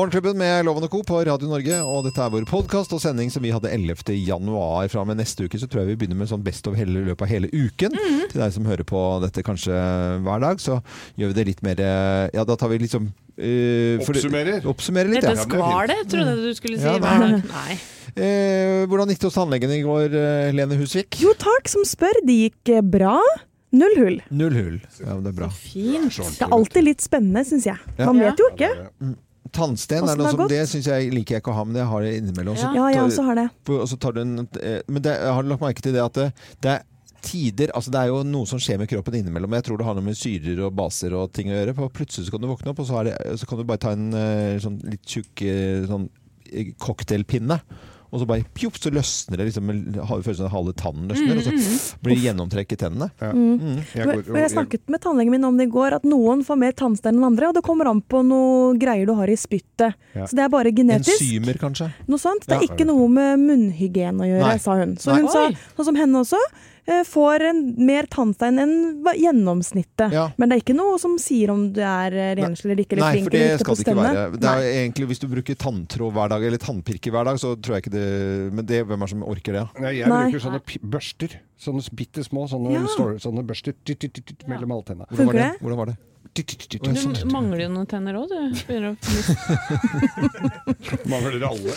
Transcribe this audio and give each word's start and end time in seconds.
Morgenklubben 0.00 0.38
med 0.40 0.64
Loven 0.64 0.86
og 0.86 0.94
Co. 0.94 1.02
på 1.04 1.18
Radio 1.28 1.48
Norge, 1.50 1.76
og 1.84 2.06
dette 2.06 2.22
er 2.24 2.30
vår 2.32 2.46
podkast 2.48 2.94
og 2.96 3.02
sending 3.02 3.28
som 3.28 3.42
vi 3.44 3.50
hadde 3.52 3.68
11. 3.68 4.14
januar. 4.16 4.86
Fra 4.88 5.02
og 5.02 5.10
med 5.10 5.18
neste 5.20 5.44
uke 5.44 5.58
så 5.60 5.66
tror 5.68 5.82
jeg 5.82 5.90
vi 5.90 5.96
begynner 6.00 6.16
med 6.16 6.30
sånn 6.30 6.40
Best 6.46 6.70
of 6.70 6.78
hele 6.78 7.02
løpet 7.04 7.26
av 7.26 7.28
hele 7.28 7.50
uken. 7.52 7.92
Mhm. 7.92 8.22
Til 8.30 8.40
deg 8.40 8.54
som 8.54 8.64
hører 8.70 8.88
på 8.88 9.02
dette 9.26 9.44
kanskje 9.44 9.76
hver 10.24 10.40
dag, 10.40 10.64
så 10.64 10.78
gjør 11.20 11.34
vi 11.34 11.36
det 11.36 11.46
litt 11.50 11.60
mer 11.68 11.84
eh, 11.84 12.30
Ja, 12.32 12.46
da 12.48 12.56
tar 12.56 12.72
vi 12.72 12.80
liksom 12.80 13.10
uh, 13.12 14.00
for 14.06 14.16
Oppsummerer. 14.16 14.64
Oppsummerer 14.72 15.12
litt, 15.12 15.20
Dette 15.20 15.36
ja. 15.36 15.44
skvalet, 15.44 16.02
trodde 16.08 16.32
jeg 16.32 16.48
du 16.48 16.56
skulle 16.62 16.80
si. 16.80 16.88
Ja, 16.88 16.96
hver 16.96 17.20
nei. 17.20 17.32
dag. 17.36 17.48
Nei. 17.52 17.80
Eh, 18.10 18.88
hvordan 18.90 19.12
gikk 19.12 19.20
det 19.22 19.28
hos 19.28 19.36
tannlegen 19.36 19.70
i 19.70 19.84
går, 19.84 20.16
Lene 20.56 20.74
Husvik? 20.80 21.20
Jo 21.22 21.30
takk 21.38 21.68
som 21.70 21.84
spør, 21.86 22.16
det 22.26 22.34
gikk 22.40 22.72
eh, 22.74 22.82
bra. 22.82 23.20
Null 23.70 23.94
hull. 24.00 24.16
Null 24.34 24.56
hull. 24.56 24.78
Ja, 24.98 25.14
det 25.22 25.30
er 25.30 25.36
bra. 25.44 25.50
Fint. 25.54 26.16
Det 26.18 26.42
er 26.48 26.56
alltid 26.56 26.88
litt 26.88 27.04
spennende, 27.04 27.44
syns 27.46 27.68
jeg. 27.68 27.78
Ja. 28.00 28.08
Man 28.08 28.18
vet 28.18 28.40
jo 28.42 28.48
ikke. 28.56 28.70
Tannsten 29.56 30.08
er 30.08 30.20
noe 30.20 30.30
som? 30.34 30.44
Det 30.50 30.60
syns 30.70 30.86
jeg 30.90 31.10
liker 31.14 31.36
jeg 31.36 31.42
ikke 31.44 31.52
å 31.52 31.58
ha, 31.58 31.64
men 31.66 31.80
jeg 31.80 31.88
har 31.90 32.06
det 32.06 32.12
innimellom. 32.20 32.58
Ja, 32.60 32.70
Ja, 32.76 32.86
jeg 32.94 33.02
også 33.06 33.24
har 33.26 33.40
det. 33.40 33.48
Og 33.74 33.88
så 33.90 33.98
tar 34.00 34.16
du 34.16 34.22
en, 34.22 34.46
eh, 34.60 34.80
men 34.86 35.02
det, 35.02 35.16
jeg 35.16 35.34
har 35.38 35.50
lagt 35.50 35.64
merke 35.64 35.84
til 35.84 35.96
det 35.96 36.04
at 36.04 36.20
det, 36.20 36.30
det 36.62 36.72
er 36.76 36.86
tider 37.20 37.68
altså 37.76 37.92
Det 37.92 38.00
er 38.00 38.08
jo 38.08 38.22
noe 38.24 38.48
som 38.48 38.60
skjer 38.62 38.78
med 38.80 38.88
kroppen 38.88 39.18
innimellom. 39.18 39.52
Jeg 39.58 39.66
tror 39.66 39.80
det 39.80 39.86
har 39.88 39.96
noe 39.98 40.06
med 40.06 40.16
syrer 40.18 40.62
og 40.64 40.74
baser 40.78 41.12
og 41.18 41.32
ting 41.36 41.50
å 41.52 41.56
gjøre. 41.58 41.74
For 41.76 41.92
plutselig 41.92 42.28
så 42.28 42.34
kan 42.34 42.44
du 42.44 42.48
våkne 42.50 42.72
opp, 42.72 42.80
og 42.80 42.88
så, 42.88 43.02
det, 43.06 43.16
så 43.40 43.48
kan 43.48 43.60
du 43.60 43.66
bare 43.68 43.82
ta 43.82 43.92
en 43.96 44.08
eh, 44.16 44.56
sånn 44.62 44.78
litt 44.88 45.04
tjukk 45.04 45.44
eh, 45.44 45.84
sånn 45.90 46.08
eh, 46.48 46.72
cocktailpinne. 46.80 47.60
Og 48.10 48.18
så 48.22 48.26
bare 48.26 48.42
pjopp, 48.58 48.74
så 48.82 48.90
løsner 48.90 49.38
det 49.38 49.44
liksom 49.50 49.68
har 49.70 50.18
du 50.18 50.24
følelsen 50.26 50.46
av 50.46 50.50
at 50.50 50.54
halve 50.56 50.72
tannen 50.74 51.10
løsner, 51.12 51.38
og 51.38 51.44
så 51.46 51.98
blir 52.02 52.16
det 52.18 52.24
gjennomtrekk 52.24 52.72
i 52.74 52.78
tennene. 52.80 53.06
Mm. 53.22 53.76
Jeg, 53.94 54.06
går, 54.08 54.40
jeg 54.40 54.50
snakket 54.50 54.90
med 54.90 55.02
tannlegen 55.04 55.30
min 55.30 55.46
om 55.46 55.60
det 55.60 55.68
i 55.68 55.70
går, 55.70 55.94
at 56.00 56.08
noen 56.10 56.42
får 56.46 56.58
mer 56.58 56.74
tannstein 56.74 57.14
enn 57.20 57.28
andre, 57.30 57.52
og 57.52 57.54
det 57.54 57.62
kommer 57.66 57.86
an 57.92 58.00
på 58.02 58.24
noe 58.26 58.72
greier 58.82 59.06
du 59.06 59.14
har 59.14 59.30
i 59.30 59.36
spyttet. 59.38 59.94
Ja. 60.16 60.26
Så 60.26 60.34
det 60.34 60.42
er 60.46 60.50
bare 60.50 60.72
genetisk. 60.74 61.22
Enzymer, 61.22 61.60
kanskje. 61.62 61.92
Noe 62.10 62.18
sånt. 62.18 62.48
Det 62.50 62.56
er 62.58 62.66
Ja. 62.66 62.72
ikke 62.74 62.88
noe 62.90 63.06
med 63.08 63.38
munnhygiene 63.46 64.26
å 64.26 64.26
gjøre, 64.26 64.48
Nei. 64.48 64.58
sa 64.58 64.74
hun. 64.82 64.96
Så 64.98 65.14
Nei. 65.14 65.20
hun 65.22 65.30
sa, 65.30 65.46
sånn 65.78 65.90
som 65.92 66.00
henne 66.02 66.24
også, 66.24 66.42
får 67.08 67.44
en, 67.50 67.60
mer 67.86 68.08
tannstein 68.10 68.60
enn 68.62 68.74
gjennomsnittet. 69.16 70.14
Ja. 70.14 70.28
Men 70.40 70.50
det 70.50 70.58
er 70.58 70.64
ikke 70.64 70.76
noe 70.78 70.96
som 71.02 71.16
sier 71.20 71.52
om 71.52 71.66
du 71.74 71.82
er 71.84 72.14
eh, 72.14 72.32
renslig 72.38 72.72
eller 72.72 72.84
ikke, 72.84 72.98
eller 72.98 73.06
Nei, 73.06 73.24
for 73.26 73.36
det 73.36 73.44
skal 73.62 73.78
det 73.78 73.86
ikke 73.86 73.96
være. 74.00 74.24
Det 74.36 74.54
er 74.54 74.66
egentlig 74.70 75.10
Hvis 75.10 75.22
du 75.22 75.28
bruker 75.30 75.60
tanntråd 75.60 76.16
hver 76.16 76.32
dag, 76.34 76.48
eller 76.50 76.62
tannpirker 76.62 77.14
hver 77.14 77.30
dag, 77.30 77.40
så 77.42 77.54
tror 77.56 77.78
jeg 77.78 77.86
ikke 77.86 77.94
det 77.94 78.08
Men 78.56 78.66
det, 78.66 78.82
hvem 78.86 78.98
er 79.00 79.08
det 79.08 79.14
som 79.14 79.24
orker 79.26 79.58
det? 79.58 79.66
Nei, 79.80 79.94
jeg 80.00 80.10
Nei. 80.10 80.24
bruker 80.26 80.44
sånne 80.46 80.62
børster. 80.96 81.38
Sånne 81.60 81.82
bitte 81.92 82.22
små 82.24 82.46
sånne, 82.48 82.70
Ja. 82.72 82.86
store, 82.94 83.18
sånne 83.20 83.44
børster 83.44 83.74
titt, 83.84 84.00
titt, 84.00 84.14
titt, 84.16 84.30
titt, 84.32 84.46
mellom 84.48 84.72
alle 84.78 84.86
tennene. 84.88 85.04
Hvordan 85.10 85.26
var 85.26 85.34
Funker 85.34 85.44
det? 85.44 85.60
Hvordan 85.60 85.76
var 85.82 85.86
det? 85.92 85.96
Titt, 86.30 86.46
titt, 86.46 86.62
titt, 86.70 86.84
Du 86.84 87.26
mangler 87.32 87.64
jo 87.64 87.70
noen 87.72 87.86
tenner 87.90 88.14
òg, 88.14 88.28
du. 88.30 88.38
Mangler 91.10 91.42
alle. 91.48 91.72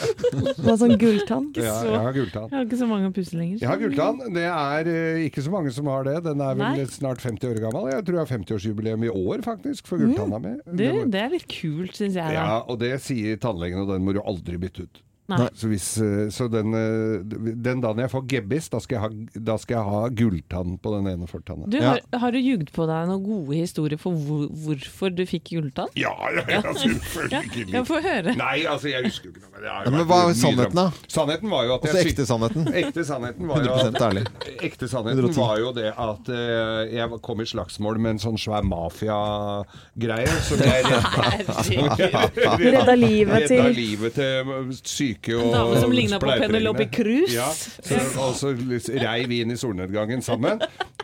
Hva 0.61 0.75
sånn 0.77 0.93
gulltann. 1.01 1.47
Ja, 1.57 1.73
jeg 1.87 2.01
har 2.05 2.13
gulltann. 2.13 2.45
Jeg 2.51 2.57
har 2.59 2.65
ikke 2.67 2.77
så 2.83 2.87
mange 2.89 3.07
å 3.09 3.13
pusse 3.15 3.33
lenger. 3.39 3.57
Jeg 3.63 3.69
har 3.71 3.79
gulltann. 3.81 4.19
Det 4.35 4.43
er 4.45 4.89
eh, 4.91 5.23
ikke 5.25 5.41
så 5.47 5.51
mange 5.55 5.71
som 5.73 5.89
har 5.89 6.05
det. 6.05 6.13
Den 6.27 6.43
er 6.45 6.53
vel 6.59 6.77
Nei. 6.83 6.85
snart 6.93 7.23
50 7.23 7.49
år 7.49 7.57
gammel. 7.65 7.87
Jeg 7.95 8.05
tror 8.05 8.15
jeg 8.19 8.23
har 8.27 8.31
50-årsjubileum 8.37 9.01
i 9.07 9.09
år, 9.13 9.37
faktisk, 9.47 9.89
for 9.89 9.97
gulltanna 10.03 10.37
mi. 10.43 10.53
Du, 10.69 10.85
det 11.15 11.21
er 11.23 11.33
litt 11.33 11.47
kult, 11.49 11.95
syns 11.97 12.15
jeg. 12.19 12.29
Ja, 12.37 12.59
og 12.61 12.77
det 12.83 12.93
sier 13.03 13.33
tannlegen, 13.41 13.81
og 13.83 13.87
den 13.95 14.05
må 14.05 14.11
du 14.13 14.21
aldri 14.21 14.55
bytte 14.61 14.85
ut. 14.85 14.95
Nei. 15.41 15.49
Så, 15.57 15.67
hvis, 15.71 15.87
eh, 16.03 16.27
så 16.33 16.47
den, 16.51 16.73
eh, 16.77 17.53
den 17.65 17.81
dagen 17.83 17.99
jeg 18.03 18.11
får 18.11 18.25
gebbis, 18.31 18.69
da 18.73 18.79
skal 18.83 18.95
jeg 18.97 19.03
ha, 19.03 19.09
da 19.51 19.55
skal 19.61 19.77
jeg 19.79 19.85
ha 19.93 20.01
gulltann 20.21 20.77
på 20.83 20.93
den 20.97 21.07
ene 21.13 21.27
fortanna. 21.29 21.67
Du, 21.71 21.77
har, 21.81 21.99
har 22.19 22.31
du 22.35 22.39
jugd 22.39 22.71
på 22.75 22.85
deg 22.89 23.07
noen 23.09 23.23
gode 23.25 23.57
historier 23.59 23.97
for 24.01 24.13
hvor, 24.17 24.47
hvorfor 24.65 25.13
du 25.15 25.23
fikk 25.29 25.53
gulltann? 25.55 25.89
Ja, 25.99 26.13
ja, 26.35 26.43
ja, 26.57 26.61
selvfølgelig. 26.73 27.73
Ja, 27.73 27.83
få 27.87 28.01
høre. 28.03 28.35
Nei, 28.39 28.65
altså, 28.69 28.89
jeg 28.91 29.07
husker 29.09 29.29
jo 29.29 29.35
ikke 29.35 29.45
noe. 29.45 29.53
men 29.57 29.99
Ja, 29.99 30.05
hva 30.09 30.19
er 30.29 30.33
sannheten, 30.37 30.75
da? 30.79 30.87
Sannheten 31.07 31.49
var 31.53 31.63
jo 31.67 31.75
at 31.77 31.87
Også 31.87 31.97
jeg 32.01 32.11
ekte 32.13 32.25
sannheten. 32.27 32.67
Ekte 32.83 33.05
sannheten 33.07 33.47
var 33.49 33.63
jo 33.63 33.75
100 33.79 34.07
ærlig. 34.09 34.23
Ekte 34.63 34.89
sannheten 34.91 35.23
110. 35.23 35.39
var 35.43 35.59
jo 35.61 35.71
det 35.77 35.89
at 35.93 36.31
uh, 36.33 36.81
jeg 36.91 37.21
kom 37.23 37.41
i 37.43 37.47
slagsmål 37.47 37.99
med 38.03 38.15
en 38.17 38.21
sånn 38.23 38.37
svær 38.41 38.65
mafiagreie 38.67 40.27
som 40.47 40.57
jeg 40.63 40.83
redda. 40.91 42.25
Redda 42.59 42.95
livet 42.99 43.47
til- 43.47 43.61
Redda 43.63 43.69
livet 43.77 44.13
til 44.17 44.73
syke 44.83 45.22
og 45.31 45.45
En 45.47 45.55
dame 45.55 45.81
som 45.81 45.93
lignet 45.93 46.21
på. 46.21 46.31
Penelope 46.43 46.87
Cruz. 46.91 47.31
Ja, 47.33 47.49
så, 47.53 47.99
og 48.21 48.35
så 48.39 48.53
reiv 48.53 49.29
vi 49.31 49.43
inn 49.43 49.53
i 49.53 49.59
solnedgangen 49.59 50.23
sammen. 50.25 50.61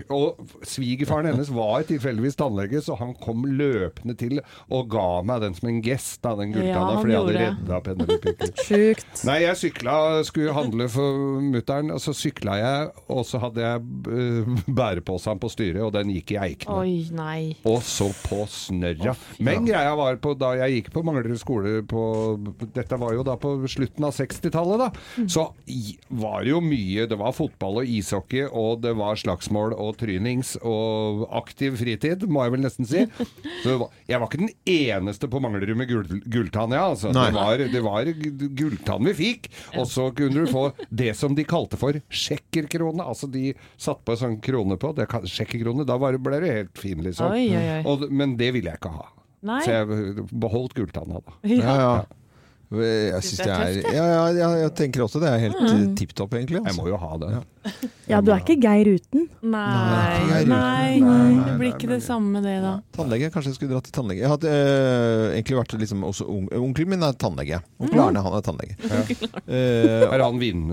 Og 0.07 0.39
svigerfaren 0.67 1.27
hennes 1.29 1.49
var 1.51 1.83
tilfeldigvis 1.87 2.37
tannlege, 2.39 2.81
så 2.83 2.95
han 2.99 3.13
kom 3.19 3.43
løpende 3.45 4.15
til 4.19 4.39
og 4.71 4.87
ga 4.91 5.07
meg 5.27 5.43
den 5.43 5.57
som 5.57 5.69
en 5.71 5.81
gest, 5.83 6.19
da, 6.23 6.35
den 6.39 6.53
Ja, 6.53 6.59
gulltanna, 6.59 6.93
han 6.93 7.01
fordi 7.01 7.13
jeg 7.13 7.23
hadde 7.23 7.43
redda 7.43 7.79
Penelope 7.85 8.33
Cruz. 8.39 8.63
Sjukt. 8.69 9.23
Nei, 9.27 9.37
jeg 9.43 9.59
sykla, 9.63 9.95
skulle 10.27 10.55
handle 10.55 10.89
for 10.91 11.43
mutter'n, 11.43 11.93
og 11.95 12.01
så 12.03 12.15
sykla 12.15 12.57
jeg, 12.59 12.89
og 13.11 13.23
så 13.27 13.41
hadde 13.43 13.65
jeg 13.65 13.83
uh, 14.09 14.63
bæreposen 14.79 15.41
på 15.41 15.51
styret, 15.51 15.81
og 15.85 15.93
den 15.95 16.13
gikk 16.15 16.35
i 16.35 16.39
eikene. 16.49 16.79
Oi, 16.79 16.95
nei. 17.15 17.41
Og 17.69 17.81
så 17.85 18.09
på 18.25 18.43
snørra. 18.49 19.15
Men 19.43 19.67
greia 19.67 19.93
var 19.99 20.19
på 20.23 20.35
da 20.39 20.53
jeg 20.63 20.79
gikk 20.79 20.93
på 20.95 21.03
Manglerud 21.05 21.39
skole 21.39 21.79
på 21.89 22.01
Dette 22.75 22.97
var 22.99 23.13
jo 23.15 23.23
da 23.27 23.35
på 23.39 23.53
slutten 23.69 23.98
av 24.07 24.13
60-tallet, 24.15 24.81
da. 24.81 25.25
Så 25.29 25.43
var 26.21 26.43
det 26.45 26.51
jo 26.53 26.59
mye 26.63 27.05
Det 27.09 27.17
var 27.19 27.33
fotball 27.35 27.81
og 27.81 27.89
ishockey, 27.89 28.45
og 28.47 28.81
det 28.83 28.93
var 28.99 29.19
slagsmål 29.19 29.73
og 29.75 29.97
trynings 29.99 30.55
og 30.63 31.25
aktiv 31.39 31.75
fritid, 31.79 32.23
må 32.29 32.45
jeg 32.45 32.55
vel 32.55 32.63
nesten 32.65 32.87
si. 32.89 33.03
Så 33.63 33.69
det 33.73 33.77
var, 33.81 33.93
jeg 34.09 34.21
var 34.21 34.29
ikke 34.31 34.41
den 34.45 34.53
eneste 34.69 35.29
på 35.31 35.41
Manglerud 35.43 35.75
med 35.79 35.89
gull, 35.91 36.19
gulltann, 36.31 36.75
ja. 36.77 36.85
Altså. 36.93 37.11
Det 37.13 37.27
var, 37.35 37.63
det 37.75 37.83
var 37.85 38.11
gulltann 38.59 39.09
vi 39.09 39.15
fikk. 39.19 39.49
Og 39.79 39.87
så 39.89 40.09
kunne 40.15 40.45
du 40.45 40.51
få 40.51 40.67
det 40.89 41.13
som 41.19 41.35
de 41.37 41.45
kalte 41.47 41.77
for 41.79 41.99
sjekkerkrone. 42.09 43.03
Altså 43.03 43.29
de 43.31 43.53
satte 43.79 44.05
på 44.07 44.15
en 44.15 44.21
sånn 44.23 44.39
krone 44.45 44.77
på. 44.81 44.93
Det, 44.97 45.07
sjekkerkrone. 45.29 45.85
Da 45.87 45.97
var, 46.01 46.15
det- 46.15 46.23
ble 46.25 46.39
du 46.43 46.47
helt 46.49 46.77
fin, 46.77 46.99
liksom. 47.05 47.31
Oi, 47.33 47.47
oi, 47.55 47.65
oi. 47.79 47.81
Og, 47.89 48.07
men 48.11 48.37
det 48.39 48.51
ville 48.55 48.71
jeg 48.71 48.79
ikke 48.81 48.93
ha. 48.95 49.07
Nei. 49.49 49.61
Så 49.63 49.71
jeg 49.71 50.25
beholdt 50.35 50.73
gulltanna, 50.75 51.21
da. 51.23 51.35
Ja, 51.47 51.75
ja. 51.79 51.91
Jeg 52.69 53.23
synes 53.25 53.37
Det 53.39 53.45
det 53.45 53.53
er 53.53 53.77
det. 53.81 53.93
ja, 53.97 54.03
ja, 54.05 54.25
ja, 54.37 54.49
jeg 54.65 54.73
tenker 54.77 55.01
også 55.01 55.17
det 55.23 55.29
er 55.31 55.39
helt 55.41 55.57
mm. 55.57 55.95
tipp 55.97 56.11
topp, 56.13 56.35
egentlig. 56.37 56.59
Jeg 56.59 56.67
Altså. 56.69 56.81
må 56.83 56.89
jo 56.91 56.97
ha 57.01 57.15
det. 57.17 57.29
Ja, 58.09 58.19
du 58.21 58.29
er 58.31 58.39
ikke 58.41 58.55
Geir 58.61 58.87
uten. 58.87 59.25
Nei, 59.41 60.19
Nei, 60.29 60.43
nei, 60.49 60.99
nei, 61.01 61.33
det 61.45 61.55
blir 61.59 61.73
ikke 61.73 61.89
det 61.89 61.99
samme 62.05 62.41
det, 62.45 62.55
da. 62.63 62.75
Tannlege, 62.95 63.29
kanskje 63.33 63.51
jeg 63.51 63.57
skulle 63.57 63.73
dratt 63.73 63.89
til 63.89 63.95
tannlege. 63.97 64.21
Jeg 64.21 64.31
hadde 64.31 64.53
øh, 64.53 65.25
egentlig 65.33 65.57
vært 65.59 65.75
liksom 65.81 66.05
også 66.07 66.27
Onkelen 66.29 66.93
min 66.93 67.05
er 67.05 67.17
tannlege. 67.19 67.59
Onkel 67.81 68.01
Arne, 68.05 68.23
han 68.25 68.37
er 68.37 68.45
tannlege. 68.45 68.77
Uh, 69.49 70.05
Er 70.09 70.23
han 70.23 70.39
vinn... 70.41 70.63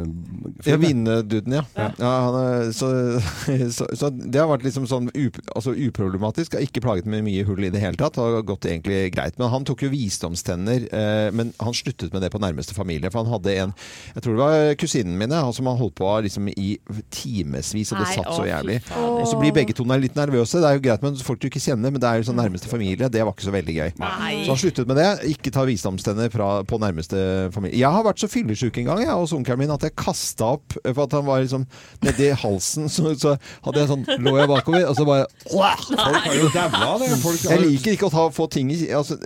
ja, 0.64 0.76
Vineduden, 0.80 1.56
ja. 1.58 1.64
ja 1.76 2.12
han 2.28 2.38
er, 2.42 2.70
så, 2.76 2.90
så, 3.76 3.88
så 3.96 4.12
det 4.12 4.40
har 4.40 4.48
vært 4.52 4.64
liksom 4.68 4.86
sånn 4.88 5.10
up, 5.12 5.40
altså 5.56 5.72
uproblematisk. 5.76 6.56
Har 6.56 6.64
ikke 6.64 6.84
plaget 6.84 7.08
med 7.10 7.24
mye 7.26 7.44
hull 7.48 7.64
i 7.66 7.72
det 7.72 7.82
hele 7.82 7.98
tatt. 8.00 8.20
Har 8.20 8.40
gått 8.46 8.68
egentlig 8.68 9.10
greit. 9.16 9.36
Men 9.40 9.52
han 9.52 9.66
tok 9.68 9.84
jo 9.86 9.92
visdomstenner. 9.92 10.88
Eh, 10.92 11.28
men 11.36 11.52
han 11.60 11.76
sluttet 11.86 12.12
med 12.14 12.24
det 12.24 12.30
på 12.34 12.40
nærmeste 12.42 12.76
familie. 12.76 13.10
For 13.12 13.22
han 13.22 13.32
hadde 13.32 13.54
en 13.62 13.74
Jeg 14.14 14.24
tror 14.24 14.36
det 14.36 14.42
var 14.42 14.78
kusinen 14.80 15.16
mine 15.18 15.40
han 15.46 15.54
som 15.54 15.68
han 15.70 15.78
holdt 15.78 15.96
på 15.98 16.10
liksom 16.26 16.50
i 16.52 16.76
timevis, 17.14 17.92
og 17.92 18.00
det 18.02 18.08
satt 18.12 18.32
så 18.34 18.46
jævlig. 18.48 18.80
Og 18.96 19.24
så 19.30 19.38
blir 19.40 19.54
begge 19.56 19.76
to 19.76 19.86
litt 19.96 20.16
nervøse. 20.18 20.60
Det 20.60 20.68
er 20.68 20.78
jo 20.78 20.84
greit 20.84 21.04
med 21.04 21.20
folk 21.24 21.40
du 21.40 21.48
ikke 21.48 21.62
kjenner, 21.62 21.92
men 21.92 22.02
det 22.02 22.08
er 22.08 22.20
jo 22.20 22.28
sånn 22.28 22.38
nærmeste 22.40 22.70
familie. 22.70 23.08
Det 23.12 23.22
var 23.22 23.34
ikke 23.34 23.46
så 23.46 23.54
veldig 23.54 23.76
gøy. 23.76 23.92
Nei. 24.02 24.32
Så 24.44 24.52
han 24.52 24.60
sluttet 24.60 24.90
med 24.90 25.00
det. 25.00 25.08
Ikke 25.32 25.52
ta 25.54 25.64
visdomstenner 25.68 26.30
fra, 26.32 26.50
på 26.68 26.80
nærmeste 26.82 27.20
familie. 27.54 27.78
Jeg 27.80 27.92
har 27.96 28.06
vært 28.06 28.22
så 28.22 28.30
fyllesyk 28.30 28.80
en 28.82 28.90
gang 28.90 29.02
jeg, 29.04 29.12
hos 29.12 29.34
onkelen 29.36 29.62
min 29.62 29.74
at 29.74 29.86
jeg 29.86 29.96
kasta 29.98 30.52
opp 30.56 30.76
for 30.82 31.04
at 31.06 31.16
han 31.16 31.26
var 31.28 31.44
liksom 31.44 31.66
nedi 32.04 32.32
halsen. 32.42 32.88
Så, 32.96 33.10
så 33.20 33.34
hadde 33.66 33.82
jeg 33.82 33.88
sånn, 33.90 34.04
lå 34.24 34.32
jeg 34.38 34.48
bakover, 34.48 34.86
og 34.88 34.94
så 34.96 35.04
bare 35.04 35.26
Folk 35.50 35.98
har 36.00 36.36
jo 36.38 36.46
daua 36.54 36.94
det. 37.02 37.10
Folk 37.20 37.42
har, 37.44 37.56
Jeg 37.56 37.64
liker 37.66 37.96
ikke 37.96 38.08
å 38.08 38.12
ta, 38.14 38.24
få 38.32 38.46
ting 38.52 38.70
i 38.72 38.78
altså, 38.94 39.18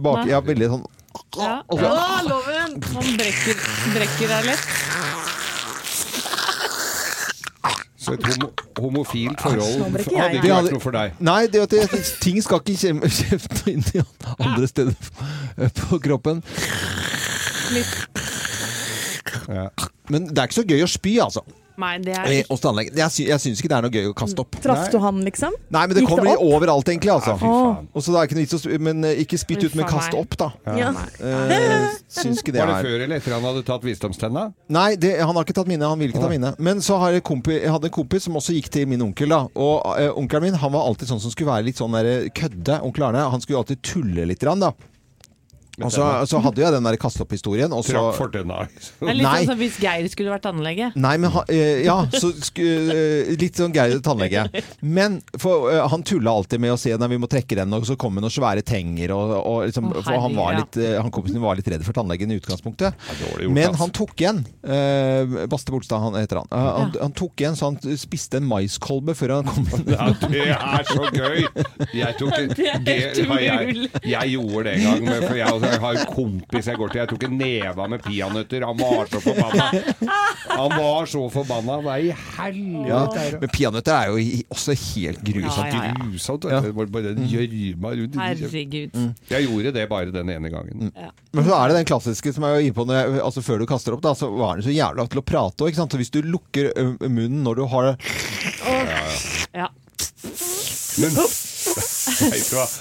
bak, 0.00 0.24
Jeg 0.28 0.38
er 0.38 0.46
veldig 0.46 0.70
sånn 0.72 0.86
Ja. 1.36 1.60
Å, 1.66 1.76
loven! 2.26 2.76
Han 2.94 3.12
brekker, 3.18 3.60
brekker 3.94 4.30
deg 4.30 4.48
lett. 4.50 4.66
Så 8.00 8.14
et 8.16 8.24
homo 8.24 8.48
homofilt 8.80 9.42
forhold 9.42 9.82
hadde 9.84 10.38
ikke 10.38 10.54
vært 10.54 10.72
noe 10.72 10.82
for 10.82 10.96
deg. 10.96 11.18
Nei, 11.20 11.42
det 11.52 11.64
at 11.66 11.74
det, 11.74 12.00
ting 12.22 12.40
skal 12.42 12.62
ikke 12.62 12.94
kjefte 13.20 13.74
inn 13.74 13.84
i 13.92 14.02
andre 14.38 14.70
steder 14.70 15.74
på 15.82 16.00
kroppen. 16.06 16.40
Ja. 19.50 19.68
Men 20.10 20.30
det 20.30 20.38
er 20.38 20.48
ikke 20.48 20.62
så 20.62 20.66
gøy 20.66 20.86
å 20.86 20.90
spy, 20.90 21.18
altså. 21.22 21.44
Nei, 21.80 21.92
det 22.04 22.14
er 22.16 22.28
Eh, 22.30 22.44
Hos 22.50 22.60
tannlegen. 22.62 22.96
Jeg, 23.00 23.10
sy 23.14 23.26
jeg 23.28 23.40
syns 23.42 23.60
ikke 23.62 23.70
det 23.72 23.76
er 23.78 23.86
noe 23.86 23.94
gøy 23.94 24.08
å 24.10 24.14
kaste 24.16 24.42
opp. 24.44 24.58
Traff 24.62 24.90
du 24.92 24.98
han, 25.02 25.20
liksom? 25.26 25.56
Nei, 25.72 25.82
men 25.86 25.94
det 25.96 26.02
Gikk 26.04 26.10
det 26.10 26.16
kommer 26.16 26.36
opp? 26.36 26.44
overalt, 26.56 26.88
egentlig. 26.92 27.12
altså. 27.14 27.36
Ja. 27.40 27.84
Og 27.94 28.04
så 28.04 28.12
det 28.14 28.20
er 28.20 28.28
ikke 28.28 28.38
noe 28.38 28.44
vits 28.46 28.56
å 28.58 28.78
men 28.90 29.04
eh, 29.08 29.22
ikke 29.24 29.38
spytt 29.40 29.64
ut, 29.66 29.74
men 29.80 29.88
kast 29.90 30.14
opp, 30.18 30.36
da. 30.40 30.50
Ja. 30.78 30.92
Eh, 31.20 31.88
syns 32.10 32.42
ikke 32.42 32.54
det 32.54 32.60
Var 32.62 32.70
det 32.70 32.76
er 32.78 32.88
før 32.90 33.04
eller 33.06 33.16
etter 33.20 33.34
han 33.36 33.46
hadde 33.48 33.64
tatt 33.66 33.86
visdomstenna? 33.86 34.44
Nei, 34.72 34.88
det, 35.00 35.14
han 35.20 35.34
har 35.34 35.46
ikke 35.48 35.56
tatt 35.60 35.70
mine. 35.70 35.88
Han 35.88 35.98
vil 36.02 36.12
ikke 36.12 36.22
ta 36.24 36.30
mine. 36.32 36.52
Men 36.58 36.84
så 36.84 36.98
har 37.02 37.16
jeg, 37.16 37.24
kompi, 37.26 37.56
jeg 37.58 37.72
hadde 37.72 37.90
en 37.90 37.96
kompis 37.96 38.28
som 38.28 38.36
også 38.40 38.54
gikk 38.56 38.70
til 38.74 38.86
min 38.90 39.02
onkel. 39.08 39.32
da 39.32 39.42
Og 39.54 39.88
eh, 39.96 40.10
onkelen 40.12 40.48
min 40.50 40.60
han 40.60 40.72
var 40.74 40.86
alltid 40.90 41.10
sånn 41.10 41.22
som 41.22 41.32
skulle 41.32 41.50
være 41.52 41.68
litt 41.70 41.80
sånn 41.80 41.96
der 41.96 42.28
kødde. 42.36 42.80
Onkel 42.86 43.08
Arne 43.10 43.26
han 43.32 43.42
skulle 43.42 43.62
alltid 43.62 43.82
tulle 43.86 44.26
litt. 44.28 44.40
Da 44.40 44.72
og 45.84 45.92
så, 45.94 46.06
så 46.28 46.40
hadde 46.44 46.62
jeg 46.62 46.74
den 46.74 46.86
der 46.86 46.98
kaste 47.00 47.24
opp-historien. 47.24 47.72
Og 47.74 47.84
så 47.86 47.94
Trakk 47.96 48.18
fortenna. 48.18 48.62
Det 48.70 49.08
er 49.08 49.18
litt 49.18 49.26
Nei. 49.26 49.34
sånn 49.40 49.52
som 49.52 49.60
hvis 49.60 49.78
Geir 49.82 50.08
skulle 50.12 50.32
vært 50.34 50.44
tannlege. 50.46 50.90
Nei, 51.00 51.14
men 51.22 51.34
han, 51.34 51.46
eh, 51.52 51.82
Ja, 51.86 51.98
så 52.12 52.32
sku, 52.36 52.62
eh, 52.64 53.32
litt 53.40 53.58
sånn 53.60 53.74
Geir 53.74 54.00
tannlege. 54.04 54.46
Men 54.80 55.20
for, 55.38 55.70
eh, 55.72 55.82
han 55.88 56.04
tulla 56.06 56.34
alltid 56.36 56.60
med 56.62 56.74
å 56.74 56.78
si 56.80 56.92
at 56.94 57.00
vi 57.10 57.20
må 57.20 57.28
trekke 57.30 57.58
den, 57.58 57.72
og 57.74 57.86
så 57.88 57.96
kom 58.00 58.14
det 58.18 58.24
noen 58.24 58.34
svære 58.34 58.64
tenger. 58.66 59.14
Og, 59.16 59.34
og 59.40 59.58
liksom, 59.68 59.90
Å, 59.90 60.04
for 60.04 60.20
han, 60.26 60.36
var 60.36 60.58
litt, 60.60 60.80
han 61.00 61.10
kompisen 61.14 61.40
var 61.42 61.58
litt 61.58 61.68
redd 61.72 61.84
for 61.86 61.96
tannlegen 61.96 62.30
i 62.30 62.38
utgangspunktet. 62.40 62.94
gjort, 63.20 63.46
Men 63.50 63.74
han 63.80 63.90
tok 63.96 64.14
igjen. 64.20 64.44
Uh, 64.64 65.46
Baste 65.50 65.72
Bolstad 65.72 66.02
han 66.02 66.18
heter 66.18 66.42
han. 66.42 66.50
Uh, 66.52 66.68
han. 66.78 66.94
Han 67.00 67.14
tok 67.16 67.40
igjen 67.40 67.56
så 67.58 67.70
han 67.70 67.98
spiste 67.98 68.40
en 68.40 68.48
maiskolbe 68.48 69.16
før 69.18 69.38
han 69.40 69.50
kom. 69.50 69.68
Ja, 69.90 70.06
det 70.22 70.42
er 70.46 70.86
så 70.86 71.08
gøy! 71.12 71.44
Jeg 71.94 72.16
tok 72.18 72.34
det, 72.86 72.96
helt 72.96 73.30
har 73.30 73.40
jeg, 73.42 73.88
jeg 74.06 74.32
gjorde 74.34 74.62
det 74.66 74.74
en 74.76 74.84
gang. 74.86 75.04
men 75.08 75.24
For 75.24 75.38
jeg, 75.38 75.69
jeg 75.70 75.80
har 75.82 75.98
en 76.00 76.10
kompis 76.10 76.68
jeg 76.70 76.78
går 76.80 76.92
til. 76.92 77.00
Jeg 77.02 77.10
tok 77.12 77.26
en 77.28 77.36
neve 77.40 77.86
med 77.92 78.02
peanøtter. 78.04 78.66
Han 78.68 78.78
var 78.80 79.10
så 79.10 79.20
forbanna. 79.24 79.68
Han 80.50 80.74
var 80.76 81.10
så 81.10 81.22
forbanna. 81.32 81.78
Hva 81.84 81.96
i 82.02 82.10
helvete 82.12 82.90
Ja, 82.90 83.38
men 83.42 83.52
peanøtter 83.54 83.96
er 83.96 84.10
jo 84.10 84.44
også 84.54 84.76
helt 84.76 85.22
grusomt. 85.26 85.70
Ja, 85.70 85.80
ja, 85.80 85.90
ja. 85.90 85.94
Grusomt. 86.00 86.48
Ja. 86.50 86.60
Bare 86.90 87.14
gjørma 87.30 87.94
rundt 88.00 88.18
Herregud. 88.20 89.00
Jeg 89.30 89.46
gjorde 89.48 89.74
det 89.76 89.86
bare 89.90 90.14
den 90.14 90.32
ene 90.36 90.52
gangen. 90.52 90.90
Men 91.30 91.46
så 91.46 91.54
er 91.56 91.70
det 91.70 91.80
den 91.80 91.88
klassiske 91.90 92.32
som 92.34 92.46
jeg 92.48 92.56
var 92.56 92.64
inne 92.66 92.76
på 92.76 92.86
når 92.88 92.98
jeg, 93.00 93.20
altså 93.24 93.44
før 93.46 93.62
du 93.62 93.68
kaster 93.70 93.94
opp, 93.96 94.02
da, 94.04 94.14
så 94.18 94.30
var 94.34 94.58
den 94.58 94.66
så 94.66 94.74
jævla 94.74 95.06
til 95.10 95.22
å 95.22 95.26
prate 95.26 95.66
òg. 95.66 95.76
Så 95.78 96.00
hvis 96.00 96.12
du 96.14 96.20
lukker 96.26 96.72
munnen 97.06 97.42
når 97.46 97.62
du 97.62 97.66
har 97.70 97.92
det 97.92 97.94
Ja. 99.54 99.68
Men 101.00 101.14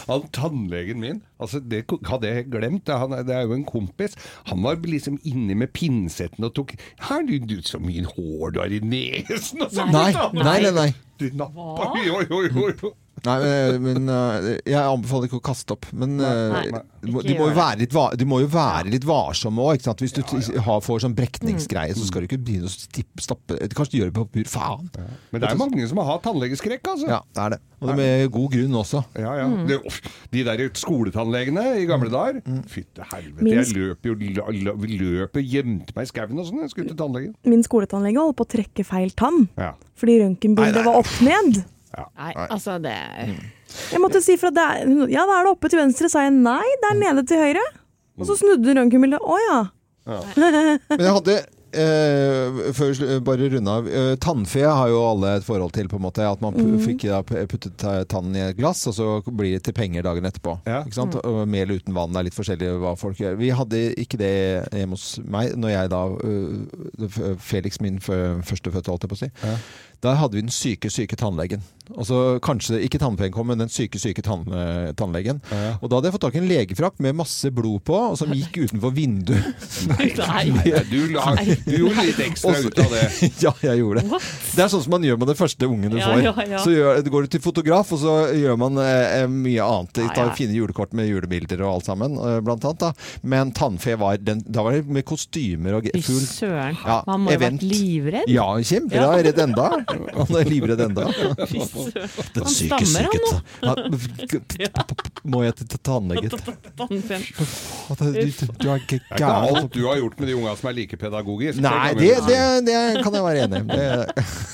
han 0.10 0.27
tannlegen 0.36 1.00
min 1.01 1.21
altså 1.39 1.60
Det 1.63 1.86
hadde 2.07 2.27
jeg 2.31 2.48
glemt. 2.51 2.89
Han, 2.92 3.13
det 3.27 3.36
er 3.36 3.45
jo 3.48 3.56
en 3.56 3.66
kompis. 3.68 4.16
Han 4.50 4.63
var 4.63 4.80
liksom 4.83 5.19
inni 5.27 5.56
med 5.57 5.71
pinsetten 5.75 6.44
og 6.48 6.54
tok 6.57 6.74
Har 7.10 7.24
du, 7.27 7.36
du 7.39 7.60
så 7.66 7.80
mye 7.83 8.04
hår 8.07 8.56
du 8.56 8.60
har 8.63 8.74
i 8.74 8.81
nesen? 8.83 9.63
Og 9.66 9.71
så, 9.71 9.86
Nei, 9.94 10.12
nei, 10.36 10.57
nei. 10.63 10.74
nei. 10.81 10.89
Du 11.19 11.30
nappa 11.36 11.92
Jo, 12.06 12.21
jo, 12.24 12.44
jo, 12.48 12.69
jo. 12.71 12.94
Nei, 13.25 13.38
men, 13.44 13.81
men 13.86 14.12
øh, 14.13 14.48
jeg 14.63 14.80
anbefaler 14.80 15.30
ikke 15.30 15.39
å 15.39 15.45
kaste 15.50 15.75
opp. 15.75 15.88
Men 15.92 16.18
nei, 16.19 16.33
Nei, 16.54 16.81
de, 17.04 17.13
må- 17.13 17.24
litt, 17.24 17.31
de, 17.33 18.27
må 18.30 18.39
jo 18.44 18.50
være 18.54 18.92
litt 18.94 19.07
varsomme 19.07 19.66
òg. 19.66 19.81
Hvis 20.00 20.16
du 20.16 20.21
ja, 20.24 20.42
ja. 20.60 20.77
får 20.86 21.04
sånn 21.06 21.16
brekningsgreie, 21.18 21.95
så 21.98 22.07
skal 22.07 22.24
du 22.24 22.30
ikke 22.30 22.42
begynne 22.42 22.69
å 22.69 22.74
stippe, 22.74 23.24
stappe 23.24 23.57
Kanskje 23.75 23.95
du 23.95 23.98
gjør 24.01 24.12
det 24.12 24.18
på 24.19 24.27
pur 24.38 24.51
faen. 24.51 24.89
Men 25.33 25.44
det 25.44 25.50
er 25.51 25.60
mange 25.60 25.88
som 25.89 26.01
har 26.04 26.21
tannlegeskrekk, 26.24 26.94
altså. 26.94 27.10
Ja, 27.12 27.21
det 27.36 27.45
er 27.45 27.56
det. 27.56 27.62
Og 27.80 27.88
det 27.88 27.95
med 27.95 28.25
god 28.36 28.50
grunn 28.51 28.74
også. 28.75 29.01
Ja, 29.16 29.33
ja. 29.39 29.48
Det, 29.69 29.77
de 30.33 30.42
der 30.44 30.63
skoletannlegene 30.75 31.63
i 31.80 31.86
gamle 31.88 32.12
dager. 32.12 32.42
Fytte 32.68 33.07
helvete. 33.13 33.44
Min- 33.45 33.56
Jeg 33.60 33.71
løp 33.77 34.06
jo 34.10 34.18
la, 34.19 35.30
gjemte 35.50 35.95
meg 35.95 36.07
i 36.07 36.12
skauen 36.12 36.39
og 36.39 36.48
sånn. 36.50 36.63
Jeg 36.66 36.74
skulle 36.74 36.92
til 36.92 37.00
tannlegen. 37.00 37.36
Min 37.50 37.63
skoletannlege 37.66 38.19
holdt 38.21 38.39
på 38.39 38.48
å 38.48 38.51
trekke 38.57 38.86
feil 38.88 39.12
tann 39.16 39.48
Ja. 39.57 39.74
fordi 40.00 40.19
røntgenbildet 40.24 40.86
var 40.86 41.00
opp 41.01 41.13
ned. 41.25 41.63
Nei, 41.98 42.32
altså 42.50 42.76
det 42.84 42.94
Jeg 43.92 44.00
måtte 44.04 44.22
si 44.22 44.36
fra 44.38 44.52
det 44.54 44.66
er, 44.66 44.92
Ja, 45.10 45.24
da 45.26 45.40
er 45.40 45.48
det 45.50 45.54
oppe 45.56 45.70
til 45.74 45.80
venstre, 45.82 46.10
sa 46.12 46.26
jeg. 46.28 46.36
Nei, 46.38 46.64
det 46.84 46.92
er 46.94 47.00
nede 47.02 47.26
til 47.28 47.42
høyre. 47.42 47.64
Og 48.20 48.28
så 48.30 48.36
snudde 48.40 48.76
røntgenbildet. 48.78 49.22
Å 49.24 49.38
ja. 49.48 49.60
Men 50.10 51.04
jeg 51.06 51.14
hadde 51.16 51.34
eh, 51.78 52.60
før 52.74 53.00
bare 53.26 53.50
runde 53.54 53.74
av 53.78 53.88
eh, 53.88 54.14
Tannfe 54.22 54.64
har 54.66 54.90
jo 54.90 55.00
alle 55.06 55.36
et 55.38 55.46
forhold 55.46 55.72
til, 55.76 55.88
på 55.92 56.00
en 56.00 56.04
måte. 56.08 56.26
At 56.26 56.42
man 56.44 56.56
pu- 56.58 56.80
fikk 56.84 57.06
da 57.12 57.20
p- 57.26 57.44
puttet 57.52 57.86
tannen 58.10 58.36
i 58.38 58.44
et 58.50 58.58
glass, 58.58 58.82
og 58.90 58.96
så 58.98 59.08
blir 59.30 59.54
det 59.58 59.64
til 59.68 59.76
penger 59.78 60.06
dagen 60.08 60.26
etterpå. 60.30 60.58
Ja. 60.70 60.82
Ikke 60.86 60.98
sant? 60.98 61.16
Og 61.24 61.44
Mel 61.52 61.72
uten 61.78 61.96
vann. 61.98 62.16
Er 62.20 62.26
litt 62.28 62.38
forskjellig 62.38 62.72
hva 62.82 62.96
folk 63.00 63.22
gjør. 63.22 63.38
Vi 63.40 63.52
hadde 63.56 63.84
ikke 64.02 64.20
det 64.22 64.34
hjemme 64.76 64.98
hos 64.98 65.08
meg 65.30 65.54
når 65.60 65.76
jeg 65.76 65.94
da 65.94 66.02
uh, 66.10 67.38
Felix, 67.40 67.80
min 67.86 68.02
førstefødte, 68.02 68.90
holdt 68.92 69.06
jeg 69.08 69.14
på 69.14 69.20
å 69.20 69.24
si. 69.26 69.32
Da 70.04 70.14
hadde 70.16 70.38
vi 70.40 70.46
den 70.48 70.54
syke, 70.54 70.90
syke 70.94 71.18
tannlegen. 71.20 71.64
Altså 71.98 72.38
Kanskje 72.46 72.78
ikke 72.86 73.00
tannpenen 73.02 73.32
kom, 73.34 73.48
men 73.50 73.58
den 73.64 73.70
syke, 73.74 73.98
syke 74.02 74.22
tann, 74.26 74.44
tannlegen. 75.00 75.40
Ja. 75.50 75.74
Og 75.82 75.90
da 75.90 75.98
hadde 75.98 76.10
jeg 76.12 76.16
fått 76.18 76.26
tak 76.28 76.36
i 76.38 76.42
en 76.44 76.48
legefrakk 76.50 77.00
med 77.02 77.16
masse 77.18 77.50
blod 77.56 77.82
på, 77.88 77.96
og 78.12 78.18
som 78.20 78.30
gikk 78.36 78.60
utenfor 78.68 78.94
vinduet. 78.94 79.50
Nei. 79.90 80.10
Ja, 80.70 80.84
Du, 80.90 81.00
la, 81.14 81.32
du 81.66 81.72
gjorde 81.80 82.04
litt 82.06 82.20
ekstra 82.22 82.52
Også, 82.52 82.70
ut 82.70 82.80
av 82.84 82.92
det. 82.94 83.04
ja, 83.46 83.52
jeg 83.66 83.80
gjorde 83.82 84.04
det. 84.06 84.20
Det 84.56 84.64
er 84.64 84.70
sånn 84.72 84.84
som 84.86 84.94
man 84.94 85.06
gjør 85.08 85.18
med 85.22 85.30
det 85.32 85.36
første 85.40 85.68
ungen 85.70 85.94
du 85.94 85.98
Ja, 86.00 86.10
får. 86.12 86.22
ja, 86.26 86.34
ja. 86.54 86.62
Så 86.64 86.74
gjør, 86.74 87.00
går 87.16 87.26
du 87.26 87.32
til 87.36 87.42
fotograf, 87.44 87.92
og 87.96 88.02
så 88.04 88.14
gjør 88.38 88.58
man 88.62 88.78
eh, 88.84 89.26
mye 89.32 89.66
annet. 89.66 90.02
Ja, 90.04 90.10
Tar 90.20 90.32
fine 90.38 90.54
julekort 90.58 90.94
med 90.98 91.10
julebilder 91.10 91.64
og 91.66 91.80
alt 91.80 91.90
sammen, 91.90 92.18
eh, 92.22 92.38
blant 92.46 92.66
annet. 92.70 92.84
Da. 92.86 92.92
Men 93.34 93.54
tannfe 93.58 93.96
var 94.02 94.20
den, 94.22 94.44
Da 94.46 94.64
var 94.66 94.78
det 94.78 94.86
med 95.00 95.06
kostymer 95.10 95.80
og 95.80 95.90
full 96.06 96.26
søren. 96.30 96.78
Ja, 96.86 97.00
Han 97.10 97.26
må 97.26 97.34
jo 97.34 97.40
ha 97.40 97.44
vært 97.48 97.66
livredd. 97.66 98.30
Ja, 98.30 98.48
kjempebra. 98.62 99.10
Redd 99.30 99.42
enda. 99.46 99.68
Han 100.20 100.40
er 100.40 100.50
livredd 100.54 100.86
enda. 100.90 101.08
Den 102.36 102.46
syke, 102.50 102.86
stammer, 102.86 103.08
syke 103.10 103.20
han 103.64 103.78
nå 103.92 104.00
Må 105.34 105.44
jeg 105.46 105.56
til 105.60 105.80
tannlegen? 105.84 106.30
Du, 106.30 106.36
er 108.70 108.80
gæren. 108.88 109.56
alt 109.56 109.74
du 109.74 109.81
har 109.88 110.00
gjort 110.00 110.20
med 110.20 110.28
de 110.31 110.36
unga 110.38 110.56
som 110.60 110.70
er 110.72 110.76
like 110.78 110.98
pedagogisk. 111.00 111.62
Nei, 111.64 111.94
det, 111.98 112.12
det, 112.28 112.40
det 112.70 112.78
kan 113.04 113.18
jeg 113.18 113.24
være 113.26 113.48
enig 113.48 113.60
i. 113.64 113.68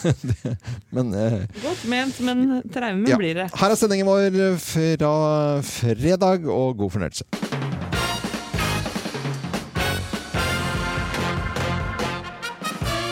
Men 0.95 1.13
eh, 1.13 1.37
Godt 1.63 1.85
ment, 1.91 2.19
men 2.25 2.45
traume 2.73 3.09
Ja. 3.09 3.17
blir 3.19 3.33
det. 3.41 3.49
Her 3.55 3.73
er 3.73 3.79
sendingen 3.79 4.07
vår 4.09 4.57
fra 4.61 5.61
fredag, 5.65 6.45
og 6.49 6.77
god 6.77 6.91
fornøyelse. 6.97 7.25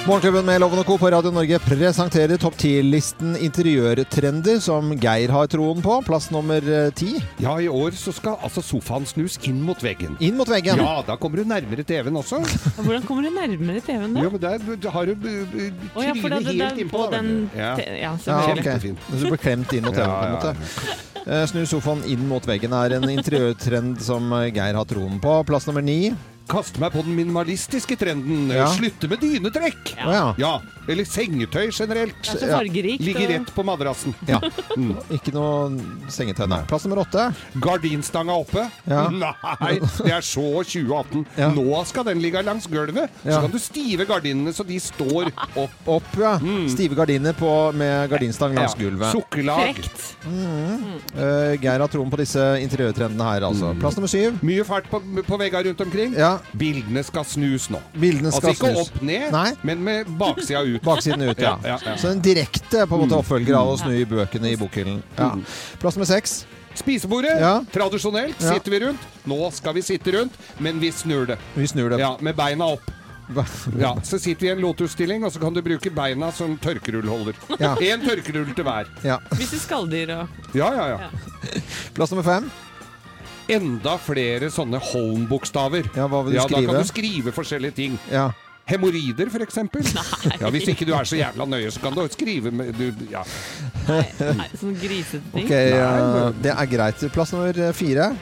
Morgenklubben 0.03 0.43
med 0.43 0.59
Loven 0.59 0.81
og 0.81 0.85
Co. 0.89 0.97
på 0.99 1.07
Radio 1.13 1.31
Norge 1.31 1.55
presenterer 1.63 2.35
topp 2.41 2.57
10-listen 2.59 3.37
interiørtrender 3.39 4.57
som 4.59 4.89
Geir 4.99 5.31
har 5.31 5.47
troen 5.47 5.79
på. 5.85 5.93
Plass 6.03 6.25
nummer 6.33 6.59
eh, 6.59 6.89
ti. 6.91 7.13
Ja, 7.39 7.53
i 7.63 7.69
år 7.71 7.95
så 7.95 8.11
skal 8.11 8.35
altså 8.43 8.59
sofaen 8.67 9.07
snus 9.07 9.37
inn 9.47 9.61
mot 9.63 9.79
veggen. 9.79 10.17
Inn 10.19 10.35
mot 10.35 10.51
veggen. 10.51 10.81
Ja, 10.83 10.97
da 11.07 11.15
kommer 11.15 11.39
du 11.39 11.47
nærmere 11.47 11.85
TV-en 11.87 12.19
også. 12.19 12.41
Hvordan 12.83 13.07
kommer 13.07 13.23
du 13.23 13.31
nærmere 13.31 13.79
TV-en 13.79 14.17
da? 14.19 14.25
Ja, 14.27 14.33
men 14.33 14.43
der 14.43 14.67
du 14.83 14.89
har 14.91 15.07
du 15.07 15.15
ja, 15.23 16.17
for 16.19 16.35
trynet 16.35 16.51
helt 16.51 16.83
innpå 16.83 17.05
på 17.05 17.07
den. 17.15 17.31
Ja. 17.55 17.71
Ja, 17.79 18.11
Ja, 18.27 18.43
ok. 18.51 18.99
Så 19.07 19.23
du 19.23 19.25
blir 19.29 19.39
klemt 19.39 19.71
inn 19.71 19.87
mot 19.87 19.95
TV, 19.95 20.03
Ja, 20.03 20.19
på 20.19 20.27
en 20.27 20.35
måte. 20.35 20.99
Eh, 21.23 21.47
Snu 21.47 21.63
sofaen 21.77 22.03
inn 22.11 22.27
mot 22.27 22.43
veggen 22.51 22.75
er 22.75 22.99
en 22.99 23.07
interiørtrend 23.07 24.03
som 24.03 24.27
eh, 24.35 24.49
Geir 24.51 24.75
har 24.75 24.91
troen 24.91 25.23
på. 25.23 25.39
Plass 25.47 25.71
nummer 25.71 25.85
ni. 25.85 26.11
Kaste 26.53 26.77
meg 26.83 26.91
på 26.93 27.01
den 27.01 27.15
minimalistiske 27.17 27.95
trenden. 27.97 28.51
Ja. 28.53 28.67
Slutte 28.75 29.09
med 29.09 29.19
dynetrekk. 29.23 29.95
Ja. 29.97 30.25
Ja, 30.37 30.51
eller 30.87 31.07
sengetøy 31.09 31.71
generelt. 31.73 32.19
Det 32.21 32.35
er 32.35 32.39
så 32.43 32.49
Ja. 32.51 32.57
fargerikt. 32.59 33.01
Ligger 33.01 33.27
rett 33.33 33.49
på 33.55 33.63
madrassen. 33.65 34.13
ja. 34.29 34.39
Mm. 34.73 34.95
Ikke 35.13 35.29
noe 35.33 35.77
sengetøy, 36.09 36.47
nei. 36.49 36.61
Plass 36.67 36.85
nummer 36.87 37.03
åtte. 37.03 37.27
Gardinstanga 37.61 38.33
oppe? 38.41 38.63
Ja. 38.89 39.03
Nei, 39.13 39.75
det 39.79 40.09
er 40.11 40.21
så 40.25 40.41
2018. 40.65 41.25
Ja. 41.37 41.49
Nå 41.53 41.83
skal 41.85 42.03
den 42.07 42.21
ligge 42.23 42.41
langs 42.43 42.65
gulvet. 42.67 43.09
Ja. 43.23 43.35
Så 43.35 43.41
kan 43.45 43.51
du 43.53 43.59
stive 43.61 44.05
gardinene 44.09 44.53
så 44.53 44.65
de 44.65 44.79
står 44.81 45.29
opp. 45.55 45.69
Opp, 45.93 46.09
ja. 46.17 46.35
Stive 46.73 46.95
gardiner 46.97 47.33
på, 47.37 47.49
med 47.77 48.09
gardinstang 48.09 48.55
langs 48.57 48.73
Mm. 48.73 48.81
Ja. 48.81 48.89
gulvet. 48.89 49.11
Sukkerlag. 49.13 49.83
Mm. 50.25 50.83
Uh, 51.13 51.53
Geir 51.61 51.79
har 51.83 51.87
troen 51.91 52.09
på 52.11 52.17
disse 52.21 52.41
interiørtrendene 52.63 53.23
her, 53.29 53.45
altså. 53.47 53.73
Mm. 53.73 53.79
Plass 53.83 53.97
nummer 53.99 54.09
syv. 54.11 54.39
Mye 54.45 54.65
fart 54.67 54.89
på, 54.89 54.99
på 55.27 55.37
veggene 55.41 55.69
rundt 55.69 55.81
omkring. 55.85 56.15
Ja, 56.17 56.37
Bildene 56.57 57.03
skal 57.03 57.23
snus 57.25 57.69
nå. 57.73 57.79
bildene 57.97 58.31
skal 58.31 58.49
Altså 58.49 58.53
ikke 58.53 58.73
snus. 58.73 58.89
opp 58.91 59.01
ned, 59.01 59.31
Nei. 59.31 59.51
men 59.63 59.83
med 59.83 60.05
baksida 60.19 60.61
ut. 60.63 60.81
Baksiden 60.85 61.21
ut, 61.29 61.37
ja. 61.39 61.57
Ja, 61.63 61.77
ja, 61.77 61.91
ja. 61.91 61.95
Så 61.97 62.11
en 62.11 62.21
direkte 62.21 62.85
på 62.87 62.95
en 62.99 63.05
måte 63.07 63.17
oppfølger 63.17 63.55
av 63.57 63.67
å 63.73 63.77
snu 63.79 63.93
i 63.97 64.05
bøkene 64.05 64.51
i 64.53 64.57
bokhyllen. 64.59 65.01
Ja. 65.17 65.31
Plass 65.79 65.95
nummer 65.97 66.05
seks. 66.09 66.45
Spisebordet, 66.75 67.39
Ja. 67.39 67.59
tradisjonelt 67.71 68.35
Ja. 68.41 68.53
sitter 68.53 68.71
vi 68.71 68.79
rundt. 68.85 68.99
Nå 69.29 69.51
skal 69.53 69.73
vi 69.73 69.81
sitte 69.81 70.11
rundt, 70.11 70.33
men 70.59 70.79
vi 70.79 70.91
snur 70.91 71.25
det. 71.27 71.37
Vi 71.55 71.67
snur 71.67 71.89
det. 71.89 71.99
Ja, 71.99 72.17
Med 72.19 72.35
beina 72.35 72.65
opp. 72.73 72.81
Ja, 73.79 73.95
Så 74.03 74.19
sitter 74.19 74.41
vi 74.41 74.47
i 74.47 74.51
en 74.51 74.59
lotusstilling, 74.61 75.23
og 75.23 75.31
så 75.31 75.39
kan 75.39 75.53
du 75.53 75.61
bruke 75.61 75.89
beina 75.89 76.31
som 76.31 76.57
tørkerullholder. 76.57 77.33
Ja. 77.59 77.75
Én 77.75 78.03
tørkerull 78.03 78.53
til 78.53 78.63
hver. 78.65 78.85
Ja. 79.03 79.17
Hvis 79.31 79.49
det 79.53 79.59
er 79.61 79.63
skalldyr 79.63 80.09
og 80.21 80.27
Ja, 80.53 80.67
ja, 80.73 80.87
ja. 80.97 81.09
Plass 81.95 82.11
nummer 82.11 82.23
fem. 82.23 82.51
Enda 83.51 83.97
flere 83.99 84.47
sånne 84.53 84.79
Holm-bokstaver. 84.79 85.89
Ja, 85.97 86.07
hva 86.07 86.23
vil 86.23 86.35
du 86.35 86.39
Ja, 86.39 86.47
da 86.47 86.61
kan 86.63 86.79
du 86.79 86.87
skrive 86.87 87.33
forskjellige 87.35 87.75
ting. 87.75 87.97
Ja. 88.11 88.29
Hemoroider, 88.65 89.27
eksempel. 89.43 89.83
Ja, 90.41 90.49
hvis 90.53 90.69
ikke 90.71 90.87
du 90.87 90.93
er 90.95 91.07
så 91.07 91.17
jævla 91.19 91.47
nøye, 91.49 91.71
så 91.71 91.81
kan 91.83 91.95
du 91.95 92.05
skrive 92.11 92.51
med 92.51 92.71
du, 92.79 92.87
ja. 93.11 93.25
Nei, 93.89 94.47
sånn 94.55 94.77
grisete 94.79 95.23
ting. 95.33 95.43
Okay, 95.43 95.75
ja, 95.75 96.31
det 96.39 96.55
er 96.55 96.71
greit. 96.71 97.03
Plass 97.11 97.35
nummer 97.35 97.51
eh, 97.51 97.75
fire. 97.75 98.13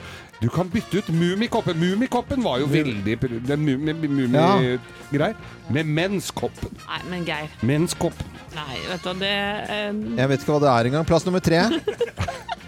Du 0.42 0.48
kan 0.50 0.70
bytte 0.74 0.98
ut 0.98 1.10
Mummikoppen. 1.14 1.78
Mummikoppen 1.78 2.42
var 2.42 2.58
jo 2.64 2.66
veldig 2.66 3.18
Den 3.46 3.62
mummi-greier. 3.62 4.80
Ja. 5.14 5.34
Med 5.70 5.86
menskoppen. 5.86 6.74
Nei, 6.88 7.02
men 7.12 7.28
Geir. 7.28 7.54
Menskoppen. 7.62 8.40
Nei, 8.56 8.80
vet 8.90 9.06
du 9.06 9.12
hva, 9.12 9.14
det 9.22 9.36
um... 9.92 10.02
Jeg 10.18 10.32
vet 10.32 10.42
ikke 10.42 10.56
hva 10.56 10.64
det 10.66 10.72
er 10.72 10.90
engang. 10.90 11.06
Plass 11.06 11.30
nummer 11.30 11.46
tre. 11.46 11.62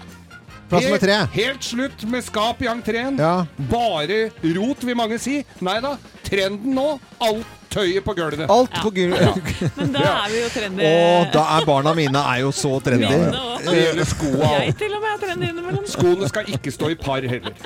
Plass 0.74 0.88
nummer 0.90 1.02
tre. 1.04 1.18
Helt, 1.36 1.66
slutt 1.66 2.06
med 2.10 2.26
skap 2.26 2.62
i 2.66 2.70
entreen. 2.72 3.20
Ja. 3.22 3.46
Bare 3.70 4.26
rot, 4.58 4.86
vil 4.86 4.98
mange 4.98 5.20
si. 5.22 5.42
Nei 5.64 5.78
da. 5.84 5.96
Trenden 6.26 6.74
nå 6.74 6.88
alt 7.22 7.60
tøyet 7.74 8.06
på 8.06 8.14
gulvet. 8.18 8.46
Alt 8.54 8.78
på 8.84 8.92
gul... 8.96 9.16
Men 9.78 9.94
da 9.96 10.04
er 10.12 10.28
vi 10.32 10.40
jo 10.42 10.50
trendy. 10.54 10.88
Og 10.88 11.32
da 11.34 11.44
er 11.58 11.68
barna 11.68 11.94
mine 11.98 12.22
er 12.34 12.42
jo 12.44 12.52
så 12.56 12.76
trendy. 12.86 13.10
Det 13.64 13.76
gjelder 13.80 14.10
skoa. 14.10 14.52
Jeg 14.64 14.76
til 14.84 14.96
og 14.98 15.04
med 15.04 15.12
er 15.14 15.22
trendy 15.24 15.50
innimellom. 15.50 15.88
Skoene 15.90 16.30
skal 16.32 16.50
ikke 16.54 16.74
stå 16.74 16.92
i 16.94 16.98
par 17.00 17.26
heller. 17.28 17.58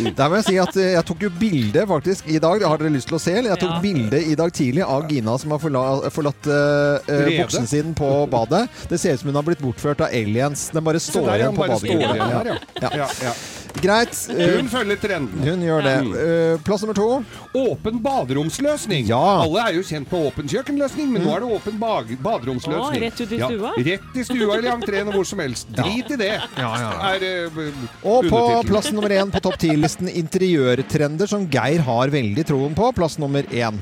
Der 0.00 0.30
må 0.30 0.40
jeg 0.40 0.46
si 0.48 0.56
at 0.62 0.76
eh, 0.80 0.92
jeg 0.96 1.06
tok 1.10 1.24
jo 1.26 1.30
bilde 1.40 1.84
faktisk 1.90 2.28
i 2.30 2.40
dag. 2.42 2.64
Har 2.66 2.80
dere 2.80 2.92
lyst 2.94 3.10
til 3.10 3.18
å 3.18 3.22
se? 3.22 3.36
Eller? 3.36 3.54
Jeg 3.54 3.62
tok 3.64 3.70
Ja. 3.70 3.78
bilde 3.84 4.18
i 4.32 4.34
dag 4.38 4.52
tidlig 4.52 4.82
av 4.84 5.06
Gina 5.10 5.36
som 5.38 5.54
har 5.54 5.60
forlatt, 5.62 6.08
forlatt 6.14 6.48
uh, 6.50 7.12
buksen 7.30 7.68
sin 7.70 7.94
på 7.96 8.10
badet. 8.32 8.64
Det 8.90 8.98
ser 9.00 9.14
ut 9.14 9.22
som 9.22 9.30
hun 9.30 9.38
har 9.38 9.46
blitt 9.46 9.62
bortført 9.62 10.02
av 10.04 10.10
aliens. 10.10 10.68
Den 10.74 10.84
bare 10.86 11.00
står 11.02 11.30
igjen 11.36 11.56
på 11.56 11.68
her, 11.70 12.54
Ja. 12.82 13.06
ja. 13.22 13.34
Ja, 13.70 13.76
ja. 13.76 14.04
Greit. 14.04 14.28
eh, 14.30 14.56
Hun 14.56 14.68
følger 14.68 14.96
trenden. 15.00 15.40
hun 15.48 15.62
gjør 15.62 15.82
det. 15.82 15.94
Eh, 16.20 16.58
plass 16.64 16.82
nummer 16.82 16.94
to. 16.94 17.24
Åpen 17.54 18.00
baderomsløsning. 18.02 19.06
Ja. 19.08 19.42
Alle 19.44 19.60
er 19.68 19.72
jo 19.78 19.82
kjent 19.82 20.10
med 20.12 20.26
åpen 20.32 20.48
kjøkkenløsning, 20.48 21.08
men 21.12 21.22
nå 21.22 21.34
er 21.36 21.40
det 21.40 21.48
åpen 21.56 21.78
bag 21.78 22.10
baderomsløsning. 22.22 23.00
Å, 23.00 23.00
rett 23.00 23.20
ut 23.20 23.32
i 23.32 23.38
Ja, 23.38 23.48
stua? 23.48 23.72
rett 23.78 24.16
i 24.16 24.24
stua 24.24 24.56
eller 24.58 24.68
i 24.68 24.74
entreen 24.74 25.08
og 25.08 25.14
hvor 25.14 25.24
som 25.26 25.38
helst. 25.38 25.70
Drit 25.72 26.10
i 26.10 26.16
det. 26.16 26.32
Er, 26.58 27.24
uh, 27.46 27.72
Og 28.04 28.24
på 28.28 28.42
plass 28.66 28.90
nummer 28.92 29.08
én 29.10 29.30
på 29.30 29.40
topp 29.40 29.58
ti-listen 29.58 30.08
interiørtrender 30.08 31.28
som 31.28 31.46
Geir 31.48 31.80
har 31.80 32.08
veldig 32.08 32.44
troen 32.46 32.74
på. 32.74 32.92
Plass 32.94 33.18
nummer 33.18 33.42
én. 33.50 33.78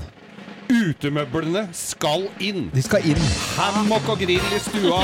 Utemøblene 0.68 1.68
skal 1.72 2.28
inn. 2.44 2.70
De 2.74 2.82
skal 2.82 3.00
inn. 3.08 3.16
Hammock 3.56 4.08
og 4.08 4.18
grill 4.20 4.52
i 4.52 4.58
stua. 4.60 5.00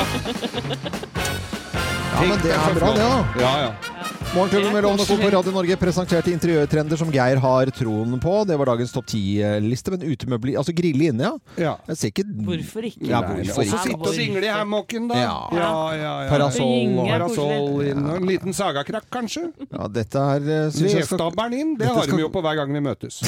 Ja, 2.15 2.21
men 2.29 2.39
det 2.39 2.51
er 2.55 2.75
bra, 2.79 2.89
det, 2.95 3.03
da. 3.03 3.41
Ja, 3.43 3.53
ja. 3.65 3.95
Morgenklubben 4.35 4.73
med 4.73 4.83
Lovende 4.83 5.05
Co 5.07 5.15
på. 5.19 5.27
Radio 5.31 5.51
Norge 5.51 5.75
presenterte 5.79 6.31
interiørtrender 6.31 6.99
som 6.99 7.11
Geir 7.11 7.39
har 7.43 7.71
troen 7.75 8.15
på. 8.23 8.35
Det 8.47 8.55
var 8.59 8.69
dagens 8.71 8.93
topp 8.95 9.09
ti-liste. 9.11 9.91
Men 9.91 10.05
utemøbler 10.07 10.57
Altså 10.59 10.71
grille 10.75 11.09
inne, 11.11 11.27
ja. 11.27 11.33
ja. 11.59 11.73
Jeg 11.91 11.99
ser 11.99 12.13
ikke 12.13 12.25
Hvorfor 12.47 12.87
ikke? 12.87 13.03
Ja, 13.09 13.19
hvorfor 13.19 13.41
hvorfor 13.41 13.51
Og 13.51 13.55
så 13.55 13.65
ikke? 13.67 13.83
sitte 13.83 14.09
og 14.11 14.19
dingle 14.19 14.43
i 14.47 14.51
hammocken, 14.51 15.09
da. 15.11 15.19
Ja. 15.25 15.35
ja, 15.59 15.71
ja, 15.99 16.13
ja. 16.25 16.29
Parasoll 16.31 16.95
og. 16.99 17.11
Parasoll 17.11 17.91
inn, 17.91 18.03
og 18.07 18.21
en 18.21 18.29
liten 18.31 18.55
sagakrakk, 18.55 19.11
kanskje. 19.11 19.45
Ja, 19.67 19.91
dette 19.99 20.25
er 20.35 20.47
Vedstabelen 20.47 20.75
synes 20.79 20.95
jeg 20.95 21.61
inn. 21.61 21.75
Det 21.79 21.91
har 21.91 22.03
skal- 22.03 22.15
de 22.15 22.27
jo 22.27 22.31
på 22.31 22.43
hver 22.47 22.59
gang 22.63 22.75
vi 22.75 22.83
møtes. 22.83 23.19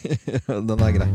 Den 0.70 0.78
er 0.90 0.98
grei. 0.98 1.10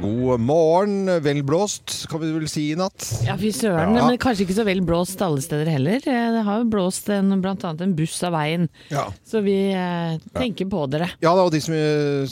God 0.00 0.40
morgen. 0.40 1.22
Vel 1.22 1.42
blåst, 1.44 2.06
kan 2.08 2.20
vi 2.22 2.30
vel 2.32 2.46
si 2.48 2.70
i 2.72 2.76
natt. 2.78 3.04
Ja, 3.26 3.34
fy 3.40 3.50
søren. 3.52 3.92
Ja. 3.98 4.06
Men 4.08 4.18
kanskje 4.22 4.46
ikke 4.46 4.56
så 4.56 4.64
vel 4.64 4.80
blåst 4.86 5.20
alle 5.24 5.42
steder 5.44 5.68
heller. 5.68 6.00
Eh, 6.08 6.28
Det 6.36 6.44
har 6.46 6.62
jo 6.62 6.68
blåst 6.72 7.10
en, 7.12 7.34
blant 7.42 7.64
annet 7.68 7.84
en 7.84 7.92
buss 7.98 8.16
av 8.24 8.32
veien. 8.36 8.68
Ja. 8.92 9.06
Så 9.28 9.42
vi 9.44 9.56
eh, 9.76 10.16
tenker 10.38 10.70
på 10.72 10.86
dere. 10.92 11.10
Ja, 11.20 11.34
da, 11.36 11.44
og 11.44 11.52
de 11.52 11.60
som, 11.60 11.76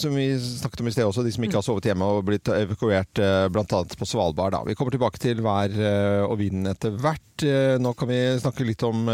som 0.01 0.17
vi 0.17 0.31
snakket 0.41 0.81
om 0.85 0.89
i 0.89 0.95
sted 0.97 1.09
også, 1.11 1.27
de 1.27 1.35
som 1.35 1.45
ikke 1.45 1.61
har 1.61 1.67
sovet 1.67 1.91
hjemme 1.91 2.09
og 2.09 2.25
blitt 2.31 2.49
evakuert 2.55 3.21
eh, 3.21 3.47
bl.a. 3.53 3.67
på 3.69 4.09
Svalbard. 4.09 4.57
Da. 4.57 4.63
Vi 4.69 4.77
kommer 4.79 4.95
tilbake 4.97 5.21
til 5.23 5.45
vær 5.45 5.69
eh, 5.77 6.25
og 6.25 6.39
vind 6.41 6.69
etter 6.73 6.97
hvert. 6.97 7.25
Nå 7.39 7.93
kan 7.95 8.09
vi 8.11 8.17
snakke 8.43 8.65
litt 8.67 8.81
om 8.83 9.05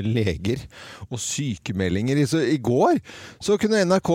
leger 0.00 0.62
og 1.10 1.18
sykemeldinger. 1.20 2.16
I- 2.22 2.24
Så 2.24 2.38
I 2.40 2.56
går 2.56 3.02
så 3.44 3.58
kunne 3.60 3.82
NRK 3.84 4.08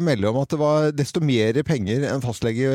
melde 0.00 0.30
om 0.30 0.38
at 0.40 0.48
det 0.54 0.58
var 0.62 0.86
desto 0.96 1.20
mer 1.20 1.58
penger 1.68 2.06
enn 2.08 2.24
fastlege 2.24 2.70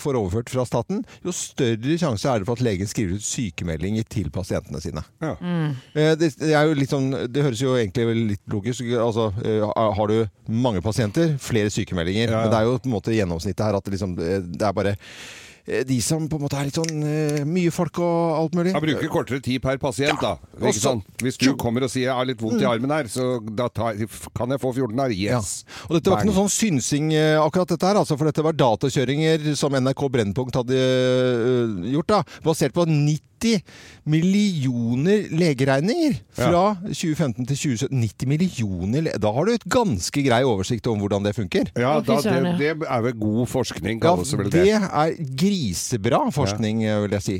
får 0.00 0.18
overført 0.18 0.52
fra 0.52 0.64
staten, 0.68 1.02
jo 1.24 1.34
større 1.34 1.98
sjanse 2.00 2.30
er 2.30 2.42
det 2.42 2.48
for 2.48 2.58
at 2.58 2.64
legen 2.64 2.90
skriver 2.90 3.18
ut 3.18 3.26
sykemelding 3.26 4.00
til 4.10 4.30
pasientene 4.34 4.80
sine. 4.82 5.04
Ja. 5.24 5.34
Mm. 5.40 5.74
Det, 5.94 6.30
det, 6.40 6.52
jo 6.52 6.78
litt 6.78 6.92
sånn, 6.92 7.10
det 7.30 7.44
høres 7.46 7.62
jo 7.62 7.76
egentlig 7.78 8.06
litt 8.34 8.44
logisk 8.50 8.82
Altså, 8.94 9.30
eh, 9.44 9.62
Har 9.64 10.10
du 10.10 10.24
mange 10.50 10.82
pasienter, 10.84 11.36
flere 11.40 11.72
sykemeldinger. 11.72 12.28
Ja, 12.28 12.34
ja. 12.34 12.42
Men 12.44 12.52
det 12.52 12.60
er 12.60 12.68
jo 12.68 12.78
på 12.78 12.90
en 12.90 12.96
måte 12.96 13.14
gjennomsnittet 13.16 13.64
her 13.66 13.78
at 13.78 13.86
det, 13.86 13.94
liksom, 13.96 14.16
det 14.18 14.42
det 14.44 14.66
er 14.68 14.76
bare 14.76 14.94
eh, 14.94 15.42
de 15.64 15.96
som 16.04 16.26
på 16.28 16.36
en 16.36 16.42
måte 16.44 16.58
er 16.60 16.66
litt 16.68 16.76
sånn 16.76 17.02
eh, 17.08 17.44
mye 17.48 17.70
folk 17.72 17.98
og 18.04 18.34
alt 18.36 18.56
mulig. 18.58 18.72
Jeg 18.74 18.84
bruker 18.84 19.08
kortere 19.12 19.40
tid 19.44 19.62
per 19.64 19.78
pasient, 19.80 20.20
da. 20.20 20.34
Ikke 20.60 20.74
så- 20.76 20.80
sant? 20.90 21.04
Hvis 21.22 21.38
du 21.40 21.54
kommer 21.56 21.82
og 21.84 21.90
sier 21.90 22.08
'jeg 22.10 22.14
har 22.14 22.24
litt 22.26 22.38
vondt 22.40 22.60
i 22.60 22.66
armen 22.68 22.90
her', 22.90 23.08
så 23.08 23.40
da 23.40 23.68
tar, 23.68 23.94
kan 24.34 24.50
jeg 24.50 24.60
få 24.60 24.74
14 24.74 24.98
her. 24.98 25.08
Yes. 25.10 25.64
Ja. 25.66 25.86
Og 25.88 25.96
dette 25.96 26.10
var 26.10 26.18
ikke 26.20 26.32
noe 26.34 26.48
sånn 26.48 26.52
synsing 26.80 27.12
eh, 27.14 27.38
akkurat 27.40 27.68
dette 27.68 27.86
her, 27.86 27.94
altså, 27.96 28.18
for 28.18 28.24
dette 28.26 28.42
var 28.42 28.52
datakjøringer 28.52 29.56
som 29.56 29.72
NRK 29.72 30.08
Brennpunkt 30.10 30.54
hadde 30.54 30.74
eh, 30.76 31.92
gjort, 31.92 32.06
da, 32.08 32.22
basert 32.44 32.72
på 32.74 32.84
90 32.86 33.62
millioner 34.06 35.26
legeregninger 35.36 36.16
fra 36.36 36.76
2015 36.86 37.46
til 37.50 37.56
2017. 37.56 38.00
90 38.04 38.28
millioner, 38.30 39.18
da 39.20 39.32
har 39.32 39.44
du 39.48 39.52
et 39.52 39.66
ganske 39.70 40.24
grei 40.24 40.42
oversikt 40.46 40.86
om 40.90 41.00
hvordan 41.02 41.24
det 41.26 41.34
funker. 41.36 41.68
Ja, 41.76 41.98
da, 42.04 42.20
det, 42.24 42.58
det 42.60 42.70
er 42.88 43.04
vel 43.04 43.16
god 43.20 43.48
forskning, 43.52 44.00
Ja, 44.02 44.14
det 44.16 44.38
vel 44.38 44.50
det 44.50 44.64
det. 44.64 44.78
er 44.80 45.16
grisebra 45.54 46.20
forskning, 46.34 46.82
vil 47.04 47.16
jeg 47.18 47.24
si. 47.24 47.36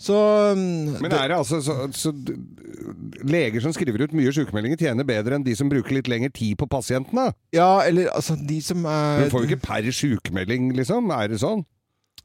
Så 0.00 0.16
mm, 0.56 1.00
Men 1.02 1.12
er 1.12 1.28
det 1.28 1.36
altså 1.36 1.60
så, 1.60 1.76
så 1.92 2.12
Leger 3.28 3.60
som 3.60 3.74
skriver 3.76 4.06
ut 4.06 4.14
mye 4.16 4.32
sykemeldinger, 4.32 4.80
tjener 4.80 5.04
bedre 5.04 5.36
enn 5.36 5.44
de 5.44 5.54
som 5.56 5.68
bruker 5.70 5.98
litt 5.98 6.08
lengre 6.08 6.32
tid 6.32 6.56
på 6.60 6.68
pasientene? 6.70 7.30
Ja, 7.54 7.82
eller 7.86 8.08
altså 8.14 8.36
de 8.36 8.60
som 8.64 8.86
er 8.88 9.26
Du 9.26 9.34
får 9.34 9.44
jo 9.44 9.50
ikke 9.50 9.66
per 9.66 9.90
sykemelding, 9.92 10.72
liksom. 10.78 11.12
Er 11.14 11.28
det 11.28 11.42
sånn? 11.44 11.66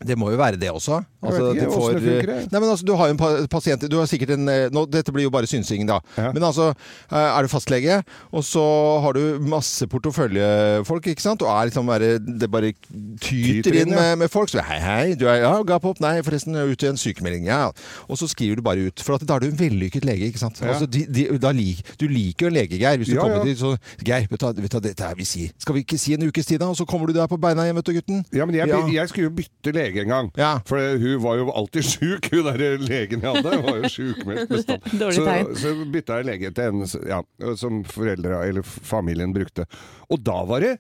Det 0.04 0.18
må 0.20 0.28
jo 0.34 0.38
være 0.38 0.58
det 0.60 0.70
også. 0.74 0.98
Jeg 1.24 1.32
vet 1.32 1.56
ikke 1.56 1.66
du 1.66 1.76
hvordan 1.80 2.04
det. 2.04 2.36
Nei, 2.52 2.60
men 2.60 2.70
altså, 2.70 2.86
du 2.86 2.94
har 3.00 3.08
jo 3.10 3.16
en 3.16 3.48
pasient 3.50 3.86
Du 3.90 3.96
har 3.98 4.06
sikkert 4.10 4.34
en 4.36 4.50
eh, 4.52 4.66
nå, 4.74 4.84
Dette 4.92 5.14
blir 5.16 5.24
jo 5.26 5.32
bare 5.34 5.48
synsing, 5.50 5.86
da. 5.88 6.02
Ja. 6.20 6.32
Men 6.36 6.44
altså, 6.44 6.68
eh, 7.08 7.16
er 7.16 7.46
du 7.46 7.50
fastlege, 7.50 8.02
og 8.36 8.44
så 8.46 8.64
har 9.06 9.16
du 9.16 9.40
masse 9.48 9.88
porteføljefolk, 9.88 11.08
ikke 11.14 11.24
sant? 11.24 11.42
Og 11.46 11.50
er 11.54 11.70
liksom 11.70 11.88
bare 11.90 12.18
Det 12.20 12.50
bare 12.52 12.74
tyter, 12.74 13.62
Tyter 13.64 13.78
inn, 13.80 13.88
inn 13.88 13.96
ja. 13.96 14.02
med, 14.02 14.18
med 14.26 14.32
folk. 14.34 14.52
Så 14.52 14.62
hei, 14.68 14.80
hei, 14.84 15.16
du 15.20 15.26
er 15.32 15.42
ja, 15.46 15.54
gap 15.68 15.86
opp. 15.88 16.02
Nei, 16.04 16.18
forresten, 16.26 16.56
er 16.60 16.70
ute 16.70 16.88
i 16.88 16.92
en 16.92 17.00
sykemelding. 17.00 17.48
Ja. 17.50 17.70
Og 18.10 18.20
så 18.20 18.28
skriver 18.32 18.60
du 18.60 18.66
bare 18.66 18.90
ut. 18.90 19.02
For 19.06 19.16
at 19.18 19.26
da 19.28 19.38
er 19.40 19.46
du 19.46 19.50
en 19.54 19.60
vellykket 19.60 20.06
lege, 20.08 20.30
ikke 20.32 20.42
sant. 20.44 20.60
Ja. 20.62 20.74
Altså, 20.76 20.90
de, 20.92 21.06
de, 21.08 21.28
da 21.42 21.54
lik, 21.56 21.82
du 22.02 22.08
liker 22.12 22.48
jo 22.50 22.52
en 22.54 22.58
lege, 22.60 22.80
Geir. 22.82 23.00
Hvis 23.02 23.14
du 23.14 23.16
Ja, 23.16 23.22
kommer 23.24 23.42
ja. 23.42 23.48
til 23.48 23.58
så 23.62 23.74
Geir, 24.04 24.28
vet 24.32 24.42
du, 24.44 24.62
vet 24.62 24.72
du 24.76 24.78
hva 24.80 24.84
dette 24.90 25.08
er 25.08 25.16
vi 25.18 25.26
sier? 25.28 25.56
Skal 25.62 25.78
vi 25.80 25.86
ikke 25.86 25.98
si 26.02 26.16
en 26.18 26.28
ukes 26.28 26.46
tid, 26.52 26.60
da? 26.60 26.68
Og 26.74 26.78
så 26.80 26.86
kommer 26.90 27.08
du 27.08 27.16
der 27.16 27.30
på 27.32 27.40
beina 27.42 27.64
igjen, 27.66 27.80
vet 27.80 27.88
du, 27.90 27.94
gutten. 28.00 28.24
Ja, 28.36 28.46
men 28.46 28.56
jeg, 28.60 28.68
Ja. 28.70 28.82
jeg 29.00 29.10
skulle 29.10 29.30
jo 29.30 29.36
bytte 29.38 29.72
lege 29.76 29.85
en 30.02 30.12
gang. 30.12 30.32
Ja. 30.40 30.52
For 30.66 30.98
hun 31.02 31.22
var 31.24 31.38
jo 31.40 31.52
alltid 31.52 31.88
sjuk, 31.94 32.30
hun 32.34 32.50
der 32.50 32.82
legen 32.82 33.22
jeg 33.22 33.38
hadde. 33.38 33.62
Var 33.66 33.80
jo 33.84 33.92
sjukmeldt 33.92 34.52
bestandig. 34.52 34.98
Dårlig 35.02 35.22
Så, 35.22 35.62
så 35.62 35.76
bytta 35.94 36.20
jeg 36.22 36.30
lege 36.32 36.52
til 36.56 36.74
en 36.74 36.90
ja, 37.12 37.22
som 37.60 37.84
foreldra 37.88 38.44
eller 38.48 38.66
familien 38.66 39.34
brukte. 39.36 39.68
Og 40.10 40.22
da 40.26 40.42
var 40.48 40.66
det 40.66 40.76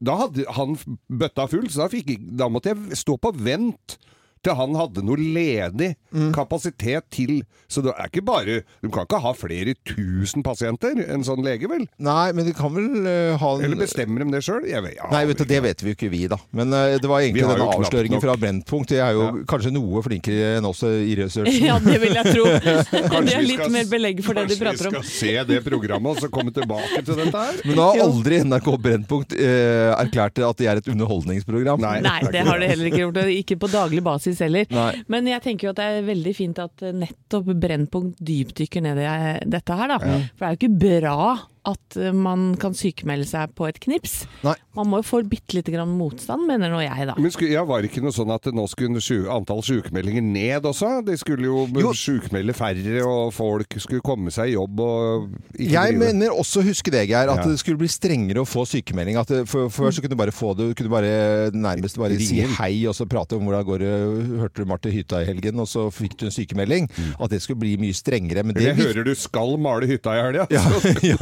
Da 0.00 0.14
hadde 0.22 0.46
han 0.56 0.76
bøtta 1.12 1.44
full, 1.52 1.66
så 1.68 1.84
da, 1.84 1.88
fikk, 1.92 2.14
da 2.32 2.48
måtte 2.48 2.72
jeg 2.72 2.96
stå 2.96 3.18
på 3.20 3.34
vent 3.36 3.98
til 4.46 4.56
han 4.58 4.78
hadde 4.78 5.02
noe 5.06 5.18
ledig 5.20 5.94
Mm. 6.16 6.30
kapasitet 6.32 7.04
til 7.12 7.42
Så 7.68 7.82
det 7.82 7.90
er 7.98 8.06
ikke 8.08 8.22
bare 8.24 8.60
Du 8.80 8.86
kan 8.94 9.04
ikke 9.04 9.18
ha 9.20 9.32
flere 9.36 9.74
tusen 9.84 10.40
pasienter, 10.46 10.94
en 11.12 11.24
sånn 11.26 11.42
lege, 11.44 11.66
vel? 11.68 11.82
Nei, 12.00 12.30
men 12.32 12.46
de 12.46 12.52
kan 12.56 12.72
vel 12.72 12.86
uh, 13.04 13.34
ha 13.42 13.50
en 13.58 13.64
Eller 13.66 13.76
bestemmer 13.82 14.22
de 14.24 14.30
det 14.32 14.40
sjøl? 14.46 14.64
Ja, 14.70 14.80
Nei, 15.10 15.24
vet 15.28 15.42
du, 15.42 15.44
det 15.50 15.58
vet 15.64 15.82
vi 15.82 15.90
jo 15.92 15.96
ikke 15.98 16.08
vi, 16.12 16.20
da. 16.30 16.38
Men 16.56 16.70
uh, 16.72 16.94
det 16.96 17.10
var 17.10 17.20
egentlig 17.26 17.42
denne 17.44 17.66
avsløringen 17.74 18.22
fra 18.22 18.36
Brennpunkt. 18.40 18.94
De 18.94 19.00
er 19.02 19.12
jo 19.18 19.26
kanskje 19.50 19.72
noe 19.74 20.00
flinkere 20.06 20.54
enn 20.60 20.68
oss 20.70 20.84
i 20.86 21.16
researchen. 21.18 21.58
Ja, 21.68 21.76
det 21.82 21.98
vil 22.00 22.14
jeg 22.16 22.32
tro. 22.32 22.46
Det 23.26 23.34
er 23.34 23.44
litt 23.44 23.58
skal- 23.60 23.74
mer 23.74 23.90
belegg 23.90 24.22
for 24.24 24.38
det 24.38 24.46
de 24.54 24.58
prater 24.62 24.88
om. 24.88 24.96
Kanskje 24.96 25.02
vi 25.02 25.34
skal 25.34 25.44
se 25.44 25.44
det 25.50 25.60
programmet 25.66 26.14
og 26.16 26.22
så 26.22 26.30
komme 26.32 26.54
tilbake 26.54 27.02
til 27.02 27.18
dette 27.18 27.42
her? 27.42 27.60
Men 27.66 27.80
da 27.82 27.88
har 27.90 28.02
aldri 28.06 28.40
NRK 28.46 28.70
Brennpunkt 28.86 29.34
uh, 29.36 29.92
erklært 29.98 30.38
at 30.46 30.62
de 30.62 30.70
er 30.70 30.80
et 30.80 30.90
underholdningsprogram. 30.94 31.82
Nei. 31.82 31.98
Nei, 32.06 32.18
det 32.32 32.46
har 32.46 32.62
det 32.62 32.70
heller 32.72 32.90
ikke 32.92 33.02
gjort. 33.04 33.20
Ikke 33.36 33.58
på 33.66 33.70
daglig 33.74 34.04
basis 34.06 34.35
heller. 34.44 34.68
Nei. 34.74 34.92
Men 35.12 35.28
jeg 35.30 35.44
tenker 35.44 35.68
jo 35.68 35.74
at 35.74 35.80
det 35.80 35.88
er 35.88 36.06
veldig 36.06 36.34
fint 36.36 36.60
at 36.62 36.86
nettopp 36.96 37.52
Brennpunkt 37.62 38.20
dypdykker 38.20 38.84
ned 38.84 39.00
i 39.02 39.10
dette 39.56 39.76
her, 39.78 39.92
da. 39.94 39.98
For 40.00 40.42
det 40.42 40.48
er 40.48 40.56
jo 40.56 40.60
ikke 40.60 40.80
bra 40.86 41.18
at 41.66 41.96
eh, 41.98 42.12
man 42.14 42.54
kan 42.62 42.74
sykemelde 42.78 43.26
seg 43.28 43.52
på 43.58 43.66
et 43.68 43.80
knips. 43.82 44.20
Nei. 44.46 44.54
Man 44.76 44.90
må 44.92 45.00
jo 45.00 45.06
få 45.08 45.20
bitte 45.26 45.56
lite 45.56 45.72
grann 45.74 45.90
motstand, 45.98 46.44
mener 46.46 46.70
nå 46.70 46.80
jeg, 46.84 47.06
da. 47.08 47.14
Men 47.18 47.32
skulle, 47.34 47.50
ja, 47.56 47.64
Var 47.66 47.82
det 47.82 47.90
ikke 47.90 48.02
noe 48.04 48.14
sånn 48.14 48.30
at 48.34 48.44
nå 48.54 48.66
skulle 48.70 49.00
antall 49.32 49.62
sykemeldinger 49.66 50.22
ned 50.22 50.66
også? 50.68 51.02
De 51.06 51.16
skulle 51.18 51.48
jo, 51.48 51.64
Jo. 51.80 51.92
sykemelde 51.96 52.54
færre, 52.54 53.00
og 53.06 53.32
folk 53.34 53.76
skulle 53.82 54.04
komme 54.04 54.30
seg 54.30 54.52
i 54.52 54.54
jobb 54.56 54.80
og 54.84 55.28
ikke 55.56 55.70
Jeg 55.72 55.94
drive- 55.96 55.98
mener 56.04 56.30
også, 56.36 56.62
husker 56.62 56.92
det, 56.92 57.08
Geir, 57.08 57.28
at 57.32 57.42
Ja. 57.42 57.48
det 57.50 57.58
skulle 57.58 57.78
bli 57.78 57.88
strengere 57.88 58.44
å 58.44 58.46
få 58.46 58.66
sykemelding. 58.68 59.16
At 59.18 59.26
det, 59.28 59.48
for, 59.48 59.68
før 59.68 59.90
så 59.90 60.00
kunne 60.04 60.14
du 60.14 60.20
bare 60.22 60.30
få 60.36 60.54
det, 60.56 60.68
du 60.70 60.74
kunne 60.74 60.90
bare 60.92 61.50
nærmest 61.52 61.96
bare 61.98 62.18
si 62.20 62.40
hei 62.42 62.86
og 62.86 62.94
så 62.94 63.06
prate 63.08 63.34
om 63.36 63.42
hvordan 63.48 63.64
går 63.66 63.78
det, 63.82 63.92
hørte 64.40 64.54
du 64.62 64.64
Marte 64.70 64.90
Hytta 64.92 65.22
i 65.22 65.26
helgen, 65.26 65.58
og 65.58 65.66
så 65.66 65.88
fikk 65.90 66.16
du 66.20 66.26
en 66.26 66.30
sykemelding. 66.36 66.88
At 67.18 67.30
det 67.30 67.42
skulle 67.42 67.58
bli 67.60 67.76
mye 67.80 67.94
strengere. 67.96 68.44
Men 68.44 68.54
det 68.54 68.62
Jeg 68.70 68.76
hører 68.76 69.04
du 69.04 69.14
skal 69.14 69.56
male 69.58 69.86
hytta 69.88 70.14
i 70.14 70.22
helga. 70.22 70.46
ja, 70.50 70.62
ja. 71.02 71.16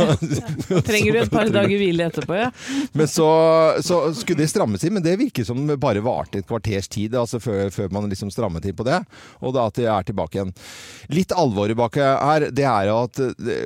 Trenger 0.88 1.12
du 1.12 1.20
et 1.22 1.32
par 1.32 1.50
dager 1.52 1.76
hvile 1.80 2.08
etterpå, 2.08 2.36
ja. 2.38 2.50
Men 2.92 3.10
så, 3.10 3.28
så 3.84 4.00
skulle 4.16 4.42
det 4.42 4.50
strammes 4.52 4.84
inn, 4.84 4.96
men 4.98 5.04
det 5.04 5.16
virker 5.20 5.46
som 5.46 5.62
bare 5.80 6.02
varte 6.04 6.40
et 6.40 6.48
kvarters 6.48 6.88
tid 6.92 7.16
altså 7.18 7.40
før, 7.42 7.68
før 7.74 7.92
man 7.94 8.08
liksom 8.10 8.32
strammet 8.34 8.66
inn 8.68 8.76
på 8.76 8.86
det, 8.86 9.00
og 9.40 9.54
da 9.56 9.68
at 9.68 9.78
det 9.78 9.88
er 9.90 10.08
tilbake 10.08 10.38
igjen. 10.38 10.52
Litt 11.14 11.34
alvoret 11.36 11.78
bak 11.78 11.98
her, 12.00 12.48
det 12.54 12.66
er 12.68 12.90
at 12.94 13.20
det, 13.38 13.58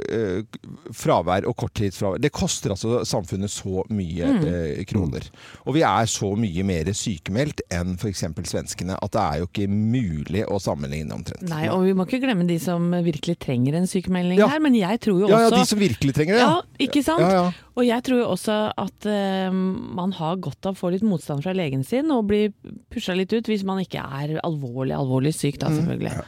fravær 0.97 1.47
og 1.49 1.57
korttidsfravær, 1.59 2.23
det 2.23 2.33
koster 2.35 2.75
altså 2.75 3.03
samfunnet 3.09 3.53
så 3.53 3.85
mye 3.95 4.33
mm. 4.39 4.47
kroner. 4.91 5.29
Og 5.67 5.77
vi 5.77 5.85
er 5.87 6.09
så 6.11 6.33
mye 6.39 6.65
mer 6.67 6.91
sykemeldt 6.97 7.65
enn 7.75 7.97
f.eks. 7.99 8.25
svenskene, 8.49 8.97
at 8.99 9.15
det 9.15 9.25
er 9.25 9.43
jo 9.43 9.49
ikke 9.49 9.69
mulig 9.71 10.45
å 10.49 10.61
sammenligne 10.63 11.15
omtrent. 11.15 11.47
Nei, 11.49 11.67
og 11.73 11.85
vi 11.87 11.95
må 11.97 12.07
ikke 12.09 12.23
glemme 12.23 12.47
de 12.49 12.59
som 12.63 12.91
virkelig 13.05 13.39
trenger 13.43 13.79
en 13.79 13.89
sykemelding 13.91 14.39
Ja. 14.41 14.49
her, 14.53 14.63
men 14.63 14.77
jeg 14.79 15.01
tror 15.05 15.23
jo 15.23 15.29
også 15.29 15.39
Ja, 15.39 15.49
ja, 15.49 15.55
de 15.57 15.69
som 15.69 15.81
virkelig 15.81 16.15
trenger 16.17 16.39
det. 16.39 16.43
Ja, 16.45 16.58
ikke 16.83 17.03
sant? 17.07 17.23
Ja, 17.25 17.31
ja. 17.33 17.69
Og 17.79 17.87
jeg 17.87 18.05
tror 18.07 18.21
jo 18.23 18.27
også 18.33 18.57
at 18.79 19.07
uh, 19.09 19.53
man 19.53 20.13
har 20.19 20.37
godt 20.43 20.67
av 20.67 20.75
å 20.77 20.81
få 20.81 20.91
litt 20.95 21.07
motstand 21.07 21.45
fra 21.45 21.55
legen 21.57 21.85
sin 21.87 22.11
og 22.15 22.27
bli 22.31 22.49
pusha 22.93 23.15
litt 23.17 23.33
ut 23.33 23.49
hvis 23.51 23.65
man 23.67 23.81
ikke 23.85 24.03
er 24.03 24.37
alvorlig, 24.45 24.97
alvorlig 24.99 25.35
syk, 25.37 25.57
Mm. 25.59 25.65
da 25.65 25.73
selvfølgelig. 25.79 26.27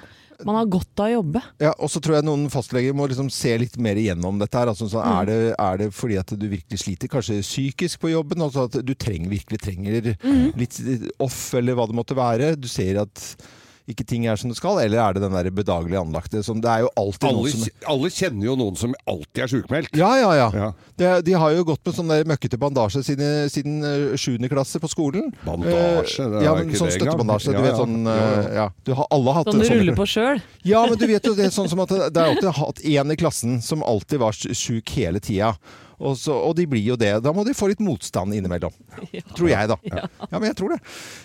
Man 0.48 0.56
har 0.56 0.70
godt 0.72 1.00
av 1.02 1.04
å 1.10 1.12
jobbe. 1.18 1.40
Ja, 1.60 1.74
og 1.76 1.90
så 1.92 2.00
tror 2.00 2.14
jeg 2.16 2.24
noen 2.24 2.46
fastleger 2.48 2.94
må 2.96 3.04
liksom 3.10 3.28
se 3.28 3.50
litt 3.60 3.74
mer 3.76 3.98
igjennom 4.00 4.38
dette. 4.40 4.56
her. 4.56 4.70
Altså, 4.72 4.86
så 4.88 5.02
er, 5.04 5.26
det, 5.28 5.38
er 5.60 5.76
det 5.82 5.88
fordi 5.92 6.16
at 6.16 6.32
du 6.32 6.46
virkelig 6.48 6.80
sliter, 6.80 7.10
kanskje 7.12 7.42
psykisk 7.44 8.00
på 8.00 8.14
jobben? 8.14 8.40
Altså 8.46 8.64
at 8.70 8.78
du 8.80 8.94
trenger, 8.96 9.28
virkelig 9.28 9.60
trenger 9.60 10.08
litt 10.56 10.78
off, 11.20 11.52
eller 11.60 11.76
hva 11.76 11.84
det 11.90 11.98
måtte 11.98 12.16
være? 12.16 12.54
Du 12.56 12.68
ser 12.72 13.02
at 13.02 13.20
ikke 13.92 14.04
ting 14.08 14.24
er 14.30 14.38
som 14.40 14.50
det 14.52 14.56
skal, 14.58 14.78
eller 14.82 15.00
er 15.02 15.16
det 15.16 15.22
den 15.24 15.34
der 15.36 15.48
bedagelige 15.54 16.00
anlagte? 16.00 16.42
Som, 16.46 16.60
det 16.62 16.70
er 16.70 16.84
jo 16.84 16.90
alltid 17.00 17.26
Alle, 17.28 17.42
noen 17.42 17.52
som 17.64 17.90
alle 17.94 18.10
kjenner 18.14 18.46
jo 18.46 18.54
noen 18.60 18.78
som 18.80 18.94
alltid 19.10 19.42
er 19.44 19.50
sjukmeldt. 19.52 19.96
ja, 19.98 20.10
ja, 20.20 20.30
ja. 20.38 20.48
Ja. 20.60 20.68
De, 21.00 21.10
de 21.26 21.34
har 21.42 21.54
jo 21.56 21.64
gått 21.70 21.82
med 21.86 21.96
sånn 21.96 22.10
der 22.12 22.26
møkkete 22.28 22.58
bandasje 22.60 23.02
siden, 23.06 23.48
siden 23.52 23.80
eh, 23.86 24.16
7. 24.20 24.38
klasse 24.52 24.80
på 24.82 24.90
skolen. 24.92 25.30
Bandasje, 25.46 26.26
det 26.30 26.40
er 26.40 26.46
ja, 26.46 26.54
men 26.58 26.70
ikke 26.70 26.80
sånn 26.82 26.94
støttebandasje. 26.96 27.52
Ja, 27.52 27.58
Du 27.60 27.66
vet 27.68 27.80
sånn 27.80 28.00
Ja, 28.06 28.16
ja. 28.60 28.66
eh. 28.70 28.78
Du 28.88 28.94
har 28.98 29.10
alle 29.14 29.36
hatt 29.38 29.50
Sånn 29.52 29.62
du 29.62 29.68
ruller 29.70 29.96
på 29.98 30.06
sjøl. 30.08 30.42
Ja, 30.66 30.86
men 30.88 30.98
du 31.00 31.06
vet 31.10 31.26
jo 31.30 31.34
det 31.38 31.48
er 31.50 31.54
sånn 31.54 31.70
som 31.72 31.82
at 31.84 31.92
det 31.96 32.16
er 32.16 32.32
alltid 32.34 32.50
hatt 32.60 32.82
én 32.84 33.14
i 33.14 33.18
klassen 33.20 33.60
som 33.64 33.82
alltid 33.86 34.20
var 34.22 34.36
sjuk 34.36 34.94
hele 34.96 35.20
tida. 35.24 35.54
Og, 36.00 36.16
så, 36.16 36.32
og 36.32 36.54
de 36.56 36.64
blir 36.70 36.82
jo 36.86 36.96
det. 37.00 37.12
Da 37.24 37.32
må 37.36 37.44
de 37.44 37.54
få 37.56 37.68
litt 37.70 37.82
motstand 37.84 38.32
innimellom. 38.36 38.72
Tror 39.36 39.50
jeg, 39.52 39.68
da. 39.70 39.76
Ja. 39.90 40.06
men 40.38 40.48
jeg 40.48 40.56
tror 40.58 40.74
det. 40.74 40.80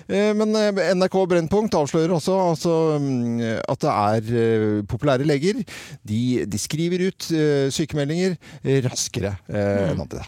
Eh, 0.09 0.31
Men 0.35 0.51
eh, 0.59 0.91
NRK 0.97 1.17
Brennpunkt 1.31 1.77
avslører 1.79 2.15
også 2.17 2.35
altså, 2.51 2.75
mm, 2.99 3.41
at 3.71 3.85
det 3.85 3.93
er 3.95 4.29
eh, 4.43 4.83
populære 4.91 5.27
leger. 5.27 5.63
De, 6.05 6.21
de 6.45 6.61
skriver 6.61 7.07
ut 7.07 7.29
sykemeldinger 7.75 8.35
raskere 8.85 9.35
eh, 9.49 9.91
enn 9.91 10.03
andre. 10.05 10.25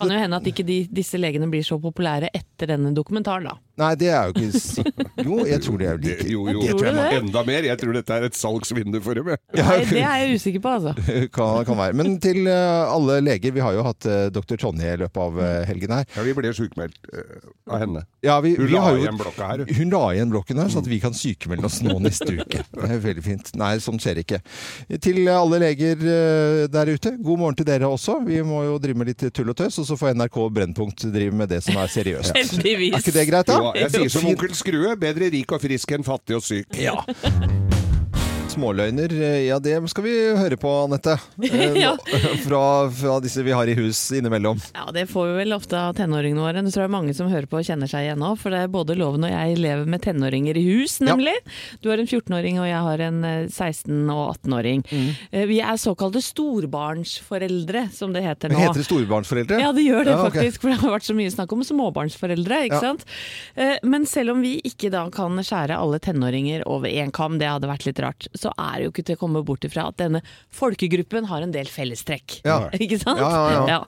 Kan 0.00 0.12
jo 0.14 0.20
hende 0.22 0.38
at 0.40 0.46
ikke 0.48 0.64
de, 0.64 0.78
disse 0.88 1.18
legene 1.20 1.48
blir 1.52 1.64
så 1.66 1.76
populære 1.80 2.30
etter 2.32 2.70
denne 2.72 2.94
dokumentaren, 2.96 3.50
da. 3.50 3.58
Nei, 3.80 3.90
det 4.00 4.10
er 4.12 4.28
jo 4.28 4.34
ikke 4.36 4.60
sikkert. 4.60 5.12
Jo, 5.24 5.38
jeg 5.48 5.62
tror 5.64 5.78
det 5.80 5.86
er 5.90 6.00
Det, 6.00 6.14
like. 6.20 6.28
jo, 6.34 6.42
jo. 6.52 6.64
Tror 6.70 6.86
jeg 6.88 6.96
det? 6.98 7.06
Enda 7.20 7.42
mer. 7.48 7.68
Jeg 7.70 7.80
tror 7.80 7.96
dette 7.96 8.18
er 8.20 8.26
et 8.28 8.36
salgsvindu 8.36 9.00
for 9.04 9.16
dem. 9.18 9.30
jeg. 9.32 9.40
Nei, 9.56 9.78
det 9.88 10.02
er 10.04 10.24
jeg 10.24 10.40
usikker 10.40 10.64
på, 10.64 10.74
altså. 10.78 10.94
kan, 11.36 11.64
kan 11.68 11.78
være. 11.80 11.96
Men 12.00 12.18
til 12.22 12.44
eh, 12.50 12.94
alle 12.94 13.20
leger. 13.24 13.54
Vi 13.56 13.64
har 13.64 13.76
jo 13.76 13.84
hatt 13.86 14.06
uh, 14.10 14.26
dr. 14.34 14.56
Tonje 14.60 14.92
i 14.94 15.00
løpet 15.00 15.22
av 15.24 15.40
eh, 15.40 15.64
helgen 15.70 15.94
her. 15.96 16.04
Ja, 16.16 16.24
vi 16.26 16.34
ble 16.36 16.52
sykemeldt 16.56 16.98
eh, 17.14 17.48
av 17.70 17.82
henne. 17.84 18.04
Ja, 18.26 18.36
vi, 18.44 18.54
Hun 18.58 18.66
vi 18.68 18.74
la 18.76 18.82
har 18.84 18.98
jo, 18.98 19.06
her. 19.40 19.64
hun. 19.64 19.74
Hun 19.80 19.94
la 19.94 20.02
igjen 20.14 20.32
blokken 20.34 20.60
her, 20.60 20.68
så 20.72 20.82
at 20.82 20.90
vi 20.90 21.00
kan 21.02 21.16
sykemelde 21.16 21.68
oss 21.70 21.80
nå 21.86 21.96
neste 22.04 22.28
uke. 22.36 22.64
Det 22.68 22.90
er 22.90 23.00
veldig 23.06 23.24
fint. 23.24 23.52
Nei, 23.60 23.72
sånn 23.82 24.00
skjer 24.02 24.20
ikke. 24.24 24.42
Til 25.02 25.22
alle 25.32 25.62
leger 25.64 26.04
eh, 26.04 26.64
der 26.72 26.92
ute, 26.92 27.14
god 27.22 27.40
morgen 27.40 27.58
til 27.60 27.68
dere 27.70 27.88
også. 27.88 28.18
Vi 28.26 28.42
må 28.46 28.62
jo 28.68 28.76
drive 28.82 29.00
med 29.00 29.12
litt 29.12 29.24
tull 29.36 29.52
og 29.54 29.56
tøs, 29.60 29.80
og 29.80 29.88
så 29.88 29.96
får 30.00 30.14
NRK 30.20 30.38
Brennpunkt 30.56 31.06
drive 31.14 31.36
med 31.36 31.50
det 31.52 31.62
som 31.64 31.78
er 31.80 31.90
seriøst. 31.92 32.34
Heldigvis. 32.40 32.94
Er 32.98 33.04
ikke 33.04 33.16
det 33.16 33.26
greit, 33.30 33.48
da? 33.48 33.58
Jo, 33.60 33.69
jeg 33.78 33.94
sier 33.94 34.12
som 34.12 34.28
onkel 34.30 34.54
Skrue, 34.58 34.94
bedre 35.00 35.30
rik 35.32 35.52
og 35.56 35.62
frisk 35.62 35.96
enn 35.96 36.06
fattig 36.06 36.38
og 36.40 36.46
syk. 36.46 36.78
Ja. 36.80 36.96
Småløgner, 38.60 39.12
eh, 39.16 39.46
ja 39.48 39.56
det 39.62 39.72
skal 39.88 40.04
vi 40.04 40.12
høre 40.36 40.56
på, 40.60 40.68
Anette. 40.84 41.16
Eh, 41.42 41.76
Ja. 41.80 41.94
Fra, 42.44 42.90
fra 42.92 43.14
disse 43.24 43.42
vi 43.46 43.52
har 43.56 43.68
i 43.70 43.74
hus 43.78 43.98
innimellom. 44.12 44.58
Ja, 44.74 44.90
det 44.92 45.06
får 45.08 45.30
vi 45.30 45.36
vel 45.44 45.54
ofte 45.56 45.78
av 45.78 45.94
tenåringene 45.96 46.42
våre. 46.44 46.60
Det 46.64 46.72
tror 46.74 46.84
jeg 46.84 46.92
mange 46.92 47.14
som 47.16 47.30
hører 47.32 47.46
på 47.48 47.60
kjenner 47.64 47.88
seg 47.88 48.04
igjen 48.08 48.20
nå. 48.20 48.34
For 48.40 48.52
det 48.52 48.64
er 48.66 48.72
både 48.72 48.96
Loven 48.98 49.24
og 49.24 49.32
jeg 49.32 49.56
lever 49.60 49.88
med 49.88 50.02
tenåringer 50.04 50.58
i 50.60 50.64
hus, 50.66 50.98
nemlig. 51.04 51.32
Du 51.80 51.88
har 51.90 52.00
en 52.02 52.08
14-åring 52.10 52.58
og 52.60 52.68
jeg 52.68 52.82
har 52.88 53.04
en 53.06 53.20
eh, 53.24 53.46
16- 53.48 54.10
og 54.12 54.34
18-åring. 54.36 54.84
Mm. 54.90 55.08
Eh, 55.30 55.46
Vi 55.50 55.60
er 55.64 55.80
såkalte 55.80 56.20
storbarnsforeldre, 56.24 57.86
som 57.96 58.12
det 58.12 58.24
heter 58.26 58.52
nå. 58.52 58.60
Heter 58.60 58.82
det 58.82 58.86
storbarnsforeldre? 58.90 59.60
Ja, 59.62 59.72
det 59.76 59.86
gjør 59.86 60.04
det 60.04 60.14
Ja, 60.16 60.20
okay. 60.26 60.42
faktisk, 60.42 60.60
for 60.66 60.72
det 60.74 60.78
har 60.82 60.94
vært 60.98 61.08
så 61.08 61.16
mye 61.16 61.32
snakk 61.32 61.56
om 61.56 61.64
småbarnsforeldre. 61.64 62.60
ikke 62.68 62.76
Ja. 62.76 62.80
sant? 62.90 63.04
Eh, 63.56 63.76
Men 63.82 64.04
selv 64.06 64.34
om 64.36 64.42
vi 64.44 64.60
ikke 64.64 64.90
da 64.92 65.06
kan 65.10 65.36
skjære 65.40 65.78
alle 65.78 65.98
tenåringer 66.02 66.62
over 66.66 66.88
én 66.88 67.10
kam, 67.12 67.38
det 67.38 67.48
hadde 67.48 67.68
vært 67.70 67.86
litt 67.86 67.98
rart, 68.00 68.28
så 68.36 68.49
er 68.54 68.78
det 68.78 68.86
jo 68.86 68.92
ikke 68.94 69.06
til 69.08 69.18
å 69.18 69.22
komme 69.22 69.42
bort 69.46 69.66
ifra 69.66 69.88
at 69.90 69.98
denne 70.00 70.22
folkegruppen 70.54 71.28
har 71.30 71.44
en 71.44 71.54
del 71.54 71.70
fellestrekk. 71.70 72.40
Ja. 72.46 72.62
Ikke 72.82 73.00
sant? 73.02 73.22
Ja, 73.22 73.42
ja, 73.54 73.62
ja. 73.70 73.80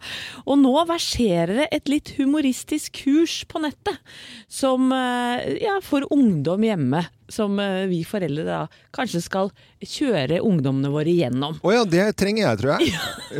Og 0.46 0.60
nå 0.62 0.74
verserer 0.88 1.54
det 1.62 1.68
et 1.74 1.90
litt 1.92 2.14
humoristisk 2.18 3.02
kurs 3.04 3.42
på 3.48 3.62
nettet, 3.64 3.98
som 4.50 4.92
eh, 4.94 5.58
ja, 5.64 5.78
for 5.84 6.06
ungdom 6.14 6.66
hjemme. 6.66 7.06
Som 7.32 7.56
eh, 7.62 7.86
vi 7.88 8.02
foreldre 8.04 8.44
da 8.44 8.60
kanskje 8.92 9.22
skal 9.24 9.48
kjøre 9.82 10.42
ungdommene 10.44 10.90
våre 10.92 11.08
igjennom. 11.08 11.56
Å 11.64 11.72
ja, 11.72 11.82
det 11.88 12.04
trenger 12.20 12.44
jeg, 12.44 12.58
tror 12.60 12.72
jeg. 12.76 12.92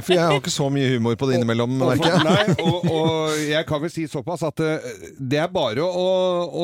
For 0.02 0.14
jeg 0.16 0.22
har 0.24 0.38
ikke 0.40 0.52
så 0.55 0.68
mye 0.72 0.88
humor 0.94 1.18
på 1.20 1.28
det 1.28 1.37
innimellom, 1.38 1.74
merker 1.83 2.14
jeg. 2.14 2.22
nei, 2.24 2.57
og, 2.64 2.87
og 2.88 3.37
jeg 3.44 3.66
kan 3.68 3.83
vel 3.85 3.92
si 3.92 4.07
såpass 4.11 4.42
at 4.48 4.62
eh, 4.64 4.87
det 5.20 5.42
er 5.44 5.50
bare 5.52 5.85
å, 5.85 6.07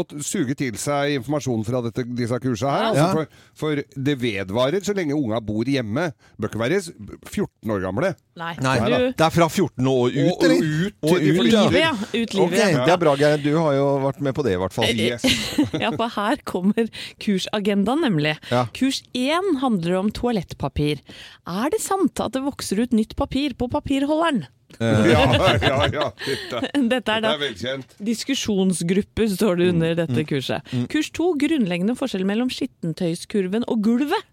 å 0.01 0.05
suge 0.25 0.57
til 0.59 0.79
seg 0.81 1.19
informasjon 1.19 1.67
fra 1.69 1.83
dette, 1.85 2.07
disse 2.17 2.41
kursene 2.43 2.73
her. 2.73 2.87
Altså, 2.89 2.97
Ja. 2.99 3.11
for, 3.13 3.29
for 3.61 3.83
det 4.09 4.17
vedvarer 4.23 4.83
så 4.89 4.95
lenge 4.97 5.15
unga 5.15 5.39
bor 5.45 5.69
hjemme. 5.69 6.09
Bør 6.41 6.51
ikke 6.51 6.63
være 6.65 6.81
14 6.89 7.75
år 7.77 7.85
gamle. 7.85 8.15
Nei, 8.39 8.53
Nei, 8.63 8.75
du, 8.87 8.97
det 9.19 9.25
er 9.27 9.33
fra 9.35 9.49
14 9.51 9.87
og 9.91 10.15
ut, 10.15 10.19
Og- 10.33 10.45
eller? 10.47 10.63
ut 10.89 10.95
Og 11.03 11.15
ut, 11.19 11.23
ut, 11.27 11.41
livet, 11.49 11.79
ja. 11.83 11.93
Ut 11.93 12.35
livet. 12.39 12.59
ja. 12.59 12.85
det 12.87 12.93
er 12.95 13.01
bra, 13.03 13.15
Geir. 13.19 13.41
Du 13.43 13.51
har 13.59 13.73
jo 13.77 13.87
vært 14.07 14.21
med 14.25 14.35
på 14.39 14.45
det, 14.47 14.57
i 14.57 14.61
hvert 14.63 14.75
fall. 14.75 14.91
Yes. 14.95 15.27
Ja, 15.83 15.91
for 15.95 16.09
her 16.15 16.41
kommer 16.49 16.87
kursagendaen, 17.23 18.03
nemlig. 18.07 18.37
Ja. 18.53 18.67
Kurs 18.77 19.03
én 19.17 19.59
handler 19.63 19.99
om 20.01 20.13
toalettpapir. 20.15 21.03
Er 21.49 21.73
det 21.75 21.81
sant 21.85 22.21
at 22.25 22.33
det 22.37 22.45
vokser 22.47 22.81
ut 22.85 22.95
nytt 22.97 23.17
papir 23.19 23.55
på 23.59 23.69
papirholderen? 23.73 24.47
Ja, 24.79 25.23
ja, 25.65 25.87
ja. 25.89 26.07
Dette, 26.29 26.59
Dette 26.93 27.13
er 27.15 27.23
da 27.25 27.31
er 27.33 27.39
velkjent. 27.41 27.95
diskusjonsgruppe, 28.05 29.25
står 29.33 29.57
det 29.57 29.69
under 29.73 29.95
dette 30.03 30.25
kurset. 30.29 30.75
Kurs 30.93 31.09
to 31.17 31.31
grunnleggende 31.41 31.95
forskjell 31.97 32.27
mellom 32.29 32.51
skittentøyskurven 32.53 33.65
og 33.65 33.81
gulvet. 33.87 34.29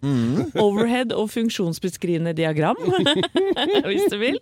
Overhead 0.60 1.16
og 1.16 1.32
funksjonsbeskrivende 1.32 2.36
diagram, 2.36 2.76
hvis 3.88 4.10
du 4.12 4.18
vil. 4.20 4.36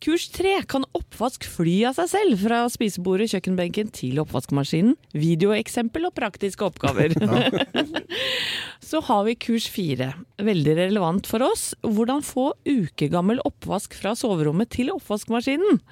Kurs 0.00 0.30
tre 0.32 0.54
kan 0.64 0.86
oppvask 0.96 1.44
fly 1.44 1.74
av 1.90 1.98
seg 1.98 2.08
selv, 2.08 2.38
fra 2.40 2.62
spisebordet, 2.72 3.26
kjøkkenbenken 3.34 3.90
til 3.92 4.22
oppvaskmaskinen. 4.22 4.94
Videoeksempel 5.12 6.08
og 6.08 6.14
praktiske 6.16 6.64
oppgaver. 6.64 7.12
Så 8.90 9.02
har 9.04 9.26
vi 9.26 9.36
kurs 9.36 9.68
fire, 9.68 10.14
veldig 10.40 10.78
relevant 10.78 11.28
for 11.28 11.44
oss. 11.44 11.74
Hvordan 11.84 12.24
få 12.24 12.54
ukegammel 12.64 13.42
oppvask 13.44 13.92
fra 13.98 14.14
soverommet 14.16 14.72
til 14.72 14.88
oppvaskmaskinen. 14.94 15.82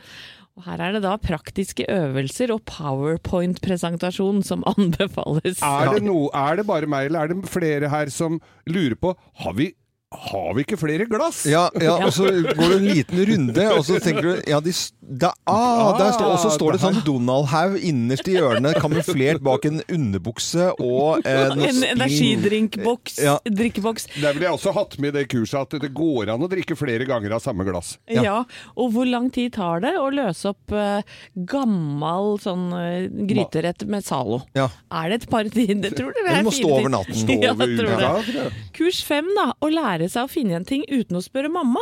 Og 0.59 0.65
her 0.67 0.81
er 0.83 0.97
det 0.97 1.05
da 1.05 1.13
praktiske 1.23 1.85
øvelser 1.93 2.51
og 2.51 2.65
powerpoint-presentasjon 2.67 4.41
som 4.47 4.65
anbefales. 4.73 5.61
Er 5.61 5.93
det, 5.95 6.01
no, 6.09 6.31
er 6.33 6.59
det 6.59 6.65
bare 6.67 6.89
meg, 6.91 7.11
eller 7.11 7.29
er 7.29 7.37
det 7.37 7.53
flere 7.53 7.93
her 7.93 8.11
som 8.11 8.41
lurer 8.67 8.97
på 8.99 9.13
Har 9.45 9.55
vi, 9.61 9.69
har 10.15 10.55
vi 10.57 10.63
ikke 10.65 10.79
flere 10.81 11.05
glass? 11.11 11.43
Ja, 11.47 11.67
ja, 11.81 11.97
og 12.07 12.13
så 12.17 12.25
går 12.31 12.63
du 12.73 12.77
en 12.79 12.87
liten 12.89 13.21
runde, 13.29 13.67
og 13.77 13.85
så 13.85 13.99
tenker 14.01 14.23
du 14.23 14.31
Ja, 14.49 14.61
de, 14.65 14.73
s- 14.73 14.93
Da, 15.09 15.31
ah, 15.49 15.97
der 15.97 16.11
står, 16.13 16.31
og 16.35 16.41
så 16.43 16.51
står 16.53 16.75
det 16.75 16.81
sånn 16.83 16.99
Donald-haug 17.07 17.79
innerst 17.81 18.29
i 18.29 18.35
hjørnet, 18.37 18.77
kamuflert 18.83 19.41
bak 19.45 19.65
en 19.65 19.81
underbukse 19.89 20.67
og 20.75 21.25
eh, 21.25 21.45
noe 21.57 21.71
En 21.71 21.79
energidrinkboks. 21.95 23.17
Ja. 23.25 23.39
Drikkeboks. 23.49 24.11
Der 24.19 24.37
ville 24.37 24.51
jeg 24.51 24.59
også 24.59 24.75
hatt 24.77 24.99
med 25.01 25.15
i 25.15 25.23
det 25.23 25.31
kurset 25.33 25.63
at 25.63 25.79
det 25.81 25.91
går 25.97 26.35
an 26.35 26.45
å 26.45 26.51
drikke 26.53 26.77
flere 26.77 27.07
ganger 27.09 27.39
av 27.39 27.41
samme 27.45 27.65
glass. 27.65 27.95
Ja. 28.13 28.43
Og 28.77 28.93
hvor 28.93 29.09
lang 29.09 29.31
tid 29.33 29.55
tar 29.57 29.81
det 29.87 29.95
å 29.97 30.11
løse 30.13 30.53
opp 30.53 30.77
eh, 30.77 31.01
gammel 31.49 32.37
sånn 32.45 32.67
eh, 32.77 33.07
gryterett 33.31 33.87
med 33.89 34.05
Zalo? 34.05 34.43
Ja. 34.59 34.69
Er 34.93 35.09
det 35.09 35.23
et 35.23 35.31
par 35.33 35.49
timer? 35.55 35.95
Tror 35.97 36.13
du 36.13 36.21
det 36.21 36.27
Den 36.35 36.45
Du 36.45 36.51
må 36.51 36.53
fire 36.53 36.67
stå 36.67 36.75
over 36.83 36.93
natten. 36.99 37.17
Stå 37.25 37.39
Over 37.49 38.37
ja. 38.37 38.45
Kurs 38.77 39.01
fem, 39.09 39.33
da. 39.39 39.55
Å 39.57 39.73
lære 39.73 40.11
seg 40.13 40.29
å 40.29 40.33
finne 40.33 40.53
igjen 40.53 40.69
ting 40.69 40.85
uten 40.93 41.17
å 41.17 41.25
spørre 41.25 41.49
mamma. 41.53 41.81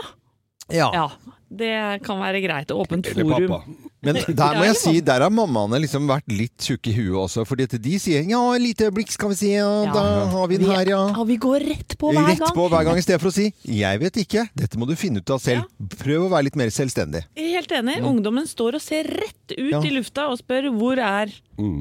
Ja. 0.73 0.91
Ja, 0.93 1.09
det 1.49 2.03
kan 2.03 2.19
være 2.19 2.41
greit. 2.43 2.73
Åpent 2.75 3.07
Eller 3.07 3.25
forum. 3.25 3.49
pappa. 3.49 3.65
Men 4.07 4.15
der 4.39 4.55
må 4.59 4.65
jeg 4.67 4.77
si, 4.79 5.01
der 5.01 5.23
har 5.25 5.31
mammaene 5.31 5.79
liksom 5.83 6.07
vært 6.07 6.27
litt 6.31 6.59
tjukke 6.63 6.91
i 6.91 6.95
huet 6.95 7.17
også. 7.25 7.45
Fordi 7.47 7.65
at 7.67 7.75
de 7.83 7.99
sier 7.99 8.23
'ja, 8.23 8.41
et 8.55 8.63
lite 8.63 8.87
øyeblikk 8.91 9.11
skal 9.11 9.29
vi 9.31 9.35
si', 9.35 9.53
ja, 9.55 9.85
Ja. 9.85 9.93
da 9.93 10.27
har 10.31 10.47
vi 10.49 10.57
den 10.59 10.71
her, 10.71 10.85
ja'. 10.85 11.17
Ja, 11.17 11.25
vi 11.25 11.37
går 11.39 11.61
rett 11.67 11.97
på 11.99 12.13
hver 12.13 12.27
Rett 12.29 12.39
gang. 12.39 12.55
på 12.55 12.69
hver 12.69 12.85
gang, 12.85 12.99
i 12.99 13.03
stedet 13.03 13.21
for 13.21 13.31
å 13.31 13.33
si 13.33 13.53
'jeg 13.67 13.99
vet 14.01 14.15
ikke'. 14.15 14.49
Dette 14.55 14.77
må 14.79 14.87
du 14.87 14.95
finne 14.95 15.19
ut 15.19 15.31
av 15.31 15.41
selv. 15.41 15.65
Prøv 15.99 16.27
å 16.27 16.31
være 16.31 16.45
litt 16.45 16.57
mer 16.57 16.69
selvstendig. 16.71 17.25
Er 17.37 17.51
Helt 17.57 17.71
enig. 17.73 18.03
Ungdommen 18.03 18.47
står 18.47 18.75
og 18.75 18.81
ser 18.83 19.05
rett 19.05 19.49
ut 19.57 19.71
Ja. 19.73 19.81
i 19.81 19.91
lufta 19.91 20.29
og 20.31 20.39
spør 20.39 20.71
hvor 20.77 20.99
er 20.99 21.31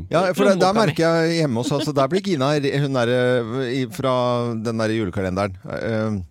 Ja, 0.10 0.32
for 0.34 0.46
der, 0.46 0.56
Der 0.56 0.74
merker 0.74 1.04
jeg 1.28 1.42
hjemme 1.44 1.56
hos 1.58 1.72
oss, 1.72 1.86
der 1.94 2.08
blir 2.08 2.22
Gina 2.24 2.54
hun 2.58 2.94
der, 2.94 3.10
eh, 3.10 3.86
fra 3.92 4.54
den 4.56 4.78
der 4.78 4.88
julekalenderen. 4.90 5.58
eh, 5.68 6.22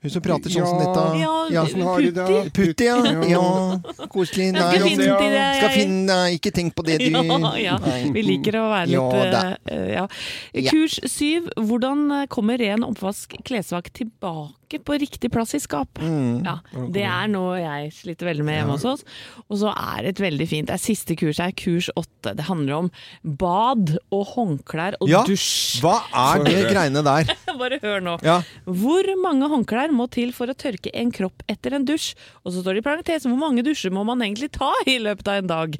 Hun 0.00 0.12
som 0.14 0.22
prater 0.24 0.52
sånn 0.52 0.64
som 0.64 0.78
dette. 0.80 1.00
Ja, 1.20 1.32
Ja. 1.52 1.64
De 2.00 2.10
det? 2.16 2.52
Putti, 2.56 2.86
ja. 2.86 2.96
ja. 3.28 4.06
Koselig. 4.08 4.50
Nei, 4.54 4.62
skal 4.70 4.86
finne 4.86 5.08
det, 5.20 5.26
ja. 5.34 5.48
skal 5.58 5.74
finne 5.74 5.98
Nei, 6.08 6.38
ikke 6.38 6.52
tenk 6.56 6.76
på 6.78 6.86
det, 6.86 7.00
du. 7.02 7.10
Ja, 7.10 7.52
ja. 7.60 7.74
Vi 8.14 8.22
liker 8.24 8.56
å 8.62 8.68
være 8.70 8.88
litt 8.94 9.66
eh, 9.68 9.90
ja. 9.92 10.06
Ja. 10.54 10.70
Kurs 10.70 10.96
syv. 11.04 11.50
Hvordan 11.56 12.08
kommer 12.32 12.60
ren 12.60 12.86
oppvask 12.86 13.36
klesvask 13.44 13.92
tilbake 13.96 14.59
på 14.78 14.94
riktig 15.02 15.32
plass 15.34 15.54
i 15.54 15.60
skap? 15.60 15.98
Mm. 15.98 16.44
Ja, 16.46 16.54
det 16.94 17.02
er 17.02 17.26
noe 17.32 17.56
jeg 17.58 17.90
sliter 17.96 18.28
veldig 18.30 18.44
med 18.46 18.54
hjemme 18.60 18.76
hos 18.76 18.84
oss. 18.86 19.02
Og 19.48 19.58
så 19.58 19.72
er 19.74 20.04
det 20.06 20.12
et 20.14 20.22
veldig 20.22 20.46
fint 20.46 20.68
Det 20.70 20.76
er 20.76 20.82
siste 20.84 21.16
kurs 21.18 21.40
her, 21.42 21.50
kurs 21.58 21.90
åtte. 21.98 22.36
Det 22.38 22.46
handler 22.46 22.76
om 22.84 22.90
bad 23.24 23.96
og 24.14 24.24
håndklær 24.36 24.94
og 25.00 25.10
Ja, 25.10 25.24
dusj. 25.26 25.80
hva 25.82 25.96
er 26.14 26.44
det 26.46 26.56
greiene 26.70 27.02
der? 27.02 27.34
Bare 27.60 27.80
hør 27.82 28.00
nå. 28.00 28.16
Ja. 28.22 28.38
Hvor 28.64 29.10
mange 29.20 29.50
håndklær 29.50 29.90
må 29.92 30.06
til 30.14 30.30
for 30.36 30.46
å 30.46 30.54
tørke 30.54 30.92
en 30.94 31.10
kropp 31.12 31.42
etter 31.50 31.74
en 31.76 31.84
dusj? 31.88 32.14
Og 32.44 32.54
så 32.54 32.62
står 32.62 32.78
det 32.78 32.84
i 32.84 32.88
parentes 32.92 33.26
hvor 33.26 33.40
mange 33.40 33.64
dusjer 33.66 33.90
må 33.92 34.04
man 34.06 34.22
egentlig 34.22 34.52
ta 34.54 34.70
i 34.86 35.00
løpet 35.02 35.28
av 35.28 35.42
en 35.42 35.50
dag? 35.50 35.76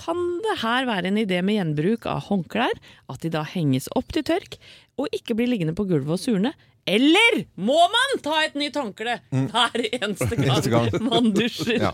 Kan 0.00 0.20
det 0.46 0.58
her 0.62 0.86
være 0.88 1.10
en 1.10 1.18
idé 1.20 1.42
med 1.44 1.58
gjenbruk 1.58 2.06
av 2.08 2.22
håndklær? 2.30 2.72
At 3.10 3.20
de 3.24 3.32
da 3.34 3.42
henges 3.44 3.88
opp 3.98 4.14
til 4.14 4.24
tørk, 4.24 4.56
og 5.00 5.08
ikke 5.16 5.34
blir 5.36 5.48
liggende 5.50 5.74
på 5.76 5.84
gulvet 5.88 6.14
og 6.16 6.20
surne? 6.20 6.52
Eller 6.88 7.42
må 7.60 7.76
man 7.92 8.14
ta 8.24 8.38
et 8.46 8.54
nytt 8.58 8.76
håndkle 8.80 9.18
hver 9.30 9.76
eneste 10.00 10.28
Mm. 10.40 10.44
Eneste 10.46 10.70
gang. 10.72 10.86
man 11.04 11.28
dusjer? 11.36 11.82
Ja. 11.82 11.90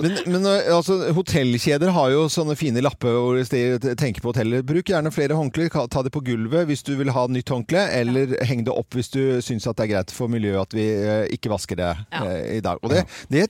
Men, 0.00 0.14
men 0.26 0.46
øh, 0.48 0.70
altså, 0.76 0.96
hotellkjeder 1.14 1.92
har 1.94 2.10
jo 2.14 2.24
sånne 2.32 2.56
fine 2.58 2.82
lapper 2.82 3.12
hvor 3.20 3.36
de 3.38 3.94
tenker 4.00 4.22
på 4.24 4.32
hotellet. 4.32 4.64
Bruk 4.66 4.88
gjerne 4.90 5.12
flere 5.14 5.36
håndklær. 5.38 5.70
Ta 5.92 6.02
det 6.06 6.12
på 6.14 6.22
gulvet 6.26 6.66
hvis 6.70 6.82
du 6.86 6.94
vil 6.98 7.12
ha 7.14 7.26
nytt 7.30 7.52
håndkle, 7.52 7.84
eller 8.00 8.34
heng 8.48 8.64
det 8.66 8.74
opp 8.74 8.96
hvis 8.98 9.12
du 9.14 9.20
syns 9.44 9.68
det 9.68 9.84
er 9.86 9.92
greit 9.92 10.14
for 10.14 10.32
miljøet 10.32 10.62
at 10.64 10.74
vi 10.78 10.86
øh, 10.96 11.26
ikke 11.36 11.52
vasker 11.52 11.78
det 11.80 11.90
Ja. 12.10 12.24
øh, 12.24 12.42
i 12.56 12.60
dag. 12.64 12.80
Og 12.82 12.90
det, 12.94 13.04
det, 13.30 13.46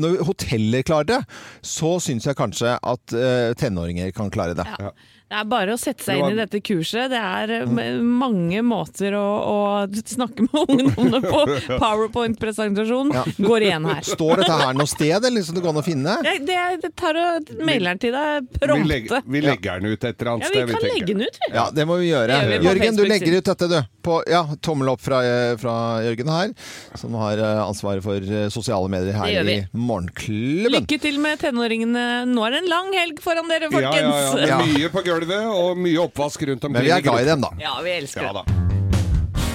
når 0.00 0.22
hoteller 0.26 0.82
klarer 0.86 1.08
det, 1.12 1.20
så 1.62 1.96
syns 2.02 2.26
jeg 2.26 2.36
kanskje 2.38 2.76
at 2.80 3.16
tenåringer 3.60 4.10
kan 4.16 4.30
klare 4.32 4.54
det. 4.58 4.66
Ja. 4.80 4.90
Det 5.30 5.38
er 5.38 5.44
bare 5.46 5.74
å 5.76 5.78
sette 5.78 6.02
seg 6.02 6.18
inn 6.18 6.32
i 6.32 6.38
dette 6.40 6.58
kurset. 6.66 7.06
Det 7.12 7.18
er 7.22 7.50
eh, 7.60 8.00
mange 8.02 8.64
måter 8.66 9.14
å, 9.14 9.26
å 9.46 9.58
snakke 9.94 10.42
med 10.48 10.56
ungdommene 10.74 11.20
på. 11.22 11.42
Powerpoint-presentasjon 11.78 13.12
Ja. 13.14 13.22
går 13.38 13.66
igjen 13.68 13.86
her. 13.86 14.00
Står 14.08 14.40
dette 14.42 14.56
her 14.58 14.74
noe 14.74 14.90
sted, 14.90 15.24
eller 15.28 15.44
som 15.46 15.54
det 15.54 15.62
går 15.62 15.70
an 15.70 15.78
å 15.78 15.84
finne? 15.86 16.16
Det, 16.24 16.56
det 16.82 16.90
tar 16.98 17.14
og 17.20 17.52
mailer 17.62 18.00
til 18.02 18.10
deg 18.16 18.48
Vi 18.58 18.80
legger, 18.90 19.22
vi 19.30 19.42
legger 19.44 19.78
den 19.84 19.94
ut 19.94 20.08
et 20.10 20.24
eller 20.24 20.42
Ja, 20.42 20.50
vi 20.50 20.74
kan 20.74 20.82
vi 20.82 20.90
legge 20.96 21.14
den 21.14 21.22
ut, 21.28 21.38
vi. 21.44 21.52
Ja, 21.54 21.68
det 21.78 21.86
må 21.86 22.00
vi 22.02 22.10
gjøre. 22.10 22.40
Gjør 22.40 22.50
vi 22.50 22.58
Jørgen, 22.66 22.98
du 22.98 23.04
legger 23.06 23.38
ut 23.38 23.52
dette, 23.52 23.70
du. 23.70 23.78
På, 24.02 24.18
ja, 24.26 24.42
tommel 24.64 24.90
opp 24.96 25.02
fra, 25.04 25.22
eh, 25.26 25.54
fra 25.60 25.76
Jørgen 26.08 26.30
her, 26.34 26.52
som 26.98 27.14
har 27.20 27.38
eh, 27.38 27.62
ansvaret 27.62 28.02
for 28.02 28.26
sosiale 28.50 28.90
medier 28.90 29.14
her 29.20 29.46
i 29.46 29.56
Morgenklubben. 29.76 30.74
Lykke 30.74 30.98
til 31.06 31.22
med 31.22 31.38
tenåringene. 31.42 32.04
Nå 32.34 32.44
er 32.48 32.56
det 32.56 32.62
en 32.64 32.70
lang 32.72 32.90
helg 32.98 33.22
foran 33.22 33.46
dere, 33.50 33.70
folkens. 33.70 34.10
ja, 34.10 34.42
ja. 34.42 34.50
Ja. 34.50 34.60
mye 34.66 34.88
på 34.90 35.02
gulvet 35.06 35.19
og 35.28 35.78
mye 35.78 36.00
oppvask 36.00 36.42
rundt 36.48 36.64
omkring. 36.64 36.80
Men 36.80 36.88
vi 36.88 36.96
er 36.96 37.04
glad 37.04 37.22
i 37.22 37.28
dem, 37.28 37.40
da. 37.44 37.50
Ja, 37.60 37.76
vi 37.84 37.90
elsker 37.98 38.22
Ja 38.22 38.32
da. 38.40 38.44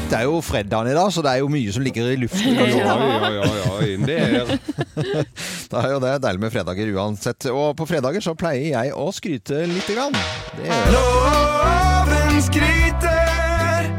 Det 0.05 0.19
er 0.19 0.27
jo 0.27 0.37
fredagen 0.45 0.91
i 0.91 0.93
dag, 0.93 1.09
så 1.11 1.21
det 1.25 1.31
er 1.33 1.41
jo 1.41 1.47
mye 1.49 1.71
som 1.73 1.81
ligger 1.81 2.11
i 2.13 2.17
luften. 2.21 2.53
Ja, 2.53 2.65
ja, 2.69 2.97
ja, 3.33 3.41
ja, 3.41 3.97
det 4.05 4.17
er 4.21 4.59
Det 5.71 5.79
er 5.81 5.89
jo 5.91 5.99
det. 6.03 6.11
Deilig 6.21 6.43
med 6.43 6.53
fredager 6.53 6.91
uansett. 6.93 7.49
Og 7.49 7.73
på 7.79 7.87
fredager 7.89 8.21
så 8.21 8.35
pleier 8.37 8.69
jeg 8.75 8.93
å 8.93 9.09
skryte 9.15 9.65
lite 9.65 9.97
grann. 9.97 10.13
Det 10.53 10.69
gjør 10.69 10.77
jeg. 10.77 10.93
Loven 10.93 12.39
skryter 12.45 13.89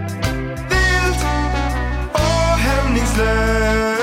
vilt 0.71 1.29
og 2.23 2.65
hemningsløst. 2.69 3.96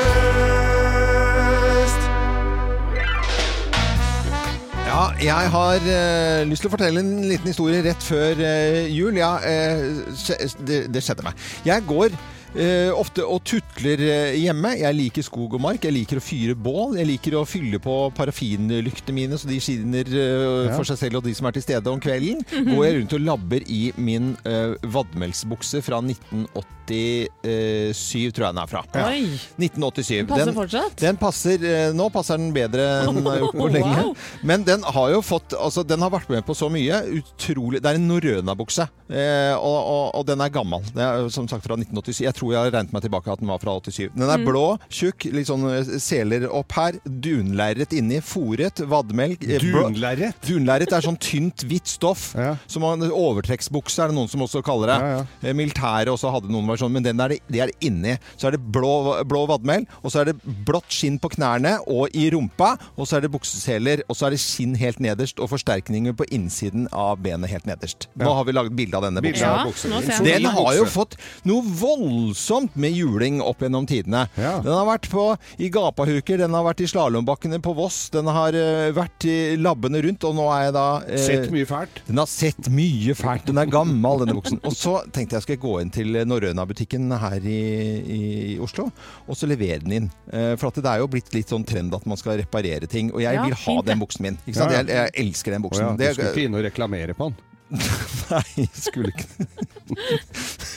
Ja, 4.93 5.07
jeg 5.17 5.49
har 5.49 5.79
uh, 5.81 6.43
lyst 6.45 6.61
til 6.61 6.69
å 6.69 6.71
fortelle 6.75 7.01
en 7.01 7.23
liten 7.25 7.49
historie 7.49 7.79
rett 7.81 8.03
før 8.05 8.37
uh, 8.37 8.83
jul. 8.93 9.15
Ja, 9.17 9.31
uh, 9.41 10.27
det, 10.69 10.83
det 10.93 11.01
skjedde 11.01 11.25
meg. 11.25 11.39
Jeg 11.65 11.81
går 11.89 12.13
eh, 12.55 12.91
ofte 12.93 13.23
og 13.25 13.43
tutler 13.47 13.99
eh, 14.03 14.35
hjemme. 14.41 14.73
Jeg 14.79 14.95
liker 14.97 15.23
skog 15.25 15.53
og 15.57 15.61
mark. 15.63 15.83
Jeg 15.87 15.93
liker 15.95 16.17
å 16.19 16.23
fyre 16.23 16.55
bål. 16.55 16.97
Jeg 16.99 17.07
liker 17.09 17.37
å 17.39 17.45
fylle 17.49 17.79
på 17.83 17.95
parafinlyktene 18.17 19.15
mine 19.17 19.37
så 19.39 19.45
de 19.49 19.59
skinner 19.63 20.05
eh, 20.09 20.73
for 20.75 20.83
seg 20.89 20.97
selv 21.05 21.15
og 21.21 21.25
de 21.27 21.33
som 21.37 21.47
er 21.49 21.53
til 21.57 21.65
stede 21.65 21.87
om 21.93 22.01
kvelden. 22.03 22.39
Går 22.73 22.83
jeg 22.87 22.95
rundt 22.99 23.17
og 23.19 23.25
labber 23.27 23.61
i 23.71 23.83
min 23.97 24.25
uh, 24.47 24.73
vadmelsbukse 24.93 25.81
fra 25.85 25.97
1987, 26.03 28.31
tror 28.35 28.45
jeg 28.47 28.53
den 28.53 28.61
er 28.63 28.69
fra. 28.69 28.81
Oi, 29.07 29.23
1987. 29.57 30.27
passer 30.29 30.45
Den- 30.49 30.57
fortsatt? 30.57 30.95
den 30.99 31.17
passer, 31.21 31.57
nå 31.95 32.05
passer 32.13 32.37
den 32.41 32.51
bedre 32.55 32.83
enn 33.07 33.15
den 33.19 33.27
har 33.29 33.39
gjort 33.43 33.55
på 33.55 33.61
Wow. 33.63 33.71
lenge. 33.71 34.03
Men 34.43 34.63
den 34.67 34.83
har 34.83 35.09
jo 35.13 35.21
fått, 35.23 35.53
altså 35.55 35.83
den 35.87 36.01
har 36.03 36.11
vært 36.13 36.29
med 36.29 36.43
på 36.45 36.53
så 36.57 36.67
mye. 36.71 36.99
Utrolig, 37.21 37.79
det 37.83 37.89
er 37.93 37.97
en 37.99 38.07
Norøna-bukse. 38.09 38.87
eh, 39.09 39.55
og, 39.55 39.79
og, 39.93 40.05
og 40.19 40.25
den 40.27 40.41
er 40.43 40.49
gammel. 40.53 40.81
Det 40.93 41.03
er 41.05 41.29
som 41.33 41.47
sagt 41.47 41.63
fra 41.65 41.75
1987. 41.79 42.23
Jeg 42.27 42.33
tror 42.35 42.42
jeg 42.51 42.59
har 42.59 42.71
regnet 42.73 42.93
meg 42.93 43.03
tilbake 43.05 43.31
at 43.31 43.39
den 43.39 43.47
var 43.51 43.59
fra 43.63 43.75
87. 43.79 44.09
Den 44.17 44.29
er 44.29 44.43
blå, 44.43 44.63
tjukk, 44.91 45.29
litt 45.33 45.47
sånn 45.47 45.63
eh, 45.71 45.93
seler 46.03 46.45
opp 46.51 46.75
her. 46.75 46.97
Dunlerret 47.07 47.93
inni, 47.95 48.19
fòret, 48.23 48.81
vadmelk. 48.89 49.43
eh, 49.47 49.63
Dunlerret? 49.63 50.41
Dunlerret 50.47 50.91
er 50.93 51.05
sånn 51.05 51.17
tynt, 51.21 51.63
hvitt 51.69 51.87
stoff. 51.87 52.33
Ja. 52.35 52.55
Som 52.67 52.83
man, 52.83 53.01
overtrekksbukse 53.07 54.03
er 54.03 54.11
det 54.11 54.17
noen 54.17 54.29
som 54.31 54.43
også 54.45 54.63
kaller 54.65 54.91
det. 54.93 54.97
Ja, 54.99 55.13
ja. 55.21 55.49
Eh, 55.49 55.55
Militæret 55.57 56.11
også 56.11 56.31
hadde 56.33 56.51
noen 56.51 56.67
versjoner, 56.67 56.93
men 56.97 57.03
den 57.07 57.19
er 57.23 57.35
det, 57.35 57.39
det 57.47 57.63
er 57.63 57.71
det 57.71 57.77
inni. 57.87 58.17
Så 58.35 58.49
er 58.49 58.57
det 58.57 58.61
blå, 58.73 58.93
blå 59.29 59.45
vadmel, 59.49 59.87
og 60.01 60.11
så 60.13 60.23
er 60.23 60.31
det 60.31 60.37
blått 60.67 60.91
skinn 60.93 61.19
på 61.21 61.31
knærne 61.37 61.77
og 61.87 62.09
i 62.17 62.27
rumpa, 62.33 62.73
og 62.97 63.07
så 63.07 63.17
er 63.17 63.25
det 63.27 63.31
bukseseler, 63.33 64.03
og 64.09 64.17
så 64.17 64.27
er 64.27 64.35
det 64.35 64.41
skinn 64.43 64.75
helt 64.79 64.99
nederst, 65.03 65.39
og 65.43 65.49
forsterkninger 65.53 66.15
på 66.17 66.27
innsiden 66.33 66.87
av 66.91 67.21
benet 67.23 67.51
helt 67.51 67.67
nederst. 67.69 68.09
Nå 68.19 68.33
har 68.35 68.45
vi 68.47 68.55
laget 68.55 68.75
bilde 68.77 68.97
av 68.99 69.05
denne 69.07 69.21
buksa. 69.23 69.53
Jeg 70.03 70.23
Den 70.23 70.49
har 70.51 70.73
jo 70.77 70.85
fått 70.89 71.15
noe 71.47 71.61
voldsomt 71.63 72.32
med 72.75 72.91
juling 72.95 73.41
opp 73.41 73.61
gjennom 73.63 73.85
tidene. 73.89 74.25
Ja. 74.37 74.59
Den 74.63 74.73
har 74.73 74.85
vært 74.87 75.09
på, 75.11 75.25
i 75.57 75.69
gapahuker, 75.69 76.37
den 76.37 76.53
har 76.53 76.63
vært 76.65 76.81
i 76.81 76.87
slalåmbakkene 76.89 77.59
på 77.63 77.73
Voss, 77.77 78.09
den 78.13 78.25
har 78.27 78.53
uh, 78.57 78.91
vært 78.95 79.25
i 79.29 79.55
labbene 79.57 80.01
rundt, 80.03 80.23
og 80.27 80.35
nå 80.35 80.47
er 80.53 80.65
jeg 80.67 80.73
da 80.77 80.85
uh, 81.03 81.17
Sett 81.23 81.49
mye 81.53 81.65
fælt. 81.69 82.01
den 82.07 82.17
har 82.21 82.29
sett 82.31 82.69
mye 82.73 83.15
fælt. 83.15 83.45
Den 83.49 83.57
er 83.61 83.65
gammel, 83.71 84.23
denne 84.25 84.35
buksen. 84.37 84.59
Og 84.63 84.75
så 84.77 84.97
tenkte 85.13 85.37
jeg 85.39 85.47
skal 85.47 85.61
gå 85.63 85.75
inn 85.81 85.93
til 85.93 86.19
Norrøna-butikken 86.27 87.11
her 87.23 87.39
i, 87.45 87.59
i 88.17 88.21
Oslo, 88.63 88.89
og 89.27 89.37
så 89.39 89.49
levere 89.49 89.79
den 89.85 89.97
inn. 90.01 90.11
Uh, 90.33 90.53
For 90.57 90.69
at 90.71 90.81
det 90.83 90.89
er 90.95 91.03
jo 91.03 91.09
blitt 91.13 91.33
litt 91.35 91.49
sånn 91.53 91.65
trend 91.67 91.93
at 91.95 92.05
man 92.09 92.19
skal 92.19 92.37
reparere 92.41 92.87
ting. 92.89 93.11
Og 93.13 93.21
jeg 93.23 93.33
Ja, 93.39 93.43
vil 93.47 93.53
ha 93.57 93.63
fint 93.63 93.85
den 93.89 93.99
buksen 94.03 94.23
min. 94.27 94.37
Ikke 94.45 94.59
sant? 94.59 94.71
Ja, 94.75 94.81
ja. 94.81 94.83
Jeg, 94.83 95.11
jeg 95.13 95.27
elsker 95.27 95.51
den 95.57 95.63
buksen. 95.65 95.87
buksen. 95.87 95.89
ja, 95.89 95.97
du 95.97 96.03
Det- 96.03 96.13
skulle 96.15 96.31
ikke 96.33 96.45
inn 96.49 96.55
og 96.59 96.63
reklamere 96.65 97.13
på 97.17 97.29
den? 97.31 97.41
Nei, 98.33 98.67
skulle 98.77 99.09
ikke 99.13 99.27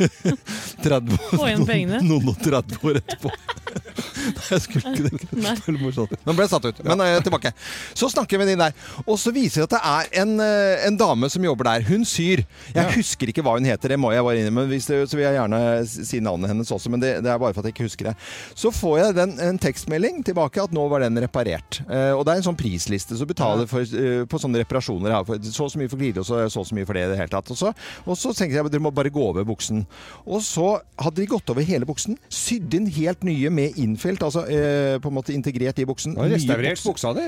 30 0.83 1.13
år, 1.13 1.37
Få 1.37 1.47
igjen 1.49 1.67
pengene. 1.69 2.01
Noen 2.05 2.33
og 2.33 2.41
30 2.43 2.83
år 2.85 2.99
etterpå. 3.01 3.31
Jeg 4.51 4.61
skulle 4.65 4.93
ikke 4.93 5.07
det. 5.07 5.29
Nei. 5.39 5.53
Det 5.57 5.73
var 5.73 5.79
morsomt. 5.81 6.15
Nå 6.27 6.35
ble 6.37 6.45
jeg 6.47 6.51
satt 6.53 6.67
ut, 6.67 6.79
men 6.87 7.03
eh, 7.05 7.17
tilbake. 7.25 7.53
Så 7.97 8.09
snakker 8.13 8.37
vi 8.37 8.41
med 8.43 8.51
de 8.51 8.57
der, 8.59 8.75
og 9.05 9.19
så 9.21 9.33
viser 9.35 9.63
det 9.63 9.67
at 9.69 9.75
det 9.77 9.81
er 9.93 10.23
en, 10.23 10.33
eh, 10.43 10.87
en 10.89 10.99
dame 10.99 11.29
som 11.33 11.45
jobber 11.45 11.69
der. 11.69 11.85
Hun 11.89 12.05
syr. 12.09 12.43
Jeg 12.75 12.95
husker 12.97 13.31
ikke 13.31 13.45
hva 13.47 13.55
hun 13.57 13.69
heter, 13.69 13.95
det 13.95 13.99
må 14.01 14.11
jeg 14.15 14.25
være 14.27 14.43
inne 14.43 14.53
med. 14.55 14.69
hvis 14.73 14.89
det, 14.91 14.99
så 15.11 15.19
vil 15.19 15.27
jeg 15.27 15.37
gjerne 15.39 15.61
si 15.87 16.21
navnet 16.25 16.53
hennes 16.53 16.73
også, 16.75 16.93
men 16.93 17.03
det, 17.03 17.13
det 17.25 17.33
er 17.33 17.41
bare 17.43 17.55
for 17.57 17.63
at 17.63 17.71
jeg 17.71 17.77
ikke 17.77 17.89
husker 17.89 18.11
det. 18.11 18.17
Så 18.59 18.73
får 18.75 18.97
jeg 19.03 19.17
den, 19.21 19.37
en 19.47 19.61
tekstmelding 19.63 20.23
tilbake 20.27 20.65
at 20.65 20.75
nå 20.77 20.87
var 20.93 21.05
den 21.07 21.21
reparert. 21.23 21.81
Eh, 21.87 22.13
og 22.17 22.25
det 22.27 22.35
er 22.35 22.43
en 22.43 22.49
sånn 22.51 22.59
prisliste 22.59 23.19
som 23.21 23.31
betaler 23.31 23.71
for, 23.71 23.85
eh, 23.87 24.25
på 24.29 24.43
sånne 24.43 24.65
reparasjoner. 24.65 25.15
her, 25.19 25.29
for 25.29 25.41
Så 25.47 25.67
og 25.69 25.73
så 25.75 25.81
mye 25.83 25.93
for 25.93 26.01
glidelås 26.03 26.33
og 26.33 26.51
så 26.53 26.63
og 26.65 26.69
så 26.69 26.77
mye 26.79 26.86
for 26.89 26.97
det 26.97 27.07
i 27.07 27.11
det 27.13 27.19
hele 27.21 27.33
tatt. 27.33 27.51
Og 27.53 27.59
så, 27.59 27.73
og 28.07 28.19
så 28.19 28.33
tenkte 28.37 28.59
jeg 28.59 28.67
at 28.67 28.73
dere 28.73 28.85
må 28.85 28.93
bare 28.95 29.13
gå 29.13 29.23
over 29.23 29.47
buksen. 29.49 29.85
Og 30.27 30.43
så 30.45 30.77
hadde 31.03 31.21
de 31.21 31.29
gått 31.31 31.51
over 31.53 31.67
hele 31.67 31.89
buksen, 31.89 32.19
sydd 32.33 32.75
inn 32.79 32.89
helt 32.97 33.27
nye 33.27 33.51
med 33.53 33.79
innfelt, 33.81 34.25
altså 34.27 34.47
eh, 34.51 34.97
på 35.03 35.11
en 35.13 35.19
måte 35.19 35.35
integrert 35.35 35.81
i 35.83 35.89
buksen. 35.89 36.17
Og 36.19 36.31
restaurert 36.33 36.83
buksa 36.87 37.13
di. 37.17 37.27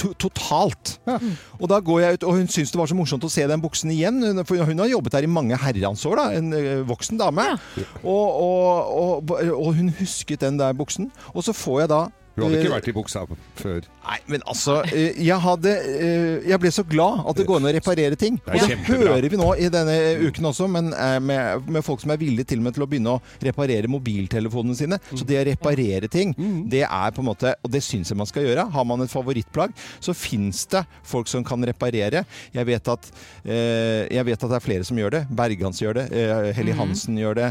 To 0.00 0.12
totalt. 0.26 0.96
Og 1.60 1.68
da 1.70 1.80
går 1.84 2.02
jeg 2.04 2.18
ut, 2.18 2.28
og 2.28 2.40
hun 2.40 2.50
syntes 2.50 2.74
det 2.74 2.80
var 2.80 2.90
så 2.90 2.98
morsomt 2.98 3.28
å 3.28 3.32
se 3.32 3.46
den 3.50 3.62
buksen 3.62 3.92
igjen. 3.94 4.20
For 4.48 4.64
hun 4.64 4.82
har 4.82 4.90
jobbet 4.90 5.18
der 5.18 5.28
i 5.28 5.30
mange 5.30 5.58
herrens 5.60 6.04
år, 6.08 6.20
da. 6.20 6.26
En 6.40 6.84
voksen 6.88 7.20
dame. 7.20 7.46
Og, 8.02 8.08
og, 8.10 9.30
og, 9.30 9.32
og 9.54 9.72
hun 9.78 9.92
husket 10.00 10.44
den 10.44 10.60
der 10.60 10.76
buksen. 10.76 11.10
Og 11.34 11.44
så 11.46 11.54
får 11.56 11.84
jeg 11.84 11.92
da 11.94 12.02
Du 12.34 12.42
hadde 12.42 12.58
ikke 12.58 12.66
eh, 12.66 12.74
vært 12.74 12.88
i 12.90 12.94
buksa 12.94 13.20
før. 13.58 13.84
Nei, 14.04 14.16
men 14.32 14.42
altså 14.50 14.80
eh, 14.88 15.20
Jeg 15.22 15.36
hadde 15.40 15.70
eh, 15.70 16.46
Jeg 16.50 16.58
ble 16.60 16.72
så 16.74 16.82
glad 16.86 17.22
at 17.30 17.38
det 17.38 17.46
går 17.46 17.60
an 17.60 17.68
å 17.70 17.74
reparere 17.76 18.18
ting. 18.18 18.40
Det 18.42 18.58
Og 18.58 18.72
det 18.72 18.78
hører 18.88 19.28
vi 19.30 19.38
nå 19.38 19.50
i 19.62 19.68
denne 19.72 19.94
uken 20.24 20.50
også, 20.50 20.66
men 20.70 20.90
med, 21.24 21.68
med 21.70 21.86
folk 21.86 22.02
som 22.02 22.10
er 22.12 22.18
villige 22.20 22.50
til 22.50 22.60
og 22.60 22.66
med 22.66 22.76
til 22.76 22.84
å 22.84 22.88
begynne 22.90 23.14
å 23.14 23.20
reparere 23.44 23.90
mobiltelefonene 23.90 24.78
sine. 24.78 24.98
Så 25.12 25.26
det 25.28 25.38
å 25.40 25.44
reparere 25.46 26.10
ting, 26.10 26.34
det 26.70 26.82
er 26.84 27.14
på 27.14 27.22
en 27.22 27.28
måte 27.28 27.54
Og 27.64 27.70
det 27.72 27.82
syns 27.86 28.10
jeg 28.10 28.18
man 28.18 28.28
skal 28.28 28.46
gjøre. 28.48 28.66
Har 28.74 28.86
man 28.88 29.04
et 29.04 29.12
favorittplagg, 29.12 29.74
så 30.02 30.14
fins 30.16 30.64
det 30.74 30.82
folk 31.06 31.30
som 31.30 31.46
kan 31.46 31.62
reparere. 31.64 32.24
Jeg 32.54 32.68
vet 32.68 32.90
at 32.90 33.10
Jeg 33.46 34.26
vet 34.26 34.42
at 34.42 34.50
det 34.50 34.58
er 34.58 34.64
flere 34.64 34.88
som 34.88 34.98
gjør 34.98 35.18
det. 35.18 35.22
Bergans 35.30 35.80
gjør 35.82 36.00
det. 36.00 36.06
Helly 36.58 36.74
Hansen 36.76 37.18
gjør 37.20 37.38
det. 37.38 37.48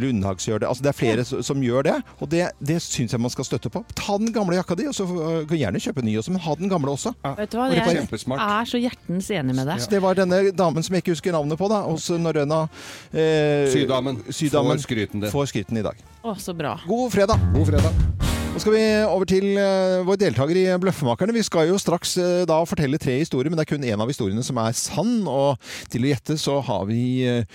Lundhags 0.00 0.48
gjør 0.48 0.64
det. 0.64 0.70
Altså 0.70 0.86
det 0.86 0.92
er 0.94 0.98
flere 0.98 1.28
som, 1.28 1.44
som 1.44 1.62
gjør 1.64 1.86
det, 1.90 1.96
og 2.20 2.30
det, 2.32 2.46
det 2.64 2.80
syns 2.84 3.12
jeg 3.12 3.20
man 3.20 3.32
skal 3.32 3.49
støtte 3.50 3.72
på. 3.74 3.84
Ta 3.98 4.16
den 4.20 4.32
gamle 4.34 4.58
jakka 4.58 4.78
di, 4.78 4.88
og 4.90 4.96
så 4.96 5.06
kan 5.10 5.50
kan 5.50 5.58
gjerne 5.58 5.82
kjøpe 5.82 6.04
ny 6.06 6.16
også, 6.20 6.34
men 6.34 6.44
ha 6.44 6.56
den 6.58 6.70
gamle 6.70 6.94
også. 6.94 7.12
Vet 7.38 7.52
du 7.52 7.58
hva, 7.58 7.68
jeg 7.74 7.98
kjempesmart. 8.00 8.46
er 8.60 8.70
så 8.70 8.80
hjertens 8.80 9.30
enig 9.34 9.56
med 9.56 9.66
deg. 9.66 9.82
Ja. 9.82 9.90
det 9.94 10.02
var 10.04 10.18
denne 10.18 10.40
damen 10.56 10.86
som 10.86 10.96
jeg 10.96 11.04
ikke 11.04 11.16
husker 11.16 11.36
navnet 11.36 11.60
på, 11.60 11.68
da, 11.72 11.82
hos 11.88 12.08
Norrøna 12.14 12.64
eh, 13.12 13.68
Sydamen. 13.72 14.22
Sydamen 14.30 14.78
Får 14.78 14.86
skryten 14.86 15.26
det. 15.26 15.34
får 15.34 15.52
skryten 15.52 15.80
i 15.80 15.86
dag. 15.86 16.00
Å, 16.22 16.36
så 16.40 16.56
bra. 16.56 16.78
God 16.88 17.10
fredag! 17.14 17.50
God 17.54 17.72
fredag. 17.72 18.02
Nå 18.50 18.58
skal 18.58 18.74
vi 18.74 18.82
over 19.06 19.28
til 19.30 19.44
uh, 19.54 20.00
vår 20.02 20.16
deltaker 20.18 20.58
i 20.58 20.64
Bløffmakerne. 20.82 21.34
Vi 21.36 21.44
skal 21.46 21.68
jo 21.68 21.78
straks 21.78 22.16
uh, 22.18 22.42
da 22.50 22.56
fortelle 22.66 22.98
tre 22.98 23.14
historier, 23.20 23.46
men 23.46 23.60
det 23.60 23.62
er 23.62 23.70
kun 23.70 23.86
én 23.86 24.02
av 24.02 24.10
historiene 24.10 24.42
som 24.42 24.58
er 24.58 24.74
sann. 24.74 25.20
Og 25.30 25.70
til 25.92 26.02
å 26.02 26.10
gjette 26.10 26.34
så 26.40 26.58
har 26.66 26.82
vi 26.90 27.00
uh, 27.30 27.46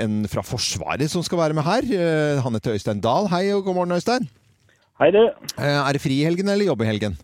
en 0.00 0.22
fra 0.32 0.44
Forsvaret 0.46 1.12
som 1.12 1.24
skal 1.26 1.42
være 1.42 1.58
med 1.58 1.68
her. 1.68 1.92
Han 2.44 2.56
heter 2.56 2.78
Øystein 2.78 3.04
Dahl. 3.04 3.28
Hei 3.28 3.50
og 3.52 3.66
god 3.68 3.82
morgen, 3.82 3.98
Øystein. 4.00 4.30
Hei, 4.98 5.10
du. 5.14 5.20
Eh, 5.58 5.78
er 5.88 5.94
det 5.94 6.02
fri 6.02 6.16
i 6.20 6.26
helgen 6.26 6.48
eller 6.50 6.66
jobb 6.72 6.82
i 6.82 6.88
helgen? 6.88 7.14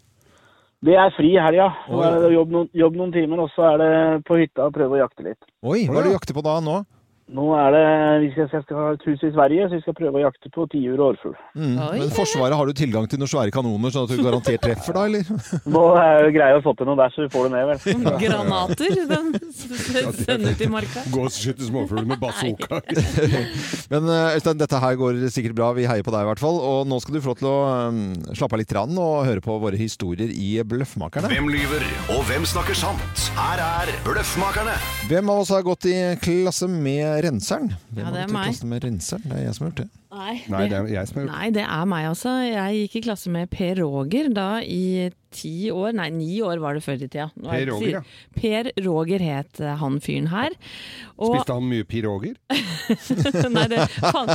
Det 0.85 0.95
er 1.01 1.11
fri 1.17 1.33
i 1.35 1.41
helga. 1.41 1.71
Jobb, 1.89 2.51
noen- 2.53 2.71
jobb 2.77 2.95
noen 3.01 3.13
timer, 3.13 3.41
og 3.41 3.51
så 3.55 3.65
er 3.73 3.79
det 3.83 4.25
på 4.29 4.37
hytta 4.39 4.67
og 4.69 4.75
prøve 4.77 4.99
å 4.99 5.01
jakte 5.01 5.25
litt. 5.25 5.41
Oi, 5.65 5.87
hva 5.89 5.99
er 5.99 6.03
det 6.05 6.11
du 6.13 6.17
jakter 6.19 6.35
på 6.37 6.45
da 6.45 6.59
nå? 6.61 6.77
Nå 7.33 7.45
er 7.57 7.71
det, 7.73 7.85
Vi 8.21 8.27
skal, 8.35 8.49
jeg 8.53 8.65
skal 8.67 8.77
ha 8.77 8.89
et 8.93 9.05
hus 9.09 9.23
i 9.25 9.31
Sverige, 9.33 9.69
så 9.71 9.79
vi 9.79 9.83
skal 9.87 9.95
prøve 9.97 10.19
å 10.21 10.23
jakte 10.27 10.51
på 10.53 10.67
tiur 10.69 10.99
og 10.99 11.05
årfugl. 11.15 11.37
Mm. 11.57 11.79
Men 11.81 12.11
Forsvaret 12.13 12.57
har 12.59 12.69
du 12.69 12.77
tilgang 12.77 13.07
til 13.09 13.23
noen 13.23 13.31
svære 13.33 13.55
kanoner, 13.55 13.95
sånn 13.95 14.05
at 14.05 14.13
du 14.13 14.21
garantert 14.21 14.61
treffer 14.61 14.93
da, 14.93 15.07
eller? 15.09 15.31
Nå 15.75 15.85
er 16.03 16.21
det 16.27 16.35
greia 16.37 16.59
å 16.59 16.65
få 16.67 16.75
til 16.77 16.91
noe 16.91 16.99
der, 17.01 17.15
så 17.15 17.25
vi 17.25 17.31
får 17.33 17.49
det 17.49 17.53
ned, 17.55 17.71
vel. 17.71 18.05
Granater 18.25 18.99
den 19.09 19.31
sender 20.27 20.59
til 20.61 20.73
marka. 20.75 21.07
Gå 21.15 21.25
og 21.25 21.33
skyte 21.33 21.71
småfugler 21.71 22.11
med 22.13 22.21
bazooka. 22.21 22.83
Men 23.95 24.13
eh, 24.13 24.37
Øystein, 24.37 24.61
dette 24.61 24.83
her 24.85 25.01
går 25.01 25.25
sikkert 25.33 25.57
bra. 25.57 25.71
Vi 25.79 25.89
heier 25.89 26.05
på 26.05 26.13
deg 26.13 26.27
i 26.27 26.29
hvert 26.29 26.45
fall. 26.45 26.61
Og 26.61 26.85
nå 26.91 27.01
skal 27.01 27.17
du 27.17 27.23
få 27.25 27.33
lov 27.33 27.41
til 27.41 27.49
å 27.49 27.57
um, 27.89 28.05
slappe 28.37 28.59
av 28.59 28.61
litt 28.61 28.77
rann 28.77 29.01
og 29.01 29.25
høre 29.31 29.45
på 29.45 29.57
våre 29.65 29.81
historier 29.81 30.29
i 30.29 30.53
Bløffmakerne. 30.61 31.33
Hvem 31.33 31.49
lyver, 31.57 31.89
og 32.13 32.21
hvem 32.29 32.45
snakker 32.53 32.77
sant? 32.77 33.27
Her 33.41 33.65
er 33.65 33.97
Bløffmakerne. 34.05 34.77
Hvem 35.09 35.33
av 35.33 35.43
oss 35.47 35.53
har 35.55 35.65
gått 35.65 35.89
i 35.89 35.97
klasse 36.21 36.69
med 36.69 37.14
renseren? 37.23 37.71
Hvem 37.93 38.05
Ja, 38.05 38.11
det 38.11 38.23
er 38.25 38.33
meg. 38.33 38.49
klasse 38.51 38.67
med 38.67 38.85
renseren? 38.85 39.23
Det 39.29 39.37
er 39.39 39.45
jeg 39.45 39.55
som 39.55 39.65
har 39.67 39.71
gjort 39.73 39.83
det. 39.85 39.91
Nei, 40.15 40.35
Nei, 40.49 40.63
det 40.71 40.77
er 40.79 40.89
jeg 40.93 41.09
som 41.11 41.17
har 41.19 41.25
gjort 41.27 41.35
Nei, 41.35 41.51
det 41.57 41.65
er 41.67 41.85
meg 41.91 42.07
også. 42.11 42.33
Jeg 42.47 42.81
gikk 42.83 42.97
i 42.97 43.03
klasse 43.09 43.31
med 43.35 43.51
Per 43.51 43.75
Roger 43.83 44.29
da 44.35 44.49
i 44.63 45.11
ti 45.35 45.55
år, 45.75 45.93
nei 45.99 46.09
ni 46.15 46.41
år 46.47 46.61
var 46.63 46.75
det 46.79 46.85
før 46.85 47.01
i 47.01 47.09
tida. 47.09 47.29
Nå 47.35 47.51
er 47.51 47.65
Per 47.65 47.71
Roger, 47.73 47.91
ja. 47.97 48.03
Per 48.39 48.71
Roger 48.87 49.27
het 49.27 49.61
eh, 49.61 49.77
han 49.81 50.01
fyren 50.05 50.29
her. 50.31 50.55
Og, 51.19 51.35
Spiste 51.35 51.57
han 51.59 51.71
mye 51.71 51.87
piroger? 51.87 52.35
nei, 53.57 53.67
det 53.73 53.87
fant, 53.99 54.35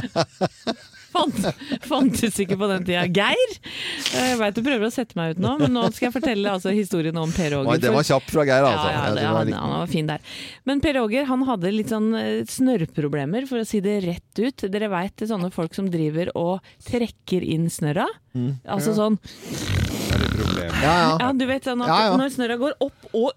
fant, 1.12 1.42
fantes 1.90 2.40
ikke 2.46 2.60
på 2.60 2.70
den 2.72 2.86
tida. 2.88 3.04
Geir! 3.10 3.58
Jeg 4.14 4.40
veit 4.40 4.56
du 4.56 4.64
prøver 4.66 4.88
å 4.88 4.94
sette 4.94 5.18
meg 5.20 5.36
ut 5.36 5.44
nå, 5.44 5.58
men 5.64 5.74
nå 5.76 5.88
skal 5.92 6.10
jeg 6.10 6.18
fortelle 6.20 6.56
altså, 6.56 6.72
historien 6.76 7.18
om 7.20 7.32
Per 7.34 7.58
Åger. 7.60 7.74
Oi, 7.74 7.80
det 7.82 7.94
var 7.94 8.06
kjapt 8.06 8.20
kjapp 8.20 8.34
fra 8.34 8.46
Geir, 8.46 8.66
altså. 8.68 8.88
Ja, 8.90 9.02
ja, 9.08 9.14
det, 9.16 9.26
han, 9.26 9.54
han 9.54 9.74
var 9.80 9.90
fin 9.92 10.08
der. 10.10 10.22
Men 10.68 10.82
Per 10.84 11.00
Åger 11.02 11.28
han 11.30 11.44
hadde 11.48 11.72
litt 11.74 11.92
sånn 11.94 12.10
eh, 12.18 12.46
snørrproblemer, 12.50 13.48
for 13.50 13.62
å 13.62 13.68
si 13.68 13.82
det 13.84 14.00
rett 14.06 14.42
ut. 14.42 14.66
Dere 14.72 14.90
veit 14.92 15.26
sånne 15.30 15.52
folk 15.54 15.76
som 15.78 15.90
driver 15.92 16.32
og 16.38 16.66
trekker 16.88 17.46
inn 17.46 17.70
snørra? 17.72 18.08
Mm. 18.36 18.60
Altså 18.70 18.94
sånn 18.98 19.18
Det 19.20 20.20
et 20.20 20.34
problem. 20.36 20.74
ja, 20.84 20.96
ja. 21.04 21.14
Ja, 21.20 21.30
du 21.34 21.46
vet 21.50 21.66
sånn 21.66 21.82
at 21.86 21.90
Ja, 21.90 22.00
ja. 22.10 22.18
når 22.20 22.34
snørra 22.36 22.60
går 22.62 22.76
opp 22.86 23.10
og 23.18 23.32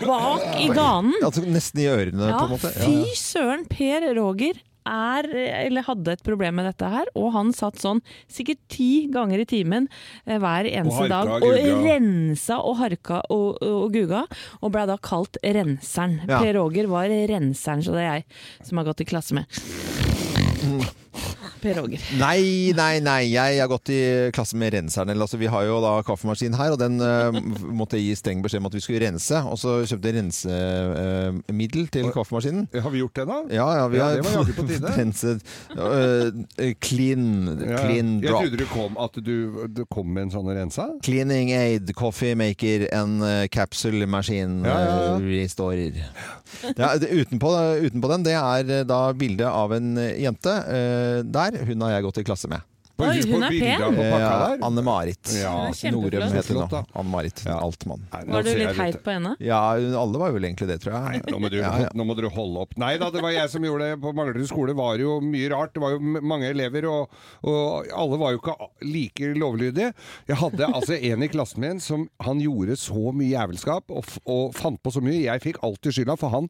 bak 0.00 0.44
i 0.62 0.68
ganen. 0.72 1.16
Altså 1.24 1.42
nesten 1.44 1.82
i 1.82 1.88
ørene, 1.90 2.28
Ja, 2.30 2.38
på 2.38 2.46
en 2.46 2.54
måte. 2.54 2.70
Ja, 2.76 2.86
fy 2.86 3.16
søren, 3.18 3.66
Per 3.68 4.06
Roger 4.16 4.60
er, 4.88 5.28
eller 5.64 5.86
hadde 5.86 6.12
et 6.16 6.24
problem 6.26 6.58
med 6.60 6.68
dette 6.68 6.88
her, 6.92 7.08
og 7.18 7.32
han 7.36 7.52
satt 7.56 7.80
sånn 7.82 8.02
sikkert 8.30 8.60
ti 8.72 9.06
ganger 9.12 9.42
i 9.44 9.48
timen 9.48 9.88
eh, 10.26 10.38
hver 10.38 10.68
eneste 10.70 11.04
harka 11.04 11.12
dag 11.14 11.32
og 11.34 11.46
og 11.48 11.56
guga. 11.58 11.78
rensa 11.88 12.58
og 12.60 12.76
harka 12.82 13.22
og, 13.32 13.62
og 13.64 13.94
guga, 13.94 14.24
og 14.60 14.74
blei 14.74 14.86
da 14.90 14.98
kalt 15.00 15.38
Renseren. 15.44 16.20
Ja. 16.28 16.40
Per 16.40 16.54
Roger 16.58 16.90
var 16.90 17.08
Renseren, 17.30 17.84
så 17.84 17.96
det 17.96 18.04
er 18.04 18.12
jeg 18.20 18.68
som 18.68 18.80
har 18.80 18.90
gått 18.90 19.04
i 19.04 19.08
klasse 19.08 19.36
med. 19.36 19.48
Per 21.62 21.74
Roger. 21.78 22.00
Nei, 22.20 22.72
nei, 22.76 22.98
nei. 23.04 23.20
Jeg 23.32 23.58
har 23.60 23.68
gått 23.70 23.88
i 23.94 23.98
klasse 24.34 24.56
med 24.60 24.74
renseren. 24.74 25.14
Altså, 25.14 25.38
vi 25.40 25.48
har 25.50 25.64
jo 25.68 25.78
da 25.84 25.92
kaffemaskin 26.06 26.56
her, 26.58 26.74
og 26.74 26.80
den 26.82 26.98
uh, 27.00 27.30
måtte 27.74 27.96
jeg 28.00 28.10
gi 28.10 28.16
streng 28.20 28.42
beskjed 28.44 28.60
om 28.62 28.68
at 28.68 28.76
vi 28.76 28.82
skulle 28.84 29.00
rense. 29.06 29.40
Og 29.48 29.56
så 29.60 29.76
kjøpte 29.88 30.10
jeg 30.10 30.18
rensemiddel 30.18 31.86
til 31.94 32.10
kaffemaskinen. 32.14 32.66
Har 32.74 32.92
vi 32.92 33.00
gjort 33.02 33.16
det, 33.20 33.26
da? 33.30 33.38
Ja, 33.54 33.68
ja, 33.80 33.86
vi 33.92 34.00
Ja, 34.02 34.08
har 34.34 34.44
det 34.48 34.56
på 34.58 34.66
tide. 34.68 34.92
renset 35.00 35.44
uh, 35.76 36.74
clean, 36.84 37.24
Ja. 37.64 37.78
clean 37.84 38.12
Jeg 38.22 38.34
trodde 38.34 38.60
du 38.60 38.66
kom, 38.70 38.98
at 39.00 39.16
du, 39.24 39.34
du 39.70 39.84
kom 39.90 40.10
med 40.14 40.26
en 40.28 40.34
sånn 40.34 40.50
rensa. 40.54 40.88
Cleaning 41.06 41.52
aid, 41.56 41.94
coffee 41.96 42.34
maker, 42.38 42.88
en 42.94 43.16
uh, 43.22 43.46
capsule 43.54 44.06
machine 44.10 44.64
Ja, 44.66 44.76
ja, 44.80 44.94
ja. 44.94 45.14
eh, 45.16 45.28
restorer. 45.44 46.02
Ja, 46.78 46.92
utenpå, 47.00 47.50
utenpå 47.88 48.10
den, 48.12 48.24
det 48.26 48.34
er 48.38 48.68
eh, 48.80 48.84
da 48.88 49.00
bilde 49.16 49.48
av 49.48 49.72
en 49.76 49.94
eh, 50.00 50.12
jente 50.22 50.52
eh, 50.70 51.03
der. 51.24 51.60
Hun 51.68 51.84
har 51.86 51.96
jeg 51.98 52.08
gått 52.10 52.22
i 52.22 52.28
klasse 52.30 52.50
med. 52.52 52.62
På, 52.94 53.08
Oi, 53.10 53.16
hun 53.26 53.42
på 53.42 53.46
er 53.48 53.54
pen. 53.58 53.96
Eh. 53.98 54.52
Anne-Marit. 54.62 55.30
Ja, 55.40 55.50
Norum 55.90 56.28
heter 56.30 56.54
hun 56.54 56.60
nå. 56.70 56.82
Anne-Marit 56.94 57.40
Ja. 57.42 57.56
Altmann. 57.58 58.04
Nei, 58.12 58.20
Var 58.30 58.44
du 58.46 58.50
litt 58.54 58.76
heit 58.78 58.98
på 59.02 59.10
henne? 59.16 59.32
Ja, 59.42 59.58
alle 59.74 60.20
var 60.22 60.30
vel 60.36 60.46
egentlig 60.46 60.68
det, 60.70 60.76
tror 60.84 60.94
jeg. 61.00 61.24
Nå 61.26 61.40
må, 61.42 61.50
du, 61.50 61.56
Ja, 61.58 61.72
ja. 61.82 61.88
nå 61.90 62.06
må 62.06 62.14
dere 62.14 62.30
holde 62.30 62.62
opp. 62.62 62.76
Nei 62.78 62.92
da, 63.02 63.08
det 63.10 63.24
var 63.24 63.34
jeg 63.34 63.50
som 63.50 63.66
gjorde 63.66 63.88
det. 63.90 63.96
På 64.04 64.12
Manglerud 64.14 64.46
skole 64.46 64.76
var 64.78 64.94
det 64.94 65.08
jo 65.08 65.16
mye 65.26 65.50
rart. 65.50 65.74
Det 65.74 65.82
var 65.82 65.96
jo 65.96 66.22
mange 66.22 66.52
elever, 66.54 66.86
og, 66.86 67.18
og 67.42 67.90
alle 67.90 68.20
var 68.22 68.36
jo 68.36 68.42
ikke 68.44 68.56
like 68.86 69.32
lovlydige. 69.42 69.90
Jeg 70.30 70.38
hadde 70.44 70.70
altså 70.70 70.94
en 70.94 71.26
i 71.26 71.32
klassen 71.34 71.66
min 71.66 71.82
som 71.82 72.06
han 72.22 72.38
gjorde 72.46 72.78
så 72.78 73.10
mye 73.10 73.32
jævelskap 73.34 73.90
og, 73.90 74.06
og 74.22 74.54
fant 74.54 74.78
på 74.86 74.94
så 74.94 75.02
mye. 75.02 75.24
Jeg 75.26 75.42
fikk 75.42 75.58
alltid 75.66 75.98
skylda, 75.98 76.14
for 76.22 76.30
han 76.38 76.46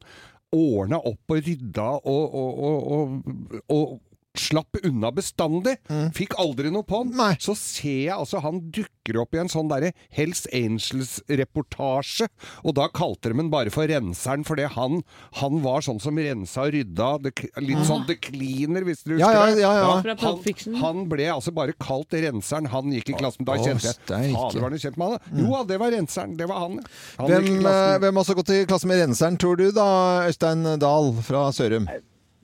ordna 0.55 1.01
opp 1.01 1.33
og 1.33 1.41
rydda 1.43 1.85
og, 2.05 2.35
og, 2.37 2.59
og, 2.69 2.91
og, 2.95 3.71
og 3.73 3.95
slapp 4.39 4.79
unna 4.83 5.11
bestandig. 5.15 5.77
Fikk 6.15 6.35
aldri 6.41 6.71
noe 6.73 6.85
på 6.87 7.01
han. 7.01 7.13
Mm. 7.13 7.19
Nei. 7.19 7.33
Så 7.41 7.55
ser 7.59 8.07
jeg 8.07 8.15
altså 8.15 8.41
han 8.43 8.61
dukker 8.73 9.19
opp 9.21 9.35
i 9.35 9.41
en 9.43 9.51
sånn 9.51 9.69
derre 9.69 9.91
Hells 10.15 10.45
Angels-reportasje, 10.55 12.27
og 12.65 12.75
da 12.77 12.87
kalte 12.93 13.31
de 13.31 13.37
ham 13.37 13.51
bare 13.53 13.73
for 13.73 13.87
Renseren, 13.89 14.45
fordi 14.47 14.65
han, 14.75 15.03
han 15.41 15.61
var 15.65 15.85
sånn 15.85 16.01
som 16.01 16.17
rensa 16.17 16.65
og 16.65 16.73
rydda. 16.75 17.09
Det, 17.25 17.33
litt 17.63 17.85
sånn 17.87 18.05
The 18.09 18.17
Cleaner, 18.19 18.87
hvis 18.87 19.05
dere 19.05 19.19
husker 19.19 19.37
ja, 19.37 19.45
ja, 19.59 19.73
ja. 19.81 20.15
Han, 20.25 20.81
han 20.81 21.05
ble 21.11 21.29
altså 21.33 21.53
bare 21.55 21.75
kalt 21.81 22.15
Renseren. 22.15 22.69
Han 22.73 22.93
gikk 22.95 23.13
i 23.13 23.19
klassen. 23.19 23.45
Da 23.47 23.59
kjente 23.61 23.93
jeg. 23.93 24.33
Fader, 24.33 24.63
var 24.63 24.73
du 24.73 24.81
kjent 24.81 24.99
med 24.99 25.13
han? 25.13 25.19
da? 25.19 25.43
Jo, 25.43 25.61
det 25.69 25.79
var 25.81 25.93
Renseren. 25.95 26.35
Det 26.39 26.49
var 26.49 26.65
han. 26.65 26.81
han 27.19 27.31
Hvem, 27.31 27.69
eh, 27.69 27.93
hvem 28.03 28.23
også 28.23 28.37
gått 28.39 28.53
i 28.55 28.63
klasse 28.69 28.89
med 28.89 29.01
renseren, 29.03 29.39
tror 29.41 29.59
du 29.59 29.69
da, 29.75 29.87
Øystein 30.29 30.65
Dahl 30.81 31.13
fra 31.25 31.47
Sørum? 31.55 31.89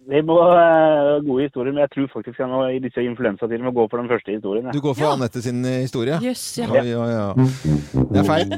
Det 0.10 0.24
må 0.26 0.34
være 0.42 1.20
gode 1.28 1.44
historier, 1.46 1.74
men 1.76 1.84
jeg 1.84 1.92
tror 1.94 2.08
faktisk 2.16 2.40
jeg 2.42 2.50
nå 2.50 2.60
i 2.74 2.80
disse 2.82 3.04
influensatider 3.06 3.62
må 3.62 3.70
gå 3.76 3.84
for 3.92 4.02
den 4.02 4.10
første 4.10 4.34
historien. 4.34 4.66
Du 4.74 4.82
går 4.82 4.96
for 4.98 5.14
Anette 5.14 5.44
sin 5.46 5.60
eh, 5.62 5.84
historie? 5.86 6.18
Jøss, 6.26 6.46
ja. 6.58 6.66
Oi, 6.74 6.90
oi, 6.98 7.10
ja. 7.12 7.28
Det 8.10 8.24
er 8.24 8.26
feil. 8.26 8.48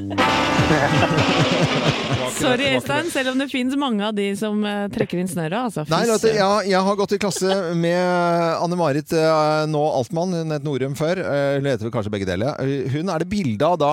Sorry, 2.34 2.70
Øystein, 2.74 3.10
selv 3.12 3.34
om 3.34 3.38
det 3.42 3.50
finnes 3.52 3.76
mange 3.78 4.00
av 4.08 4.14
de 4.16 4.30
som 4.40 4.56
eh, 4.66 4.86
trekker 4.94 5.20
inn 5.20 5.28
snørra. 5.28 5.66
Altså. 5.68 5.84
Nei, 5.92 6.00
du, 6.08 6.14
jeg, 6.30 6.70
jeg 6.72 6.80
har 6.88 6.96
gått 6.98 7.12
i 7.14 7.20
klasse 7.22 7.58
med 7.76 8.00
Anne-Marit 8.64 9.12
nå 9.70 9.84
Altmann, 10.00 10.32
hun 10.40 10.56
het 10.56 10.64
Norum 10.64 10.96
før. 10.98 11.20
Hun 11.60 11.68
heter 11.68 11.84
vel 11.90 11.92
kanskje 11.94 12.14
begge 12.16 12.28
deler. 12.32 12.56
Hun 12.94 13.12
er 13.12 13.20
det 13.22 13.28
bilde 13.30 13.68
av 13.68 13.76
da 13.84 13.92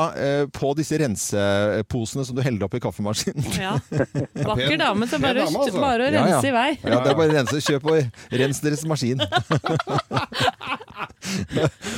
på 0.55 0.71
disse 0.79 0.97
renseposene 1.03 2.25
som 2.25 2.37
du 2.37 2.41
heller 2.47 2.65
opp 2.69 2.79
i 2.79 2.83
kaffemaskinen. 2.87 3.43
Ja. 3.59 3.75
Vakker 4.49 4.79
dame, 4.79 5.11
så 5.11 5.19
bare, 5.21 5.43
dame, 5.43 5.67
altså. 5.67 5.83
bare 5.83 6.07
å 6.07 6.11
Ja, 6.11 6.15
ja. 6.15 6.25
rense 6.31 6.47
i 6.49 6.55
vei. 6.55 6.69
Ja, 6.87 7.03
det 7.03 7.11
er 7.13 7.19
bare 7.19 7.40
å 7.41 7.43
rense. 7.43 7.61
Kjøp 7.67 7.89
og 7.91 8.37
rens 8.41 8.61
deres 8.63 8.85
maskin. 8.89 9.21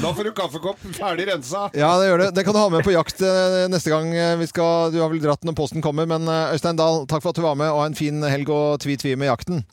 Da 0.04 0.10
får 0.14 0.28
du 0.28 0.32
kaffekopp 0.36 0.82
ferdig 0.98 1.26
rensa. 1.30 1.68
Ja, 1.78 1.94
det 2.00 2.10
gjør 2.10 2.22
det. 2.24 2.28
Det 2.36 2.44
kan 2.46 2.56
du 2.56 2.60
ha 2.60 2.66
med 2.74 2.84
på 2.86 2.92
jakt 2.94 3.22
eh, 3.24 3.64
neste 3.72 3.90
gang 3.94 4.10
eh, 4.14 4.34
vi 4.42 4.48
skal 4.50 4.92
Du 4.94 5.00
har 5.02 5.10
vel 5.12 5.22
dratt 5.24 5.46
når 5.48 5.56
posten 5.58 5.84
kommer, 5.84 6.06
men 6.10 6.28
eh, 6.30 6.52
Øystein 6.54 6.78
Dahl, 6.80 7.06
takk 7.10 7.24
for 7.24 7.32
at 7.32 7.40
du 7.40 7.44
var 7.46 7.56
med, 7.60 7.72
og 7.72 7.82
ha 7.82 7.88
en 7.90 7.98
fin 7.98 8.20
helg 8.28 8.52
og 8.54 8.82
tvi-tvi 8.84 9.16
med 9.20 9.32
jakten. 9.32 9.64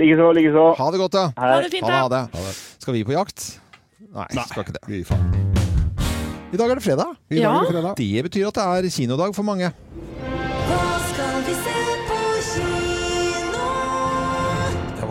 Likeså, 0.00 0.30
likeså. 0.34 0.64
Ha 0.80 0.88
det 0.90 1.02
godt, 1.04 1.14
da. 1.18 1.26
Ha 1.38 1.52
det 1.62 1.70
fint, 1.76 1.86
Ha 1.86 2.00
da. 2.08 2.08
det, 2.16 2.22
ha 2.40 2.46
det. 2.48 2.54
Skal 2.82 2.96
vi 2.96 3.04
på 3.06 3.14
jakt? 3.14 3.44
Nei, 4.14 4.28
skal 4.48 4.64
ikke 4.64 4.76
det. 4.80 5.02
I 6.54 6.58
dag 6.58 6.70
er 6.70 6.78
det 6.80 6.86
fredag. 6.86 7.14
I 7.30 7.38
dag 7.38 7.44
Ja. 7.44 7.52
er 7.54 7.68
det 7.68 7.74
fredag. 7.76 7.94
Det 8.00 8.24
betyr 8.30 8.48
at 8.50 8.58
det 8.58 8.64
er 8.88 8.90
kinodag 8.96 9.36
for 9.36 9.46
mange. 9.46 9.70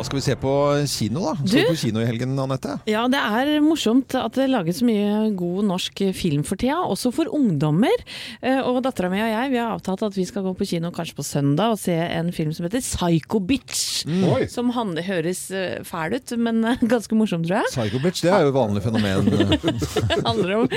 Hva 0.03 0.09
skal 0.09 0.19
vi 0.19 0.23
se 0.25 0.35
på 0.35 0.51
kino, 0.91 1.21
da? 1.23 1.33
Skal 1.39 1.63
Du? 1.63 1.69
på 1.71 1.75
kino 1.79 2.01
i 2.03 2.05
helgen, 2.07 2.33
Anette? 2.43 2.73
Ja, 2.91 3.05
det 3.07 3.19
er 3.23 3.51
morsomt 3.63 4.11
at 4.19 4.35
det 4.35 4.49
lages 4.51 4.81
mye 4.83 5.29
god 5.39 5.63
norsk 5.69 6.01
film 6.17 6.43
for 6.43 6.59
tida, 6.59 6.75
også 6.83 7.11
for 7.15 7.31
ungdommer. 7.31 7.93
Eh, 8.41 8.59
Og 8.63 8.81
dattera 8.83 9.09
mi 9.11 9.21
og 9.23 9.29
jeg 9.31 9.51
vi 9.53 9.59
har 9.61 9.71
avtalt 9.77 10.03
at 10.03 10.17
vi 10.17 10.25
skal 10.27 10.43
gå 10.43 10.51
på 10.59 10.67
kino 10.67 10.91
kanskje 10.91 11.15
på 11.15 11.23
søndag 11.23 11.71
og 11.75 11.79
se 11.79 11.93
en 11.95 12.31
film 12.35 12.51
som 12.53 12.65
heter 12.67 12.83
Psycho 12.83 13.39
Bitch. 13.39 14.03
Mm. 14.09 14.47
Som 14.51 14.71
han, 14.75 14.91
høres 14.97 15.45
eh, 15.55 15.79
fæl 15.87 16.17
ut, 16.19 16.35
men 16.37 16.63
eh, 16.65 16.83
ganske 16.93 17.15
morsom, 17.15 17.45
tror 17.47 17.61
jeg. 17.61 17.71
Psycho 17.71 18.03
Bitch, 18.03 18.23
det 18.25 18.33
er 18.33 18.43
jo 18.43 18.51
et 18.51 18.59
vanlig 18.59 18.83
fenomen. 18.83 19.31
handler 20.27 20.55
om 20.59 20.67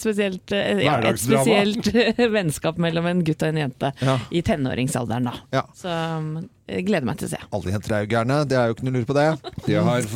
spesielt, 0.00 0.50
ja, 0.56 0.96
et 1.04 1.20
spesielt 1.20 1.92
vennskap 2.38 2.78
mellom 2.80 3.06
en 3.12 3.24
gutt 3.26 3.42
og 3.44 3.52
en 3.52 3.62
jente 3.66 3.92
Ja. 4.00 4.18
i 4.32 4.40
tenåringsalderen. 4.46 5.28
da. 5.28 5.34
Ja. 5.60 5.66
Så 5.76 5.92
um, 5.92 6.46
gleder 6.66 7.06
meg 7.06 7.18
til 7.20 7.28
å 7.28 7.30
se. 7.30 7.40
Alle 7.54 7.74
er 7.76 8.06
jo 8.06 8.44
det 8.50 8.56
er 8.58 8.68
jo 8.68 8.74
ikke 8.74 8.86
noe 8.88 8.96
lur 8.96 9.06
på 9.06 9.16
det. 9.16 9.26
Det 9.66 9.78
har 9.86 10.06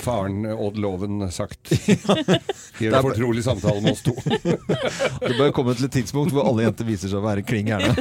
faren 0.00 0.46
Odd 0.54 0.78
Loven 0.80 1.26
sagt 1.34 1.72
i 2.80 2.88
en 2.88 2.96
fortrolig 3.04 3.44
samtale 3.44 3.82
med 3.84 3.92
oss 3.92 4.04
to. 4.06 4.14
Det 5.28 5.36
bør 5.36 5.52
komme 5.56 5.74
til 5.76 5.88
et 5.88 5.96
tidspunkt 5.98 6.32
hvor 6.32 6.48
alle 6.48 6.64
jenter 6.64 6.88
viser 6.88 7.10
seg 7.10 7.20
å 7.20 7.26
være 7.26 7.44
kling 7.46 7.68
gærne. 7.68 7.92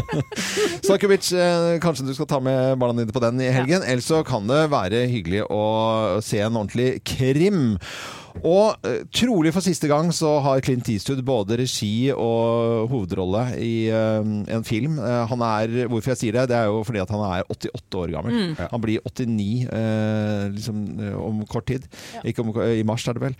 Sakovic, 0.88 1.30
eh, 1.36 1.76
kanskje 1.82 2.08
du 2.08 2.14
skal 2.16 2.28
ta 2.30 2.40
med 2.42 2.78
barna 2.80 2.98
dine 3.02 3.14
på 3.14 3.22
den 3.22 3.42
i 3.44 3.52
helgen. 3.54 3.84
Ellers 3.86 4.08
så 4.10 4.24
kan 4.26 4.48
det 4.50 4.64
være 4.72 5.04
hyggelig 5.10 5.44
å 5.46 5.62
se 6.24 6.42
en 6.42 6.56
ordentlig 6.56 6.96
krim. 7.06 7.78
Og 8.38 8.86
eh, 8.86 9.02
trolig 9.14 9.52
for 9.54 9.64
siste 9.64 9.88
gang 9.90 10.10
så 10.14 10.36
har 10.44 10.62
Clint 10.64 10.88
Eastwood 10.92 11.22
både 11.26 11.58
regi 11.60 12.10
og 12.14 12.86
hovedrolle 12.90 13.42
i 13.60 13.72
uh, 13.92 14.22
en 14.22 14.66
film. 14.66 14.98
Uh, 15.02 15.24
han 15.30 15.44
er, 15.46 15.74
Hvorfor 15.90 16.14
jeg 16.14 16.20
sier 16.22 16.38
det, 16.38 16.48
det 16.52 16.58
er 16.60 16.70
jo 16.70 16.84
fordi 16.86 17.02
at 17.02 17.12
han 17.12 17.24
er 17.26 17.44
88 17.50 18.00
år 18.00 18.14
gammel. 18.14 18.54
Han 18.60 18.84
blir 18.84 19.02
89 19.04 19.66
uh, 19.66 20.46
liksom, 20.54 20.80
om 21.20 21.44
kort 21.50 21.68
tid. 21.70 21.86
Ikke 22.24 22.44
om, 22.44 22.54
I 22.62 22.86
mars 22.86 23.06
er 23.08 23.18
det 23.18 23.26
vel. 23.28 23.38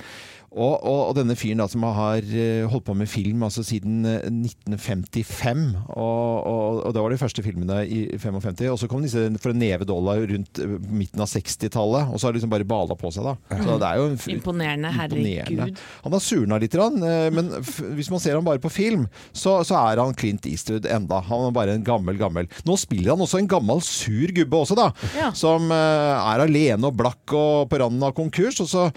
Og, 0.50 0.82
og, 0.82 1.00
og 1.10 1.14
denne 1.14 1.36
fyren 1.38 1.60
da, 1.62 1.68
som 1.70 1.84
har 1.94 2.24
eh, 2.26 2.64
holdt 2.66 2.88
på 2.88 2.94
med 2.98 3.06
film 3.10 3.44
altså 3.46 3.62
siden 3.62 4.02
eh, 4.08 4.24
1955, 4.26 5.60
og, 5.94 6.46
og, 6.50 6.80
og 6.88 6.94
det 6.96 7.04
var 7.04 7.14
de 7.14 7.18
første 7.20 7.44
filmene 7.44 7.76
i 7.86 8.00
55, 8.18 8.64
og 8.72 8.80
så 8.80 8.88
kom 8.90 9.04
disse 9.04 9.22
for 9.38 9.54
en 9.54 9.62
neve 9.62 9.86
dollar 9.86 10.18
rundt 10.26 10.58
eh, 10.58 10.72
midten 10.90 11.22
av 11.22 11.30
60-tallet, 11.30 12.10
og 12.10 12.18
så 12.18 12.26
har 12.26 12.34
det 12.34 12.40
liksom 12.40 12.54
bare 12.56 12.66
bala 12.66 12.96
på 12.98 13.12
seg 13.14 13.28
da. 13.28 13.36
Så 13.60 13.76
det 13.78 13.90
er 13.92 14.00
jo 14.00 14.08
en 14.08 14.18
Imponerende, 14.34 14.90
herregud. 14.96 15.78
Han 16.02 16.16
har 16.16 16.24
surna 16.24 16.58
litt, 16.62 16.74
eh, 16.74 17.30
men 17.36 17.52
hvis 17.94 18.10
man 18.10 18.22
ser 18.22 18.34
ham 18.34 18.50
bare 18.50 18.62
på 18.62 18.72
film, 18.74 19.06
så, 19.30 19.60
så 19.66 19.78
er 19.84 20.02
han 20.02 20.18
Clint 20.18 20.50
Eastwood 20.50 20.90
enda. 20.90 21.22
Han 21.30 21.46
er 21.46 21.54
bare 21.54 21.78
en 21.78 21.86
gammel, 21.86 22.18
gammel. 22.18 22.50
Nå 22.66 22.74
spiller 22.80 23.14
han 23.14 23.22
også 23.22 23.38
en 23.38 23.50
gammel, 23.50 23.84
sur 23.86 24.34
gubbe 24.34 24.64
også, 24.64 24.78
da. 24.78 24.90
Ja. 25.14 25.30
Som 25.36 25.70
eh, 25.70 26.34
er 26.34 26.44
alene 26.48 26.90
og 26.90 26.98
blakk 26.98 27.38
og 27.38 27.70
på 27.70 27.82
randen 27.84 28.02
av 28.10 28.18
konkurs, 28.18 28.58
og 28.66 28.70
så 28.74 28.88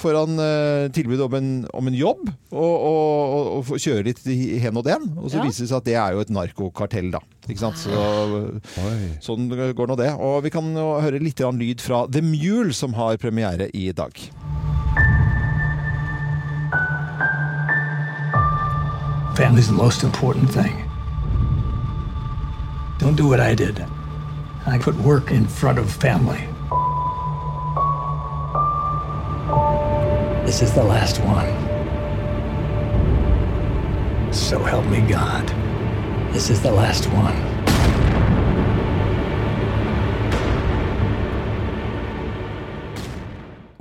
får 0.00 0.22
han 0.22 0.40
eh, 0.48 0.88
tilbud 1.02 1.20
om 1.26 1.34
en, 1.38 1.50
om 1.74 1.88
en 1.90 1.96
jobb, 1.98 2.24
og, 2.52 2.72
og, 2.88 3.36
og, 3.58 3.70
og 3.74 3.82
kjøre 3.82 4.06
litt 4.08 4.22
hen 4.62 4.78
og 4.80 4.86
den. 4.88 5.10
Og 5.18 5.28
så 5.30 5.40
Ja. 5.40 5.44
viser 5.46 5.66
det 5.66 5.70
seg 5.72 5.78
at 5.82 5.88
det 5.90 5.96
er 5.98 6.16
jo 6.16 6.22
et 6.24 6.30
narkokartell, 6.32 7.10
da. 7.12 7.20
Ikke 7.50 7.58
sant? 7.64 7.76
Så, 7.82 7.90
sånn 9.24 9.48
går 9.50 9.90
nå 9.90 9.96
det. 9.98 10.12
Og 10.22 10.42
vi 10.46 10.52
kan 10.54 10.72
høre 10.78 11.18
litt 11.22 11.42
lyd 11.42 11.82
fra 11.82 12.06
The 12.06 12.22
Mule, 12.22 12.72
som 12.72 12.94
har 12.94 13.18
premiere 13.18 13.68
i 13.74 13.90
dag. 13.92 14.14
Family's 19.34 19.66
the 19.66 19.72
most 19.72 20.02
important 20.04 20.50
thing. 20.52 20.76
Don't 22.98 23.16
do 23.16 23.26
what 23.26 23.40
I 23.40 23.54
did. 23.54 23.82
I 24.66 24.78
put 24.78 24.94
work 24.96 25.30
in 25.32 25.46
front 25.48 25.78
of 25.78 25.90
family. 25.90 26.46
This 30.44 30.60
is 30.60 30.74
the 30.74 30.82
last 30.82 31.18
one. 31.20 31.50
So 34.32 34.58
help 34.58 34.84
me 34.86 35.00
God. 35.00 35.46
This 36.32 36.50
is 36.50 36.60
the 36.60 36.72
last 36.72 37.06
one. 37.12 37.38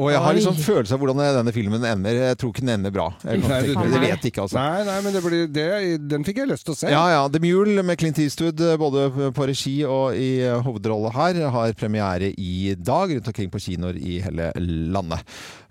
Og 0.01 0.09
jeg 0.09 0.21
har 0.23 0.33
liksom 0.33 0.55
følelse 0.57 0.95
av 0.95 1.01
hvordan 1.01 1.19
denne 1.37 1.51
filmen 1.53 1.83
ender. 1.85 2.17
Jeg 2.17 2.37
tror 2.41 2.53
ikke 2.53 2.63
den 2.63 2.73
ender 2.73 2.93
bra. 2.93 3.07
Jeg, 3.21 3.41
Nei, 3.45 3.59
det 3.93 4.01
vet 4.01 4.23
ikke, 4.31 4.45
altså. 4.47 4.57
Nei, 4.57 4.81
nei, 4.87 4.95
men 5.05 5.13
det 5.13 5.21
blir, 5.25 5.43
det, 5.53 5.67
den 6.09 6.25
fikk 6.25 6.41
jeg 6.41 6.49
lyst 6.49 6.65
til 6.65 6.73
å 6.73 6.79
se. 6.79 6.89
Ja, 6.93 7.03
ja. 7.13 7.21
The 7.29 7.41
Mule 7.43 7.85
med 7.85 8.01
Clint 8.01 8.21
Eastwood 8.21 8.61
både 8.81 9.09
på 9.37 9.49
regi 9.49 9.75
og 9.85 10.17
i 10.17 10.31
hovedrolle 10.65 11.13
her 11.13 11.41
har 11.53 11.77
premiere 11.77 12.31
i 12.33 12.73
dag 12.77 13.13
rundt 13.13 13.29
omkring 13.33 13.53
på 13.53 13.61
kinoer 13.61 13.99
i 14.01 14.17
hele 14.25 14.49
landet. 14.57 15.21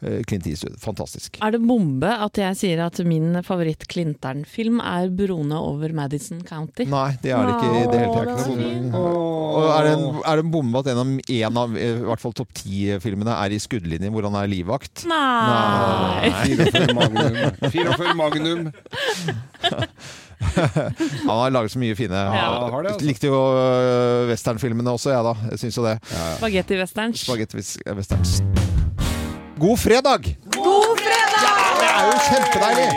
Eh, 0.03 0.23
Clint 0.25 0.47
Eastwood, 0.49 0.79
fantastisk. 0.81 1.37
Er 1.45 1.53
det 1.53 1.61
bombe 1.61 2.09
at 2.09 2.39
jeg 2.41 2.57
sier 2.57 2.81
at 2.87 2.97
min 3.05 3.35
favoritt-Clintern-film 3.45 4.81
er 4.81 5.11
'Broene 5.13 5.59
over 5.61 5.93
Madison 5.93 6.41
County'? 6.41 6.87
Nei, 6.89 7.19
det 7.23 7.35
er 7.37 7.45
det 7.45 7.57
ikke 7.57 7.69
i 7.69 7.85
det 7.93 8.01
hele 8.01 8.15
tatt. 8.17 8.95
Og 9.51 9.67
er 9.67 9.85
det 9.85 9.93
en, 9.99 10.23
er 10.25 10.41
det 10.41 10.45
en 10.47 10.55
bombe 10.55 10.81
at 10.81 10.89
en 10.93 11.03
av, 11.03 11.13
en 11.21 11.61
av 11.65 11.77
eh, 11.77 12.01
i 12.01 12.09
hvert 12.09 12.23
fall 12.23 12.33
topp 12.33 12.55
ti-filmene 12.63 13.37
er 13.45 13.53
i 13.53 13.61
skuddlinjen 13.61 14.15
hvor 14.15 14.29
han 14.31 14.39
er 14.41 14.49
livvakt? 14.49 15.05
Nei. 15.11 16.33
44 16.49 16.97
Magnum. 16.97 17.39
44 17.69 18.17
Magnum. 18.17 18.69
Han 20.41 21.29
har 21.29 21.51
laget 21.53 21.75
så 21.75 21.79
mye 21.79 21.95
fine. 21.95 22.17
Ja, 22.17 22.47
har 22.73 22.83
det, 22.83 22.95
altså. 22.95 23.07
Likte 23.07 23.29
jo 23.29 23.37
øh, 23.37 24.29
westernfilmene 24.33 24.97
også, 24.97 25.13
jeg 25.13 25.25
da. 25.29 25.35
Jeg 25.53 25.63
syns 25.67 25.77
jo 25.77 25.85
det. 25.85 25.97
Spagetti-westerns. 26.41 27.27
Spagetti-westerns. 27.29 28.41
God 29.61 29.79
fredag! 29.81 30.37
God 30.57 30.99
fredag! 31.01 31.43
Ja, 31.45 31.55
Det 31.81 31.89
er 31.89 32.05
jo 32.07 32.19
kjempedeilig! 32.29 32.89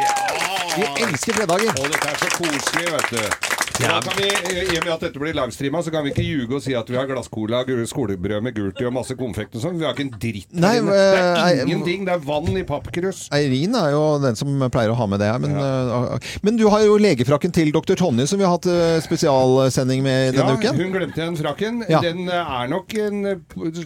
Vi 0.75 0.85
elsker 1.03 1.33
fredager. 1.33 1.73
Og 1.81 1.89
dette 1.91 2.07
er 2.13 2.17
så 2.21 2.29
koselig, 2.37 2.85
vet 2.93 3.09
du. 3.11 3.52
Kan 3.73 4.13
vi, 4.17 4.27
I 4.27 4.77
og 4.77 4.83
med 4.85 4.91
at 4.93 5.01
dette 5.07 5.19
blir 5.19 5.33
livestreama, 5.35 5.81
så 5.83 5.91
kan 5.93 6.03
vi 6.05 6.11
ikke 6.13 6.23
ljuge 6.23 6.57
og 6.59 6.61
si 6.63 6.75
at 6.77 6.89
vi 6.91 6.97
har 6.99 7.07
glasscola, 7.09 7.63
skolebrød 7.89 8.43
med 8.45 8.53
gult 8.55 8.81
i 8.81 8.85
og 8.85 8.93
masse 8.93 9.15
konfekt 9.17 9.55
og 9.57 9.63
sånn. 9.63 9.79
Vi 9.79 9.85
har 9.87 9.95
ikke 9.95 10.05
en 10.05 10.11
dritt. 10.21 10.49
Nei, 10.53 10.75
det 10.85 10.97
eh, 10.99 11.39
er 11.41 11.61
ingenting. 11.65 12.05
Det 12.05 12.13
er 12.13 12.21
vann 12.27 12.51
i 12.59 12.63
pappkrus. 12.67 13.23
Eirin 13.33 13.73
er 13.79 13.95
jo 13.95 14.03
den 14.23 14.37
som 14.39 14.51
pleier 14.73 14.93
å 14.93 14.97
ha 14.99 15.07
med 15.09 15.23
det. 15.23 15.31
Men, 15.43 15.55
øh, 15.57 16.29
men 16.45 16.59
du 16.59 16.67
har 16.69 16.83
jo 16.85 16.99
legefrakken 17.01 17.53
til 17.55 17.71
dr. 17.73 17.95
Tonje, 17.99 18.27
som 18.29 18.41
vi 18.41 18.45
har 18.45 18.53
hatt 18.55 18.67
øh, 18.69 18.99
spesialsending 19.07 20.03
med 20.05 20.37
denne 20.37 20.53
Ja, 20.53 20.59
uken. 20.59 20.77
hun 20.83 20.93
glemte 20.93 21.23
igjen 21.23 21.39
frakken. 21.41 21.81
Ja. 21.89 22.03
Den 22.05 22.27
eh, 22.29 22.53
er 22.61 22.69
nok 22.71 22.93
en 23.01 23.23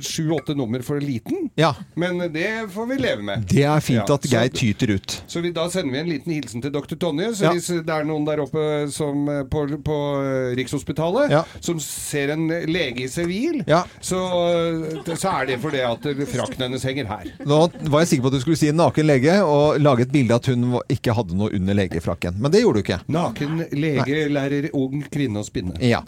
sju-åtte 0.04 0.58
nummer 0.58 0.84
for 0.86 1.00
liten, 1.04 1.48
Ja, 1.58 1.72
men 1.96 2.20
det 2.34 2.50
får 2.76 2.90
vi 2.92 3.00
leve 3.02 3.24
med. 3.24 3.48
Det 3.50 3.64
er 3.64 3.80
fint 3.84 4.04
Ja, 4.04 4.20
at 4.20 4.28
Geir 4.30 4.52
tyter 4.54 4.94
ut. 4.98 5.22
Så 5.32 5.42
vi, 5.44 5.54
da 5.56 5.70
sender 5.72 5.96
vi 5.96 6.04
en 6.04 6.12
liten 6.12 6.36
hilsen 6.36 6.62
til 6.66 6.76
dr. 6.76 6.98
Tonje. 7.00 7.32
Så 7.40 7.48
Ja. 7.48 7.56
hvis 7.56 7.72
det 7.72 7.90
er 7.94 8.04
noen 8.08 8.26
der 8.28 8.44
oppe 8.44 8.68
som, 8.92 9.24
eh, 9.32 9.44
på 9.48 9.67
på 9.84 9.98
eh, 10.22 10.56
Rikshospitalet, 10.58 11.32
ja. 11.32 11.44
som 11.60 11.80
ser 11.84 12.34
en 12.34 12.48
lege 12.48 13.06
i 13.06 13.10
sivil, 13.12 13.62
ja. 13.68 13.84
så, 14.02 14.20
eh, 14.48 15.14
så, 15.14 15.34
er 15.34 15.50
det 15.52 15.60
fordi 15.64 15.84
at 15.86 16.08
frakten 16.32 16.68
hennes 16.68 16.86
henger 16.88 17.10
her. 17.10 17.30
Nå 17.48 17.60
var 17.92 18.04
jeg 18.04 18.14
sikker 18.14 18.28
på 18.28 18.32
at 18.32 18.38
du 18.38 18.44
skulle 18.44 18.60
si 18.60 18.72
en 18.72 18.80
naken 18.80 19.08
lege, 19.10 19.38
og 19.44 19.82
lage 19.82 20.08
et 20.08 20.14
bilde 20.14 20.36
av 20.36 20.42
at 20.42 20.52
hun 20.54 20.78
ikke 20.94 21.16
hadde 21.18 21.38
noe 21.38 21.52
under 21.56 21.78
legefrakken. 21.78 22.38
Men 22.42 22.54
det 22.54 22.64
gjorde 22.64 22.82
du 22.82 22.86
ikke. 22.86 23.00
Naken 23.14 23.64
lege 23.74 24.06
Nei. 24.08 24.28
lærer 24.38 24.70
ung 24.78 25.04
kvinne 25.12 25.44
å 25.44 25.48
spinne. 25.48 25.78
Ja. 25.84 26.04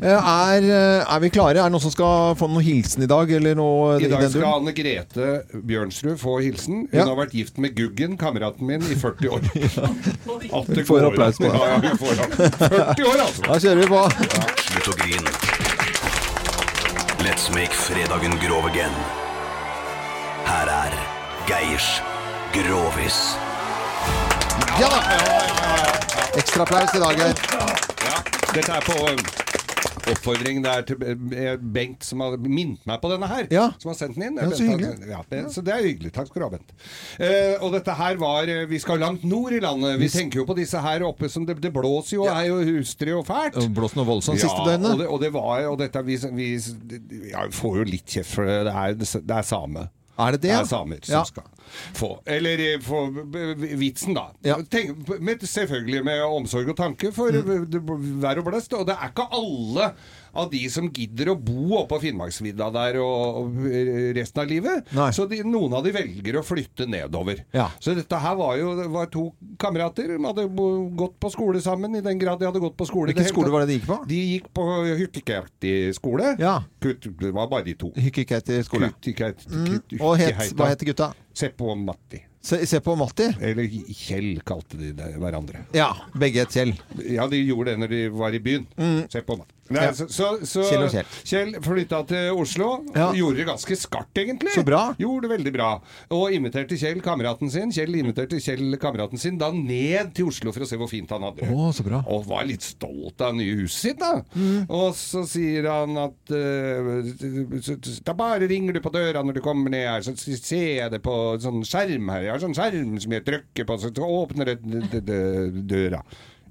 Eh, 0.00 0.10
er, 0.10 0.68
er, 0.72 1.18
vi 1.22 1.32
klare? 1.34 1.58
Er 1.58 1.68
det 1.68 1.74
noen 1.74 1.84
som 1.84 1.94
skal 1.94 2.34
få 2.38 2.48
noen 2.50 2.66
hilsen 2.66 3.06
i 3.06 3.10
dag? 3.10 3.30
Noe, 3.54 3.98
I 4.02 4.10
dag 4.10 4.26
skal 4.32 4.48
Anne 4.50 4.74
Grete 4.76 5.30
Bjørnsrud 5.54 6.18
få 6.20 6.38
hilsen. 6.44 6.86
Hun 6.92 7.02
har 7.02 7.18
vært 7.18 7.36
gift 7.36 7.60
med 7.62 7.76
Guggen, 7.78 8.18
kameraten 8.20 8.66
min, 8.68 8.84
i 8.90 8.98
40 8.98 9.34
år. 9.34 9.48
At 10.58 10.70
det 10.70 10.84
går. 10.84 10.88
Får 10.88 11.08
applaus 11.08 11.40
på 11.40 11.48
det. 11.48 11.54
Ja, 11.54 11.80
ja, 11.82 11.94
40 12.64 13.03
i 13.12 13.20
altså. 13.20 13.42
Da 13.44 13.58
kjører 13.60 13.80
vi 13.82 13.86
på. 13.90 14.00
Slutt 14.64 14.88
å 14.88 14.96
grine. 15.02 15.34
Let's 17.24 17.50
make 17.54 17.76
fredagen 17.76 18.36
grov 18.42 18.66
again. 18.70 18.96
Her 20.44 20.70
er 20.72 20.96
Geirs 21.48 21.88
Grovis. 22.54 23.20
Ja 24.80 24.88
da! 24.92 25.00
Ekstra 26.36 26.62
applaus 26.62 26.94
i 26.94 27.00
dag, 27.02 27.18
Geir. 27.18 27.34
Ja, 28.04 28.18
dette 28.54 28.72
er 28.72 28.84
på 28.84 28.98
um, 29.08 29.20
oppfordring 30.12 30.60
der 30.64 30.84
til 30.88 31.02
eh, 31.06 31.54
Bengt 31.58 32.04
som 32.06 32.22
har 32.24 32.36
minnet 32.40 32.82
meg 32.88 33.00
på 33.02 33.10
denne 33.12 33.28
her. 33.30 33.48
Ja. 33.54 33.66
Som 33.82 33.92
har 33.92 33.98
sendt 33.98 34.18
den 34.18 34.26
inn. 34.28 34.40
Ja, 34.40 34.48
så 34.52 34.66
hyggelig. 34.68 35.08
Ja, 35.10 35.22
det, 35.30 35.42
så 35.54 35.64
det 35.64 35.74
er 35.74 35.86
hyggelig. 35.86 36.12
Takk 36.16 36.30
skal 36.30 36.44
du 36.44 36.46
ha, 36.46 36.52
Bent. 36.54 36.74
Eh, 37.18 37.56
og 37.64 37.74
dette 37.76 37.96
her 37.98 38.20
var 38.20 38.50
eh, 38.50 38.64
Vi 38.70 38.80
skal 38.82 39.00
langt 39.02 39.24
nord 39.28 39.56
i 39.56 39.60
landet. 39.64 39.98
Vi 40.02 40.10
tenker 40.12 40.42
jo 40.42 40.46
på 40.48 40.56
disse 40.58 40.80
her 40.84 41.04
oppe 41.06 41.30
som 41.32 41.46
det, 41.48 41.58
det 41.64 41.72
blåser 41.74 42.18
jo, 42.18 42.28
er 42.30 42.48
jo 42.50 42.60
hustrig 42.74 43.16
og 43.16 43.26
fælt. 43.28 43.58
Det 43.60 43.72
blåser 43.74 44.00
noe 44.02 44.08
voldsomt 44.12 44.40
siste 44.42 44.54
Og 44.54 44.70
døgnet. 44.70 44.98
det, 45.04 45.10
og 45.10 45.20
det 45.24 45.32
var 45.34 45.66
og 45.70 45.78
dette, 45.80 46.04
vi, 46.06 46.18
vi 46.36 46.48
ja, 47.32 47.44
vi 47.48 47.56
får 47.56 47.80
jo 47.82 47.90
litt 47.94 48.16
kjeft 48.18 48.36
for 48.38 48.48
det. 48.48 48.60
Det 48.68 48.74
er, 48.74 49.20
det 49.24 49.38
er 49.40 49.46
same. 49.46 49.88
Er 50.18 50.30
det 50.36 50.42
det? 50.42 50.50
Det 50.50 50.56
er 50.60 50.64
samer 50.70 51.00
som 51.02 51.24
skal 51.26 51.42
få 51.96 52.10
Eller 52.26 52.60
eh, 52.62 52.80
få 52.82 53.00
vitsen, 53.80 54.14
da. 54.14 54.28
Ja. 54.46 54.60
Tenk, 54.70 55.08
med, 55.18 55.42
selvfølgelig 55.48 56.04
med 56.06 56.22
omsorg 56.22 56.68
og 56.70 56.76
tanke 56.78 57.10
for 57.12 57.34
Mm. 57.34 58.20
vær 58.22 58.38
og 58.38 58.44
blest. 58.46 58.72
Og 58.78 58.86
det 58.86 58.94
er 58.94 59.10
ikke 59.10 59.26
alle 59.34 59.88
av 60.34 60.50
de 60.50 60.60
som 60.72 60.88
gidder 60.92 61.30
å 61.32 61.36
bo 61.38 61.76
oppå 61.80 62.00
Finnmarksvidda 62.02 62.70
der 62.74 62.98
og, 63.02 63.38
og 63.42 63.58
resten 64.16 64.42
av 64.42 64.50
livet. 64.50 64.92
Nei. 64.96 65.08
Så 65.14 65.26
de, 65.30 65.40
noen 65.46 65.74
av 65.78 65.84
de 65.86 65.92
velger 65.94 66.38
å 66.40 66.44
flytte 66.46 66.86
nedover. 66.90 67.44
Ja. 67.54 67.68
Så 67.82 67.94
dette 67.96 68.18
her 68.20 68.34
var 68.38 68.56
jo 68.60 68.74
var 68.94 69.06
to 69.12 69.28
kamerater. 69.62 70.14
De 70.14 70.20
hadde 70.24 70.46
gått 70.98 71.16
på 71.22 71.30
skole 71.34 71.62
sammen, 71.64 71.94
i 71.96 72.02
den 72.04 72.18
grad 72.20 72.40
de 72.42 72.48
hadde 72.50 72.62
gått 72.62 72.76
på 72.80 72.86
skole. 72.90 73.12
Hvilken 73.12 73.30
skole 73.30 73.52
var 73.54 73.64
det 73.64 73.72
de 73.72 73.78
gikk 73.80 73.88
på? 73.90 73.98
De 74.10 74.20
gikk 74.34 74.50
på 74.54 74.68
Hyrtikerti 74.98 75.74
skole. 75.96 76.34
Ja. 76.42 76.58
Kut- 76.82 77.10
Det 77.20 77.30
var 77.32 77.48
bare 77.48 77.64
de 77.64 77.74
to. 77.78 77.92
Hykkikeiti 77.96 78.62
skole. 78.66 78.90
Hyrtikerti- 78.92 79.50
Mm. 79.54 80.00
Og 80.00 80.16
het, 80.18 80.34
hva 80.56 80.66
heter 80.70 80.86
gutta? 80.88 81.12
Seppo 81.34 81.70
og 81.70 81.78
Matti. 81.78 82.18
Se, 82.44 82.58
se 82.68 82.80
på 82.84 82.92
Matti. 82.98 83.24
Eller 83.40 83.64
Kjell 83.94 84.40
kalte 84.44 84.76
de 84.76 84.90
det 84.92 85.14
hverandre. 85.16 85.62
Ja, 85.72 85.88
begge 86.14 86.42
het 86.44 86.52
Kjell. 86.52 86.74
Ja, 87.08 87.26
de 87.30 87.38
gjorde 87.40 87.72
det 87.72 87.78
når 87.80 87.88
de 87.94 88.00
var 88.12 88.34
i 88.36 88.40
byen. 88.44 88.66
Se 89.10 89.22
på 89.24 89.38
meg. 89.38 89.46
Nei, 89.70 89.80
Mm. 89.80 89.84
Ja. 89.84 89.92
så, 89.96 90.06
så, 90.12 90.26
så 90.44 90.62
Kjell 90.68 90.82
og 90.84 90.90
Kjell. 90.92 91.06
Kjell 91.24 91.52
flytta 91.64 92.02
til 92.10 92.36
Oslo. 92.36 92.66
Ja. 92.94 93.06
Gjorde 93.16 93.38
det 93.40 93.46
ganske 93.48 93.76
skarpt, 93.80 94.18
egentlig. 94.20 94.52
Så 94.54 94.64
bra. 94.66 94.82
Gjorde 95.00 95.24
det 95.24 95.30
veldig 95.38 95.52
bra. 95.54 95.68
Og 96.12 96.34
inviterte 96.36 96.76
Kjell, 96.80 97.00
kameraten 97.04 97.50
sin 97.52 97.72
Kjell 97.72 97.94
inviterte 98.00 98.40
Kjell, 98.44 98.76
kameraten 98.82 99.20
sin, 99.20 99.38
da 99.40 99.48
ned 99.54 100.12
til 100.16 100.28
Oslo 100.28 100.52
for 100.52 100.66
å 100.66 100.68
se 100.68 100.76
hvor 100.80 100.90
fint 100.90 101.10
han 101.14 101.24
hadde 101.24 101.42
det. 101.46 101.48
Oh, 101.54 101.70
så 101.74 101.86
bra. 101.86 102.02
Og 102.12 102.26
var 102.28 102.44
litt 102.48 102.66
stolt 102.66 103.24
av 103.24 103.32
nye 103.38 103.56
huset 103.62 103.94
sitt, 103.94 104.00
da. 104.00 104.20
Og 104.68 104.92
så 104.96 105.24
sier 105.28 105.66
han 105.68 105.96
at 106.00 106.30
uh, 106.34 107.98
Da 108.06 108.14
bare 108.16 108.46
ringer 108.50 108.76
du 108.76 108.80
på 108.84 108.92
døra 108.94 109.24
når 109.24 109.38
du 109.38 109.42
kommer 109.44 109.72
ned 109.72 109.88
her, 109.88 110.04
så 110.06 110.14
ser 110.16 110.68
jeg 110.82 110.92
det 110.92 111.00
på 111.04 111.16
sånn 111.42 111.64
skjerm 111.66 112.12
her. 112.12 112.28
Jeg 112.28 112.34
har 112.36 112.44
sånn 112.44 112.56
skjerm 112.56 112.94
som 113.02 113.16
jeg 113.16 113.24
trykker 113.26 113.68
på, 113.68 113.80
så 113.82 113.90
åpner 114.04 114.54
det 114.54 115.02
døra. 115.68 116.04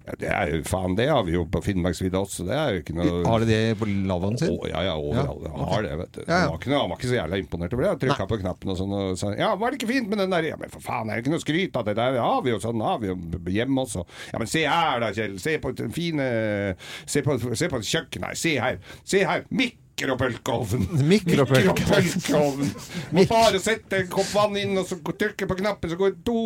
Ja, 0.03 0.15
det 0.19 0.29
er 0.35 0.49
jo 0.51 0.57
faen, 0.67 0.97
det 0.99 1.05
har 1.07 1.21
vi 1.23 1.35
jo 1.37 1.45
på 1.47 1.61
Finnmarksvidda 1.63 2.19
også. 2.25 2.43
Det 2.47 2.55
er 2.59 2.75
jo 2.75 2.81
ikke 2.81 2.95
noe 2.97 3.21
Har 3.23 3.43
de 3.43 3.47
det 3.47 3.59
på 3.79 3.87
lavvoen 3.87 4.35
sin? 4.39 4.51
Å, 4.51 4.67
ja, 4.67 4.81
ja, 4.89 4.95
overalt. 4.99 5.45
Ja, 5.47 5.67
har 5.69 5.85
det, 5.85 5.93
vet 6.01 6.17
du. 6.17 6.19
Ja, 6.25 6.27
ja. 6.27 6.39
Han, 6.41 6.49
var 6.51 6.59
ikke 6.59 6.73
han 6.73 6.91
var 6.91 6.99
ikke 6.99 7.11
så 7.11 7.15
jævla 7.15 7.39
imponert 7.39 7.75
over 7.77 7.85
det. 7.87 7.93
Trykka 8.03 8.27
på 8.27 8.39
knappen 8.41 8.73
og 8.73 8.79
sånn 8.81 8.95
og 8.97 9.13
sa 9.21 9.31
Ja, 9.39 9.53
var 9.59 9.71
det 9.71 9.79
ikke 9.79 9.91
fint 9.93 10.11
med 10.11 10.19
den 10.19 10.35
der? 10.35 10.49
Ja, 10.51 10.57
men 10.59 10.73
for 10.73 10.83
faen, 10.83 11.07
er 11.07 11.19
det 11.19 11.23
ikke 11.23 11.35
noe 11.37 11.45
skryt 11.45 11.79
av 11.79 11.87
det 11.87 11.95
der? 12.01 12.19
Har 12.19 12.43
vi 12.43 12.51
jo 12.51 12.59
sånn, 12.63 12.83
har 12.83 12.99
vi 12.99 13.13
jo 13.13 13.17
hjemme 13.55 13.85
også. 13.87 14.03
Ja, 14.33 14.41
men 14.43 14.51
se 14.51 14.65
her 14.67 14.99
da, 15.05 15.13
Kjell. 15.15 15.39
Se 15.43 15.55
på 15.63 15.71
den 15.79 15.95
fine 15.95 16.27
Se 17.07 17.23
på, 17.23 17.37
se 17.55 17.71
på 17.71 17.79
kjøkkenet 17.79 18.33
her. 18.33 18.43
Se 18.43 18.57
her. 18.59 18.83
Se 19.07 19.23
her. 19.27 19.47
Mikropølkeovn. 19.93 20.87
Mikropølke. 21.05 21.73
Mikropølkeovn. 21.73 22.71
Må 23.13 23.25
bare 23.29 23.59
sette 23.61 23.99
en 24.01 24.07
kopp 24.11 24.31
vann 24.33 24.57
inn, 24.57 24.73
og 24.81 24.87
så 24.89 24.97
trykke 24.97 25.47
på 25.49 25.57
knappen, 25.59 25.91
så 25.91 25.99
går 25.99 26.15
det 26.15 26.23
to, 26.25 26.37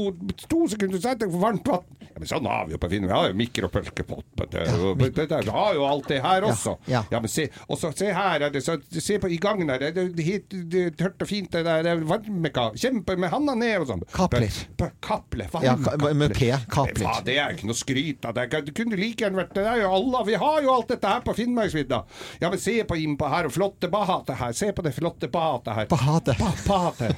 to 0.52 0.68
sekunder, 0.74 1.00
så 1.00 1.14
er 1.14 1.22
det 1.22 1.30
for 1.32 1.46
varmt 1.46 1.72
vann. 1.72 1.86
Ja, 2.18 2.20
men 2.20 2.30
sånn 2.30 2.50
har 2.50 2.66
vi 2.66 2.74
jo 2.74 2.82
på 2.82 2.90
Finn. 2.92 3.06
Vi 3.08 3.14
har 3.14 3.30
jo 3.30 3.38
mikropølkepott. 3.38 4.44
Vi 4.52 5.52
har 5.54 5.76
jo 5.78 5.84
alt 5.86 6.08
det 6.10 6.20
her 6.24 6.48
også. 6.48 6.76
ja. 6.90 7.04
men 7.14 7.30
se, 7.30 7.48
og 7.68 7.78
så 7.80 7.92
se 7.96 8.10
her, 8.10 8.48
er 8.48 8.54
det, 8.54 8.64
så, 8.66 8.74
se 8.90 9.20
på 9.22 9.30
i 9.30 9.38
gangen 9.38 9.70
her. 9.70 9.86
Det, 9.94 10.08
er 10.18 10.82
er 10.82 10.96
tørt 10.98 11.22
og 11.22 11.30
fint. 11.30 11.52
Det 11.54 11.62
der, 11.68 11.86
er 11.94 12.02
varmeka. 12.10 12.72
Kjempe 12.74 13.14
med 13.22 13.30
handa 13.30 13.54
ned 13.54 13.86
og 13.86 13.92
sånn. 13.92 14.02
Kapler. 14.16 14.58
Kaple. 15.06 15.46
Ja, 15.62 15.78
med 15.78 16.34
P, 16.34 16.50
kapler. 16.74 17.22
Det 17.28 17.38
er 17.38 17.54
ikke 17.54 17.70
noe 17.70 17.78
skryt 17.78 18.26
av. 18.26 18.34
Det, 18.34 18.64
det 18.66 18.74
kunne 18.82 18.98
like 18.98 19.22
gjerne 19.22 19.38
vært 19.38 19.54
Det 19.56 19.68
er 19.70 19.84
jo 19.84 19.94
alle, 20.00 20.24
Vi 20.26 20.42
har 20.42 20.60
jo 20.66 20.74
alt 20.74 20.90
dette 20.90 21.14
her 21.14 21.22
på 21.22 21.38
Finnmarksvidda. 21.38 22.02
Ja, 22.42 22.50
men 22.50 22.58
se 22.66 22.80
på 22.90 22.98
innpå 22.98 23.30
her, 23.30 23.37
og 23.46 23.52
flotte 23.52 23.88
badet 23.92 24.36
her. 24.38 24.52
Se 24.52 24.72
på 24.74 24.82
det 24.82 24.96
flotte 24.96 25.28
badet 25.28 25.76
her. 25.76 25.86
Bahate. 25.88 26.36
Ba 26.40 26.52
badet. 26.68 27.16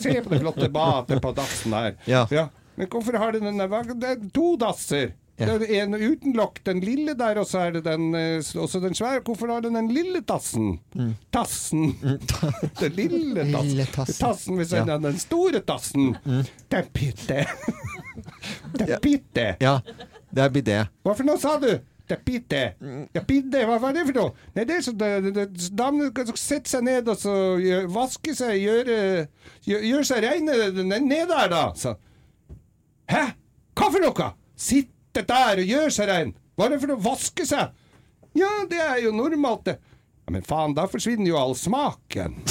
Se 0.00 0.20
på 0.22 0.30
det 0.30 0.40
flotte 0.40 0.68
badet 0.68 1.22
på 1.22 1.32
dassen 1.36 1.72
her. 1.72 1.94
Ja. 2.06 2.48
Men 2.76 2.86
hvorfor 2.92 3.16
har 3.18 3.32
du 3.32 3.40
den 3.40 3.58
der 3.58 3.94
Det 3.94 4.04
er 4.04 4.28
to 4.34 4.56
dasser. 4.56 5.12
Ja. 5.38 5.58
Det 5.58 5.68
er 5.68 5.82
en 5.84 5.94
uten 5.94 6.32
lokk, 6.32 6.62
den 6.64 6.80
lille 6.80 7.12
der, 7.14 7.36
og 7.36 7.44
så 7.46 7.58
er 7.66 7.70
det 7.74 7.82
den, 7.84 8.14
eh, 8.14 8.40
den 8.40 8.94
svære. 8.94 9.20
Hvorfor 9.20 9.46
har 9.52 9.60
den 9.60 9.74
den 9.74 9.88
lille 9.92 10.22
tassen? 10.24 10.78
Tassen. 11.32 11.92
den 12.80 12.92
lille 12.96 13.44
tassen. 13.44 13.52
Mm. 13.56 13.68
Lille 13.68 13.84
tassen. 13.92 14.14
tassen 14.26 14.56
hvis 14.56 14.72
Ja. 14.72 14.84
den, 14.84 15.02
den 15.02 15.18
store 15.18 15.60
tassen. 15.60 16.16
Den 16.70 16.84
pytte. 16.94 17.44
Den 18.78 18.88
Ja. 18.88 18.98
Ja, 19.60 19.78
det 20.32 20.42
er 20.44 20.48
bidé. 20.48 20.78
Hva 21.04 21.12
for 21.14 21.24
noe 21.24 21.38
sa 21.38 21.58
du? 21.60 21.78
Ja, 22.08 22.16
pitte, 22.22 23.62
hva 23.66 23.78
var 23.82 23.94
det 23.96 24.04
for 24.06 24.14
noe? 24.14 24.44
Nei, 24.54 24.64
det 24.68 24.76
er 24.76 24.84
så 24.86 24.92
Damene 24.94 26.12
skal 26.12 26.36
sette 26.38 26.70
seg 26.70 26.84
ned 26.86 27.08
og 27.10 27.18
så 27.18 27.34
vaske 27.90 28.34
seg, 28.36 28.60
gjøre 28.62 28.98
gjør, 29.66 30.04
seg 30.06 30.22
reine 30.22 30.70
ned 30.86 31.32
der, 31.32 31.48
da. 31.50 31.64
Så. 31.74 31.96
Hæ? 33.10 33.24
Hva 33.76 33.90
for 33.90 34.04
noe? 34.06 34.30
Sitte 34.56 35.26
der 35.26 35.64
og 35.64 35.74
gjøre 35.74 35.90
seg 35.98 36.10
rein? 36.12 36.32
Hva 36.54 36.68
er 36.68 36.76
det 36.76 36.80
for 36.84 36.94
noe? 36.94 37.02
Vaske 37.08 37.48
seg? 37.48 37.74
Ja, 38.36 38.52
det 38.70 38.80
er 38.84 39.02
jo 39.02 39.12
normalt, 39.16 39.66
det. 39.66 39.78
Ja, 40.26 40.32
men 40.34 40.42
faen, 40.46 40.74
da 40.74 40.86
forsvinner 40.90 41.30
jo 41.30 41.38
all 41.40 41.54
smaken. 41.58 42.38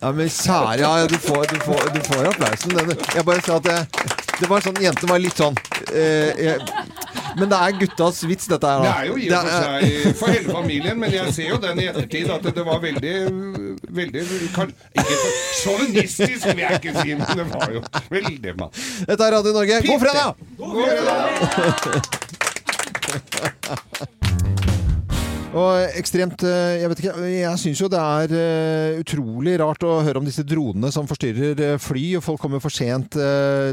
Ja, 0.00 0.10
men 0.12 0.28
kjære, 0.28 0.74
ja, 0.82 1.06
du 1.08 1.16
får, 1.18 1.46
du 1.50 1.60
får, 1.64 1.86
du 1.94 2.00
får 2.04 2.26
applausen. 2.28 2.70
Jeg 3.14 3.24
bare 3.24 3.40
sa 3.42 3.56
at 3.56 3.64
det, 3.64 3.76
det 4.40 4.50
var 4.50 4.64
sånn, 4.64 4.76
jentene 4.84 5.08
var 5.08 5.22
litt 5.22 5.40
sånn 5.40 5.56
eh, 5.88 6.42
jeg, 6.44 6.84
Men 7.36 7.50
det 7.52 7.58
er 7.60 7.70
guttas 7.80 8.22
vits, 8.28 8.46
dette 8.48 8.66
her. 8.70 8.80
Det 8.82 8.92
er 8.92 9.04
jo 9.10 9.16
i 9.20 9.28
og 9.28 9.34
for 9.36 9.50
seg 9.52 10.16
for 10.20 10.26
hele 10.32 10.48
familien, 10.56 10.96
men 11.00 11.12
jeg 11.12 11.34
ser 11.36 11.48
jo 11.52 11.58
den 11.60 11.76
i 11.82 11.86
ettertid 11.90 12.30
at 12.32 12.44
det 12.56 12.64
var 12.66 12.78
veldig 12.84 13.16
Veldig 13.96 14.22
kan, 14.54 14.72
Ikke 14.96 15.16
sjåvinistisk, 15.62 16.46
vil 16.50 16.58
jeg 16.64 16.80
ikke 16.80 16.92
si, 17.00 17.08
men 17.14 17.26
det 17.38 17.46
var 17.52 17.68
jo 17.76 17.80
veldig 18.10 18.52
mann. 18.60 18.70
Dette 19.08 19.22
er 19.24 19.30
Radio 19.38 19.52
Norge. 19.56 19.76
God 19.86 20.00
fredag! 20.04 20.28
Og 25.56 25.96
ekstremt 25.96 26.42
eh, 26.44 26.76
Jeg 26.82 26.90
vet 26.92 27.00
ikke, 27.02 27.14
jeg 27.32 27.60
syns 27.62 27.80
jo 27.80 27.88
det 27.92 28.00
er 28.02 28.34
eh, 28.36 28.98
utrolig 29.00 29.54
rart 29.62 29.84
å 29.86 29.94
høre 30.04 30.20
om 30.20 30.26
disse 30.28 30.44
dronene 30.46 30.90
som 30.92 31.08
forstyrrer 31.08 31.62
eh, 31.70 31.76
fly, 31.80 32.04
og 32.18 32.24
folk 32.26 32.42
kommer 32.42 32.60
for 32.62 32.72
sent 32.74 33.16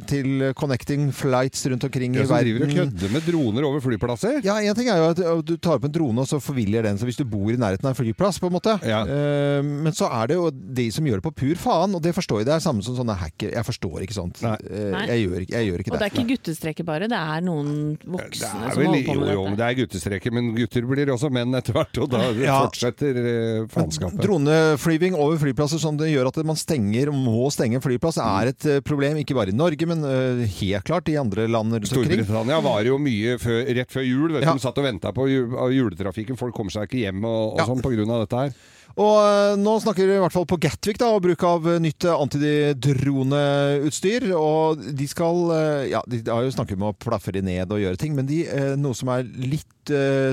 til 0.08 0.46
connecting 0.58 1.10
flights 1.16 1.66
rundt 1.70 1.84
omkring 1.88 2.16
i 2.16 2.24
som 2.24 2.38
driver 2.40 2.64
og 2.66 2.74
kødder 2.78 3.12
med 3.14 3.26
droner 3.28 3.66
over 3.68 3.82
flyplasser. 3.84 4.40
Ja, 4.46 4.56
En 4.64 4.78
ting 4.78 4.88
er 4.92 5.00
jo 5.02 5.10
at 5.12 5.22
du 5.48 5.54
tar 5.58 5.78
opp 5.80 5.88
en 5.88 5.94
drone, 5.94 6.24
og 6.24 6.30
så 6.30 6.40
forviller 6.44 6.86
den. 6.86 6.98
Så 7.00 7.08
hvis 7.08 7.20
du 7.20 7.26
bor 7.28 7.52
i 7.52 7.58
nærheten 7.60 7.86
av 7.88 7.92
en 7.94 7.98
flyplass, 8.00 8.40
på 8.42 8.48
en 8.50 8.56
måte. 8.56 8.76
Ja. 8.88 9.02
Eh, 9.04 9.60
men 9.66 9.94
så 9.96 10.08
er 10.14 10.32
det 10.32 10.38
jo 10.40 10.48
de 10.54 10.88
som 10.96 11.06
gjør 11.08 11.20
det 11.22 11.26
på 11.28 11.34
pur 11.44 11.60
faen, 11.60 11.96
og 11.98 12.04
det 12.06 12.14
forstår 12.16 12.42
jeg. 12.42 12.50
Det 12.50 12.56
er 12.58 12.64
samme 12.64 12.86
som 12.86 12.96
sånne 12.98 13.18
hacker. 13.20 13.54
Jeg 13.58 13.68
forstår 13.68 14.06
ikke 14.08 14.18
sånt. 14.18 14.42
Nei. 14.46 14.56
Eh, 14.70 14.98
jeg, 15.12 15.26
gjør, 15.26 15.40
ikke- 15.46 15.56
jeg 15.58 15.70
gjør 15.70 15.84
ikke 15.84 15.92
Og 15.94 15.98
det 15.98 16.00
det. 16.00 16.08
er 16.08 16.16
ikke 16.16 16.30
guttestreker 16.34 16.88
bare, 16.88 17.10
det 17.12 17.20
er 17.20 17.46
noen 17.46 17.74
voksne 18.04 18.50
er 18.50 18.74
som 18.78 18.82
vel, 18.82 18.88
holder 18.94 19.08
på 19.10 19.18
med 19.20 19.34
jo, 19.34 19.44
dette. 19.44 19.52
Jo, 19.52 19.58
det 19.60 19.68
er 19.70 19.80
guttestreker, 19.82 20.36
men 20.40 20.52
gutter 20.58 20.88
blir 20.94 21.14
også 21.18 21.32
menn 21.34 21.60
etter 21.60 21.73
etter 21.74 21.82
hvert, 21.82 21.98
og 22.04 22.08
da 22.14 22.20
Ja. 22.44 22.58
fortsetter 22.68 23.14
eh, 23.18 23.66
faenskapet. 23.72 24.22
Droneflyving 24.24 25.14
over 25.18 25.38
flyplasser 25.42 25.80
som 25.82 25.98
det 26.00 26.12
gjør 26.14 26.28
at 26.32 26.38
man 26.46 26.58
stenger, 26.60 27.08
må 27.14 27.50
stenge 27.54 27.76
en 27.80 27.84
flyplass, 27.84 28.18
er 28.22 28.48
et 28.54 28.64
eh, 28.70 28.80
problem. 28.86 29.18
Ikke 29.24 29.36
bare 29.38 29.52
i 29.54 29.58
Norge, 29.58 29.86
men 29.90 30.00
eh, 30.08 30.44
helt 30.62 30.86
klart 30.88 31.10
i 31.12 31.18
andre 31.20 31.48
land 31.50 31.74
rundt 31.74 31.90
omkring. 31.90 32.24
Storbritannia 32.24 32.60
var 32.64 32.82
jo 32.88 32.96
mye 33.02 33.38
før, 33.42 33.60
rett 33.80 33.92
før 33.94 34.06
jul. 34.08 34.30
Vet 34.38 34.44
Ja. 34.48 34.54
De 34.54 34.60
satt 34.64 34.78
og 34.78 34.86
venta 34.86 35.10
på 35.16 35.24
juletrafikken. 35.30 36.38
Folk 36.40 36.54
kommer 36.56 36.72
seg 36.74 36.84
ikke 36.90 37.04
hjem 37.08 37.22
og, 37.26 37.54
og 37.56 37.60
Ja. 37.64 37.68
sånn 37.70 37.82
av 38.14 38.20
dette 38.28 38.38
her. 38.46 38.52
Og 38.94 39.58
nå 39.58 39.72
snakker 39.82 40.06
vi 40.06 40.14
i 40.14 40.22
hvert 40.22 40.36
fall 40.36 40.46
på 40.46 40.60
Gatwick 40.62 41.00
da, 41.02 41.08
og 41.16 41.24
bruk 41.26 41.42
av 41.50 41.66
nytt 41.82 42.06
antidroneutstyr. 42.14 44.28
Og 44.38 44.78
de 44.94 45.08
skal 45.10 45.50
Ja, 45.90 46.04
de 46.06 46.22
har 46.30 46.44
jo 46.46 46.52
snakket 46.54 46.78
om 46.78 46.86
å 46.92 46.94
plafre 46.94 47.42
ned 47.42 47.72
og 47.74 47.82
gjøre 47.82 47.98
ting, 47.98 48.14
men 48.16 48.28
de, 48.30 48.44
noe 48.78 48.94
som 48.98 49.10
er 49.10 49.24
litt 49.26 49.83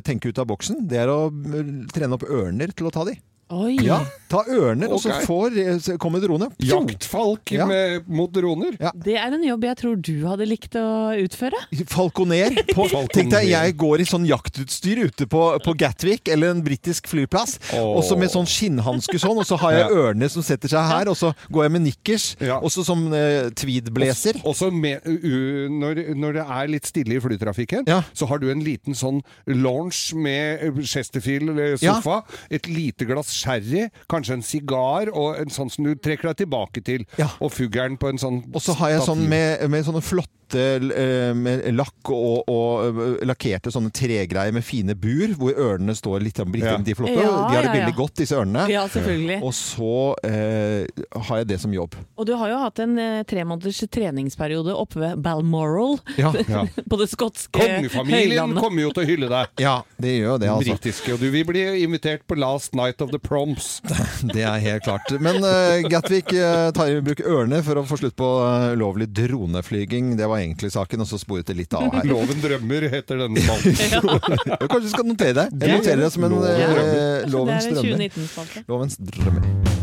tenke 0.07 0.31
ut 0.31 0.39
av 0.39 0.47
boksen, 0.51 0.85
det 0.91 1.01
er 1.03 1.11
å 1.11 1.29
eh, 1.31 1.73
trene 1.93 2.17
opp 2.17 2.27
ørner 2.29 2.73
til 2.77 2.89
å 2.89 2.95
ta 2.95 3.07
de. 3.09 3.17
Oi! 3.51 3.81
Ja, 3.83 3.97
ta 4.31 4.45
ørner, 4.47 4.93
og 4.95 5.01
så 5.03 5.11
får, 5.27 5.57
komme 5.99 5.99
kommer 5.99 6.23
drone. 6.23 6.47
Jaktfalk 6.63 7.51
Ja. 7.51 7.65
med, 7.67 8.07
mot 8.07 8.31
droner. 8.31 8.77
Det 8.95 9.17
er 9.19 9.33
en 9.35 9.43
jobb 9.43 9.65
jeg 9.67 9.77
tror 9.81 9.97
du 9.99 10.13
hadde 10.29 10.47
likt 10.47 10.77
å 10.79 10.85
utføre. 11.19 11.59
Falconer. 11.91 12.55
På, 12.77 12.87
tenk 13.11 13.33
deg, 13.35 13.49
jeg 13.51 13.75
går 13.81 14.05
i 14.05 14.07
sånn 14.07 14.29
jaktutstyr 14.29 15.01
ute 15.09 15.27
på, 15.31 15.41
på 15.65 15.75
Gatwick 15.83 16.31
eller 16.31 16.53
en 16.55 16.63
britisk 16.63 17.09
flyplass. 17.11 17.57
oh. 17.75 17.97
Og 17.99 18.05
så 18.07 18.15
med 18.21 18.31
sånn 18.31 18.47
skinnhanske 18.47 19.19
sånn, 19.19 19.41
og 19.43 19.49
så 19.49 19.59
har 19.65 19.75
jeg 19.75 19.81
Ja. 19.81 19.89
ørene 19.99 20.29
som 20.31 20.45
setter 20.47 20.71
seg 20.71 20.87
her, 20.87 21.11
og 21.11 21.17
så 21.19 21.33
går 21.51 21.67
jeg 21.67 21.73
med 21.75 21.85
nikkers, 21.89 22.29
Ja. 22.39 22.61
og 22.63 22.71
så 22.71 22.85
som 22.87 23.03
eh, 23.17 23.51
tweedblazer. 23.51 24.39
Også 24.47 24.71
med, 24.71 25.03
u, 25.07 25.67
når, 25.75 26.05
når 26.15 26.39
det 26.39 26.47
er 26.47 26.71
litt 26.71 26.87
stille 26.87 27.19
i 27.19 27.21
flytrafikken, 27.27 27.83
Ja. 27.91 28.03
så 28.15 28.29
har 28.31 28.39
du 28.39 28.47
en 28.53 28.63
liten 28.63 28.95
sånn 28.95 29.23
lounge 29.51 30.15
med 30.15 30.63
eh, 30.71 30.83
Chesterfield-sofa, 30.87 32.23
et 32.51 32.71
lite 32.71 33.09
glass 33.11 33.40
sherry, 33.41 33.87
kanskje 34.13 34.37
en 34.39 34.45
sigar, 34.47 35.11
og 35.17 35.41
en 35.41 35.53
sånn 35.53 35.71
som 35.73 35.87
du 35.89 35.95
trekker 35.97 36.31
deg 36.33 36.43
tilbake 36.45 36.85
til, 36.87 37.07
Ja. 37.19 37.29
og 37.41 37.53
fuglen 37.57 37.97
på 38.01 38.13
en 38.13 38.21
sånn 38.21 38.43
Og 38.55 38.61
så 38.63 38.77
har 38.81 38.91
jeg 38.95 39.07
sånn 39.09 39.27
med, 39.29 39.65
med 39.73 39.85
sånne 39.89 40.03
flotte 40.05 40.37
eh, 40.59 41.31
med 41.37 41.65
lakk 41.77 42.11
og, 42.15 42.49
og 42.51 43.01
eh, 43.03 43.27
lakkerte 43.29 43.73
sånne 43.75 43.93
tregreier 43.95 44.55
med 44.55 44.65
fine 44.67 44.97
bur, 44.99 45.35
hvor 45.39 45.55
ørnene 45.55 45.95
står 45.97 46.25
litt 46.25 46.41
sånn 46.41 46.55
Ja. 46.61 46.77
de 46.79 46.95
flotte. 46.97 47.15
Ja, 47.15 47.31
de 47.31 47.57
har 47.57 47.63
det 47.63 47.69
ja, 47.71 47.75
ja. 47.75 47.77
veldig 47.79 47.97
godt, 47.97 48.15
disse 48.21 48.37
ørnene. 48.37 48.67
Ja, 48.71 48.87
selvfølgelig. 48.91 49.41
Og 49.47 49.55
så 49.57 49.95
eh, 50.27 51.05
har 51.29 51.43
jeg 51.43 51.51
det 51.53 51.61
som 51.63 51.75
jobb. 51.75 51.97
Og 52.17 52.27
du 52.29 52.35
har 52.37 52.51
jo 52.53 52.59
hatt 52.65 52.83
en 52.83 52.99
eh, 53.01 53.23
tre 53.29 53.45
måneders 53.47 53.81
treningsperiode 53.91 54.75
oppe 54.77 55.01
ved 55.01 55.23
Balmoral 55.25 55.99
Ja, 56.19 56.33
Ja. 56.49 56.65
på 56.91 56.99
det 57.01 57.09
skotske 57.13 57.61
Kongefamilien 57.61 58.55
kommer 58.59 58.85
jo 58.85 58.93
til 58.95 59.05
å 59.05 59.09
hylle 59.09 59.31
deg. 59.31 59.55
ja 59.67 59.77
det 60.01 60.17
gjør 60.19 60.35
jo 60.35 60.39
det, 60.43 60.51
altså. 60.53 60.75
Britiske, 60.77 61.15
og 61.15 61.23
du 61.23 61.29
vil 61.33 61.47
bli 61.49 61.65
invitert 61.85 62.27
på 62.29 62.37
Last 62.39 62.75
Night 62.79 63.01
of 63.05 63.13
the 63.15 63.21
Proms. 63.21 63.81
Det 64.35 64.43
er 64.47 64.61
helt 64.63 64.85
klart. 64.85 65.11
Men 65.23 65.41
eh, 65.45 65.87
Gatwick 65.91 66.33
eh, 66.37 66.71
tar 66.77 66.91
i 66.93 67.01
bruk 67.05 67.21
ørene 67.25 67.61
for 67.67 67.81
å 67.81 67.85
få 67.89 67.99
slutt 68.01 68.17
på 68.19 68.29
uh, 68.41 68.73
ulovlig 68.77 69.09
droneflyging. 69.17 70.15
Det 70.19 70.29
var 70.31 70.40
egentlig 70.43 70.73
saken, 70.75 71.05
og 71.05 71.11
så 71.11 71.21
sporet 71.21 71.51
det 71.51 71.59
litt 71.59 71.77
av 71.77 71.87
her. 71.95 72.09
Loven 72.13 72.43
drømmer 72.43 72.89
heter 72.97 73.25
denne 73.27 73.45
spalten. 73.45 73.79
Ja, 74.51 74.57
Kanskje 74.67 74.87
du 74.87 74.93
skal 74.95 75.07
notere 75.09 75.37
det? 75.37 75.47
Jeg 75.61 75.81
noterer 75.81 76.05
det 76.07 76.13
som 76.15 76.27
en 76.27 76.37
Loven 76.37 76.51
eh, 76.51 76.65
drømmer. 76.75 77.31
lovens 77.35 77.69
det 77.69 77.71
er 77.71 77.81
drømmer. 77.81 78.09
2019-spalte. 78.11 78.65
Lovens 78.71 79.01
drømmer. 79.13 79.79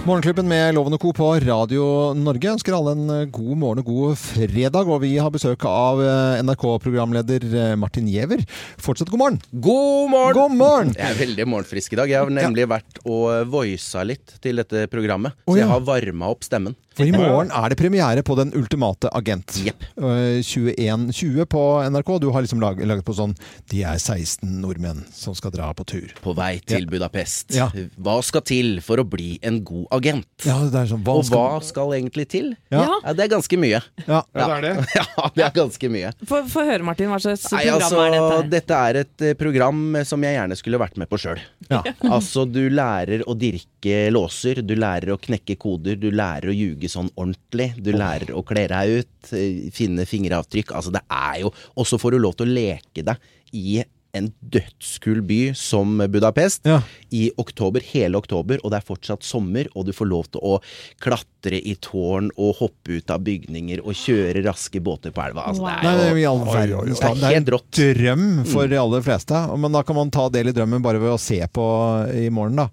Morgenklubben 0.00 0.46
med 0.48 0.72
Loven 0.72 0.94
og 0.96 1.02
Co. 1.02 1.10
på 1.12 1.26
Radio 1.44 1.82
Norge 2.16 2.54
ønsker 2.54 2.72
alle 2.72 2.94
en 2.96 3.10
eh, 3.12 3.26
god 3.28 3.58
morgen 3.60 3.82
og 3.82 3.90
god 3.90 4.16
fredag. 4.16 4.88
Og 4.88 5.02
vi 5.02 5.10
har 5.20 5.28
besøk 5.34 5.66
av 5.68 6.00
eh, 6.00 6.40
NRK-programleder 6.40 7.44
eh, 7.50 7.74
Martin 7.76 8.08
Giæver. 8.08 8.40
Fortsett 8.80 9.12
god 9.12 9.20
morgen! 9.20 9.36
God 9.52 10.08
morgen! 10.14 10.38
God 10.38 10.56
morgen! 10.56 10.94
Jeg 10.96 11.04
er 11.04 11.20
veldig 11.20 11.46
morgenfrisk 11.52 11.92
i 11.92 12.00
dag. 12.00 12.14
Jeg 12.14 12.24
har 12.24 12.32
nemlig 12.32 12.64
vært 12.72 13.02
og 13.04 13.52
voisa 13.52 14.06
litt 14.08 14.38
til 14.40 14.62
dette 14.62 14.86
programmet. 14.88 15.36
Så 15.44 15.58
ja. 15.58 15.66
jeg 15.66 15.72
har 15.74 15.84
varma 15.92 16.32
opp 16.32 16.48
stemmen. 16.48 16.78
For 16.96 17.06
i 17.06 17.12
morgen 17.14 17.52
er 17.54 17.70
det 17.70 17.76
premiere 17.78 18.22
på 18.26 18.34
Den 18.36 18.50
ultimate 18.58 19.08
agent. 19.14 19.54
Yep. 19.64 19.84
Eh, 19.96 20.40
21.20 20.42 21.46
på 21.46 21.60
NRK. 21.90 22.10
Du 22.20 22.30
har 22.34 22.42
liksom 22.42 22.60
lag- 22.60 22.80
laget 22.82 23.04
på 23.06 23.14
sånn 23.14 23.34
De 23.70 23.82
er 23.86 23.96
16 23.98 24.60
nordmenn 24.60 25.04
som 25.14 25.34
skal 25.38 25.52
dra 25.54 25.68
på 25.74 25.84
tur. 25.86 26.10
På 26.22 26.34
vei 26.36 26.58
til 26.66 26.86
Budapest. 26.90 27.54
Ja. 27.54 27.68
Hva 28.00 28.18
skal 28.26 28.42
til 28.42 28.80
for 28.84 28.98
å 28.98 29.04
bli 29.08 29.38
en 29.42 29.62
god 29.64 29.86
agent? 29.92 30.26
Ja, 30.44 30.58
det 30.66 30.74
er 30.82 30.90
sånn, 30.90 31.04
hva 31.06 31.14
Og 31.20 31.24
skal- 31.24 31.38
hva 31.60 31.62
skal 31.64 31.94
egentlig 31.94 32.28
til? 32.28 32.56
Ja. 32.70 32.86
Ja, 33.04 33.12
det 33.12 33.24
er 33.28 33.36
ganske 33.36 33.56
mye. 33.58 33.80
Ja. 34.06 34.22
Ja, 34.34 34.46
det 34.46 34.56
er 34.56 34.60
det. 34.60 34.86
Ja, 35.20 35.28
det 35.36 35.44
er 35.44 35.50
ganske 35.54 35.88
mye. 35.90 36.12
Få 36.26 36.42
høre, 36.64 36.82
Martin. 36.82 37.08
Hva 37.10 37.18
slags 37.20 37.46
Nei, 37.52 37.64
altså, 37.70 38.00
er 38.06 38.10
dette? 38.10 38.30
her? 38.34 38.48
dette 38.50 38.74
er 38.90 38.94
et 39.04 39.22
eh, 39.30 39.34
program 39.34 39.96
eh, 39.96 40.04
som 40.04 40.22
jeg 40.22 40.34
gjerne 40.36 40.56
skulle 40.58 40.78
vært 40.80 40.96
med 40.96 41.08
på 41.10 41.18
sjøl. 41.20 41.38
Ja. 41.70 41.82
Altså, 42.08 42.44
du 42.50 42.62
lærer 42.70 43.22
å 43.28 43.34
dirke 43.38 44.10
låser, 44.10 44.62
du 44.66 44.74
lærer 44.76 45.12
å 45.14 45.18
knekke 45.20 45.56
koder, 45.60 45.96
du 46.00 46.10
lærer 46.10 46.50
å 46.50 46.54
ljuge 46.56 46.79
sånn 46.88 47.10
ordentlig, 47.16 47.74
du 47.82 47.92
lærer 47.92 48.32
å 48.32 48.44
kle 48.46 48.66
deg 48.68 48.88
ut, 49.00 49.32
eh, 49.32 49.70
finne 49.70 50.06
fingeravtrykk. 50.06 50.72
Altså, 50.72 50.92
det 50.92 51.02
er 51.10 51.40
jo 51.40 51.52
Og 51.76 51.86
så 51.86 51.98
får 51.98 52.12
du 52.12 52.18
lov 52.18 52.36
til 52.36 52.46
å 52.46 52.54
leke 52.54 53.04
deg 53.04 53.16
i 53.52 53.82
en 54.12 54.32
dødskul 54.42 55.20
by 55.22 55.52
som 55.54 55.98
Budapest 56.10 56.66
Ja. 56.66 56.82
i 57.12 57.30
oktober, 57.38 57.80
hele 57.80 58.16
oktober, 58.18 58.58
og 58.64 58.70
det 58.72 58.78
er 58.80 58.94
fortsatt 58.94 59.22
sommer, 59.22 59.68
og 59.76 59.86
du 59.86 59.92
får 59.92 60.08
lov 60.08 60.24
til 60.32 60.40
å 60.42 60.60
klatre 61.00 61.60
i 61.64 61.76
tårn 61.76 62.30
og 62.36 62.56
hoppe 62.56 62.98
ut 62.98 63.10
av 63.10 63.20
bygninger 63.20 63.78
og 63.84 63.94
kjøre 63.94 64.44
raske 64.44 64.80
båter 64.82 65.12
på 65.12 65.22
elva. 65.28 65.46
Altså, 65.46 65.62
det 65.62 65.86
er 65.86 66.08
jo 66.10 66.34
Nei, 66.44 66.66
Det 66.66 67.02
er. 67.02 67.14
Det 67.14 67.22
er 67.22 67.36
en 67.36 67.44
drøm 67.44 68.46
for 68.46 68.66
de 68.66 68.76
aller 68.76 69.00
fleste. 69.00 69.58
Men 69.58 69.72
da 69.72 69.82
kan 69.82 69.96
man 69.96 70.10
ta 70.10 70.28
del 70.28 70.48
i 70.48 70.52
drømmen 70.52 70.82
bare 70.82 70.98
ved 70.98 71.14
å 71.14 71.20
se 71.20 71.40
på 71.46 72.14
i 72.14 72.28
morgen, 72.30 72.56
da. 72.56 72.68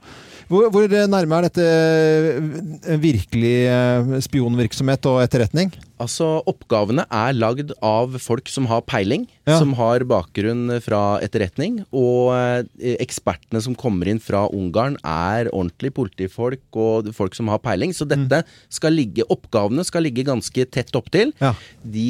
Hvor, 0.47 0.69
hvor 0.71 0.87
nærme 0.87 1.37
er 1.41 1.45
dette 1.49 1.63
eh, 1.67 2.95
virkelig 3.03 3.55
eh, 3.67 4.13
spionvirksomhet 4.23 5.03
og 5.11 5.19
etterretning? 5.25 5.73
Altså, 5.99 6.27
oppgavene 6.47 7.03
er 7.11 7.33
lagd 7.35 7.73
av 7.83 8.15
folk 8.21 8.47
som 8.53 8.67
har 8.71 8.83
peiling, 8.87 9.25
Ja. 9.47 9.57
som 9.59 9.73
har 9.79 10.03
bakgrunn 10.07 10.69
fra 10.83 11.19
etterretning, 11.25 11.81
og 11.91 12.31
eh, 12.35 12.95
ekspertene 13.03 13.61
som 13.63 13.75
kommer 13.75 14.07
inn 14.11 14.19
fra 14.23 14.45
Ungarn 14.53 14.95
er 15.03 15.49
ordentlige 15.51 15.95
politifolk 15.99 16.79
og 16.79 17.11
folk 17.17 17.35
som 17.35 17.51
har 17.51 17.59
peiling, 17.63 17.91
så 17.95 18.07
dette 18.07 18.43
skal 18.69 18.95
ligge, 18.95 19.27
oppgavene 19.27 19.83
skal 19.87 20.05
ligge 20.07 20.27
ganske 20.27 20.67
tett 20.71 20.95
opptil. 20.95 21.33
Ja. 21.43 21.53
De 21.83 22.09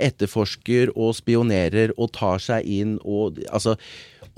etterforsker 0.00 0.90
og 0.96 1.14
spionerer 1.18 1.94
og 1.98 2.10
tar 2.18 2.42
seg 2.42 2.66
inn 2.66 2.98
og 3.04 3.38
altså 3.50 3.76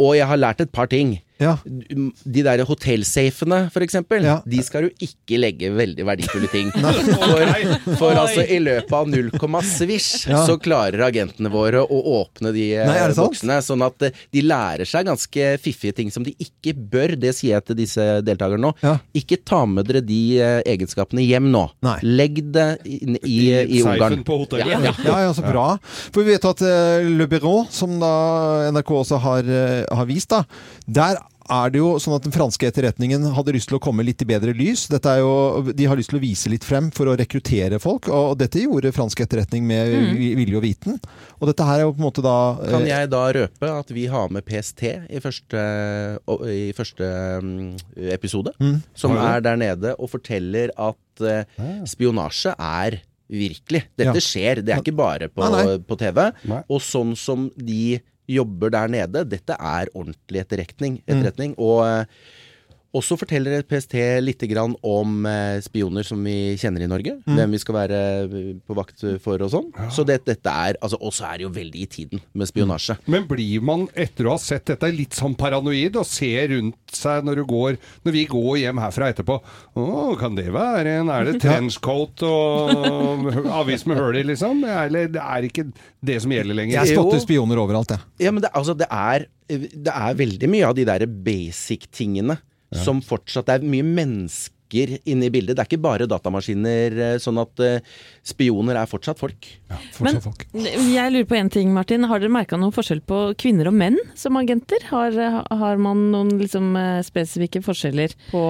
Og 0.00 0.14
jeg 0.16 0.24
har 0.26 0.38
lært 0.40 0.60
et 0.64 0.70
par 0.72 0.88
ting. 0.88 1.18
Ja. 1.42 1.56
De 1.64 2.42
der 2.46 2.62
hotellsafene, 2.68 3.64
eksempel, 3.82 4.22
Ja. 4.24 4.40
de 4.46 4.62
skal 4.62 4.86
du 4.86 5.02
ikke 5.02 5.38
legge 5.40 5.70
veldig 5.74 6.04
verdifulle 6.06 6.48
ting. 6.52 6.70
For, 7.22 7.96
for 7.98 8.16
altså, 8.18 8.44
i 8.46 8.58
løpet 8.62 8.92
av 8.96 9.08
0, 9.10 9.30
svisj, 9.66 10.28
Ja. 10.30 10.42
så 10.46 10.56
klarer 10.62 11.02
agentene 11.08 11.50
våre 11.52 11.82
å 11.82 11.98
åpne 12.22 12.52
de 12.54 12.66
eh, 12.76 12.86
Nei, 12.88 13.14
boksene. 13.16 13.58
Sånn 13.64 13.82
at 13.84 14.06
eh, 14.06 14.14
de 14.34 14.42
lærer 14.46 14.88
seg 14.88 15.06
ganske 15.08 15.48
fiffige 15.62 15.96
ting 15.98 16.12
som 16.14 16.24
de 16.26 16.34
ikke 16.42 16.74
bør. 16.76 17.16
Det 17.20 17.34
sier 17.36 17.56
jeg 17.56 17.66
til 17.70 17.78
disse 17.82 18.06
deltakerne 18.26 18.62
nå. 18.68 18.72
Ja. 18.84 18.96
Ikke 19.18 19.38
ta 19.42 19.64
med 19.68 19.88
dere 19.90 20.02
de 20.06 20.20
eh, 20.40 20.60
egenskapene 20.74 21.24
hjem 21.24 21.50
nå. 21.52 21.64
Nei. 21.84 21.98
Legg 22.06 22.40
det 22.54 22.68
inn 22.88 23.18
i, 23.22 23.36
i, 23.50 23.80
I 23.80 23.82
Ungarn. 23.82 24.22
på 24.26 24.40
hotellet. 24.44 24.72
Ja, 24.72 24.80
ja. 24.90 24.94
Ja, 25.02 25.18
ja, 25.26 25.34
så 25.36 25.44
bra. 25.46 25.66
For 26.12 26.22
vi 26.22 26.34
vet 26.36 26.46
at 26.48 26.62
Le 26.62 27.26
Bureau, 27.30 27.66
som 27.72 27.98
da 28.02 28.12
NRK 28.72 28.94
også 29.02 29.18
har, 29.22 29.48
har 29.90 30.08
vist, 30.08 30.30
da, 30.32 30.44
der 30.86 31.18
er 31.50 31.72
det 31.72 31.80
jo 31.80 31.94
sånn 32.02 32.16
at 32.16 32.26
den 32.26 32.34
franske 32.34 32.68
etterretningen 32.68 33.24
hadde 33.36 33.54
lyst 33.56 33.70
til 33.70 33.78
å 33.78 33.82
komme 33.82 34.04
litt 34.06 34.22
i 34.22 34.28
bedre 34.28 34.54
lys. 34.56 34.86
Dette 34.92 35.10
er 35.10 35.22
jo, 35.22 35.72
de 35.72 35.88
har 35.88 35.98
lyst 35.98 36.12
til 36.12 36.20
å 36.20 36.22
vise 36.22 36.52
litt 36.52 36.66
frem 36.66 36.90
for 36.94 37.10
å 37.10 37.16
rekruttere 37.18 37.80
folk, 37.82 38.10
og 38.12 38.36
dette 38.40 38.62
gjorde 38.62 38.92
fransk 38.94 39.24
etterretning 39.24 39.66
med 39.68 39.92
mm. 39.92 40.16
vilje 40.40 40.58
og 40.60 40.64
viten. 40.66 40.98
Og 41.40 41.50
dette 41.50 41.66
her 41.66 41.80
er 41.82 41.86
jo 41.86 41.94
på 41.94 42.02
en 42.02 42.08
måte 42.08 42.24
da 42.24 42.36
eh, 42.62 42.72
Kan 42.74 42.88
jeg 42.88 43.12
da 43.12 43.22
røpe 43.38 43.72
at 43.82 43.94
vi 43.94 44.06
har 44.12 44.34
med 44.34 44.46
PST 44.46 44.84
i 44.88 45.22
første, 45.22 45.62
i 46.52 46.66
første 46.76 47.12
mm, 47.42 47.70
episode? 48.14 48.54
Mm. 48.62 48.82
Som 48.98 49.16
er 49.18 49.42
der 49.44 49.58
nede 49.60 49.96
og 49.98 50.12
forteller 50.12 50.74
at 50.78 51.26
eh, 51.26 51.82
spionasje 51.88 52.54
er 52.58 53.02
virkelig. 53.32 53.86
Dette 53.96 54.18
Ja. 54.18 54.20
skjer, 54.20 54.62
det 54.62 54.74
er 54.74 54.82
ikke 54.82 54.96
bare 54.96 55.28
på, 55.28 55.40
Nei, 55.40 55.64
nei. 55.64 55.78
på 55.78 55.96
TV. 55.96 56.32
Nei. 56.44 56.62
Og 56.68 56.82
sånn 56.84 57.16
som 57.16 57.50
de 57.56 58.00
jobber 58.32 58.72
der 58.72 58.88
nede, 58.92 59.24
dette 59.28 59.56
er 59.58 59.90
ordentlig 59.94 60.40
etterretning. 60.44 61.00
Mm. 61.02 61.12
etterretning 61.12 61.58
og, 61.58 61.84
eh, 61.86 62.04
Og 62.04 62.51
så 63.00 63.16
forteller 63.16 63.64
PST 63.64 63.94
litt 64.20 64.42
grann 64.50 64.74
om 64.84 65.24
eh, 65.28 65.56
spioner 65.64 66.04
som 66.04 66.20
vi 66.20 66.52
kjenner 66.60 66.84
i 66.84 66.88
Norge. 66.90 67.14
Mm. 67.24 67.36
Hvem 67.38 67.54
vi 67.56 67.60
skal 67.62 67.76
være 67.78 68.00
eh, 68.26 68.50
på 68.60 68.76
vakt 68.76 69.04
for 69.24 69.40
og 69.40 69.52
sånn. 69.54 69.70
Så 69.92 70.04
det, 70.08 70.18
dette 70.28 70.52
er 70.52 70.76
altså, 70.76 71.00
Og 71.00 71.14
så 71.16 71.30
er 71.30 71.40
det 71.40 71.46
jo 71.46 71.52
veldig 71.54 71.80
i 71.80 71.88
tiden 71.88 72.22
med 72.36 72.50
spionasje. 72.50 72.98
Men 73.08 73.24
blir 73.30 73.64
man, 73.64 73.86
etter 73.96 74.28
å 74.28 74.36
ha 74.36 74.42
sett 74.42 74.68
dette, 74.68 74.92
litt 74.92 75.16
sånn 75.16 75.38
paranoid 75.40 75.96
og 75.96 76.08
ser 76.08 76.52
rundt 76.52 76.76
seg 76.92 77.24
når 77.24 77.40
du 77.40 77.44
går 77.48 77.78
Når 78.04 78.14
vi 78.14 78.26
går 78.28 78.60
hjem 78.60 78.80
herfra 78.82 79.08
etterpå 79.12 79.38
Å, 79.40 79.86
kan 80.20 80.36
det 80.36 80.50
være 80.52 80.98
en 81.00 81.10
Er 81.12 81.30
det 81.30 81.38
trenchcoat 81.44 82.24
og 82.28 83.26
avis 83.62 83.86
med 83.88 84.00
hull 84.00 84.20
i, 84.20 84.26
liksom? 84.34 84.62
Eller 84.68 85.08
det 85.12 85.24
er 85.24 85.48
ikke 85.48 85.66
det 86.04 86.20
som 86.24 86.34
gjelder 86.34 86.58
lenger? 86.58 86.82
Jeg 86.82 86.98
spotter 86.98 87.22
spioner 87.24 87.60
overalt, 87.62 87.94
jeg. 87.94 88.04
Ja, 88.26 88.34
men 88.34 88.44
det, 88.44 88.52
altså, 88.52 88.76
det, 88.76 88.88
er, 88.92 89.26
det 89.48 89.92
er 89.92 90.18
veldig 90.18 90.50
mye 90.52 90.68
av 90.68 90.76
de 90.76 90.86
der 90.88 91.06
basic-tingene 91.08 92.36
som 92.74 93.02
fortsatt 93.04 93.46
Det 93.46 93.58
er 93.60 93.66
mye 93.68 93.84
mennesker 93.84 94.94
inne 95.04 95.26
i 95.26 95.30
bildet. 95.30 95.52
Det 95.58 95.60
er 95.60 95.68
ikke 95.68 95.82
bare 95.84 96.06
datamaskiner. 96.08 96.94
eh, 96.96 97.18
Sånn 97.20 97.36
at 97.42 97.60
uh, 97.60 97.80
spioner 98.24 98.78
er 98.80 98.88
fortsatt 98.88 99.18
folk. 99.20 99.44
Men 99.68 100.16
jeg 100.94 101.12
lurer 101.12 101.28
på 101.28 101.36
en 101.36 101.50
ting, 101.52 101.74
Martin. 101.76 102.06
Har 102.08 102.22
dere 102.22 102.32
merka 102.32 102.56
noen 102.56 102.72
forskjell 102.72 103.02
på 103.04 103.18
kvinner 103.36 103.68
og 103.68 103.76
menn 103.76 103.98
som 104.16 104.38
agenter? 104.40 104.80
Har, 104.88 105.12
har 105.44 105.76
man 105.76 106.06
noen 106.14 106.32
liksom, 106.40 106.72
eh, 106.80 107.02
spesifikke 107.04 107.60
forskjeller 107.66 108.16
på 108.30 108.42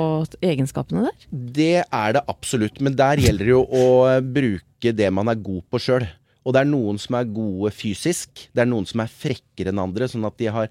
egenskapene 0.46 1.08
der? 1.08 1.26
Det 1.32 1.72
er 1.82 2.12
det 2.18 2.22
absolutt, 2.30 2.78
men 2.80 2.94
der 2.94 3.18
gjelder 3.18 3.48
det 3.48 3.56
jo 3.56 3.64
å 3.66 3.86
bruke 4.22 4.94
det 4.94 5.10
man 5.14 5.26
er 5.32 5.42
god 5.42 5.66
på 5.74 5.82
sjøl. 5.82 6.06
Og 6.46 6.54
det 6.54 6.62
er 6.64 6.70
noen 6.70 6.98
som 6.98 7.14
er 7.18 7.28
gode 7.30 7.70
fysisk, 7.74 8.48
det 8.54 8.62
er 8.64 8.70
noen 8.70 8.86
som 8.86 9.02
er 9.04 9.10
frekkere 9.10 9.70
enn 9.70 9.78
andre, 9.82 10.08
sånn 10.10 10.26
at 10.26 10.38
de 10.38 10.48
har 10.50 10.70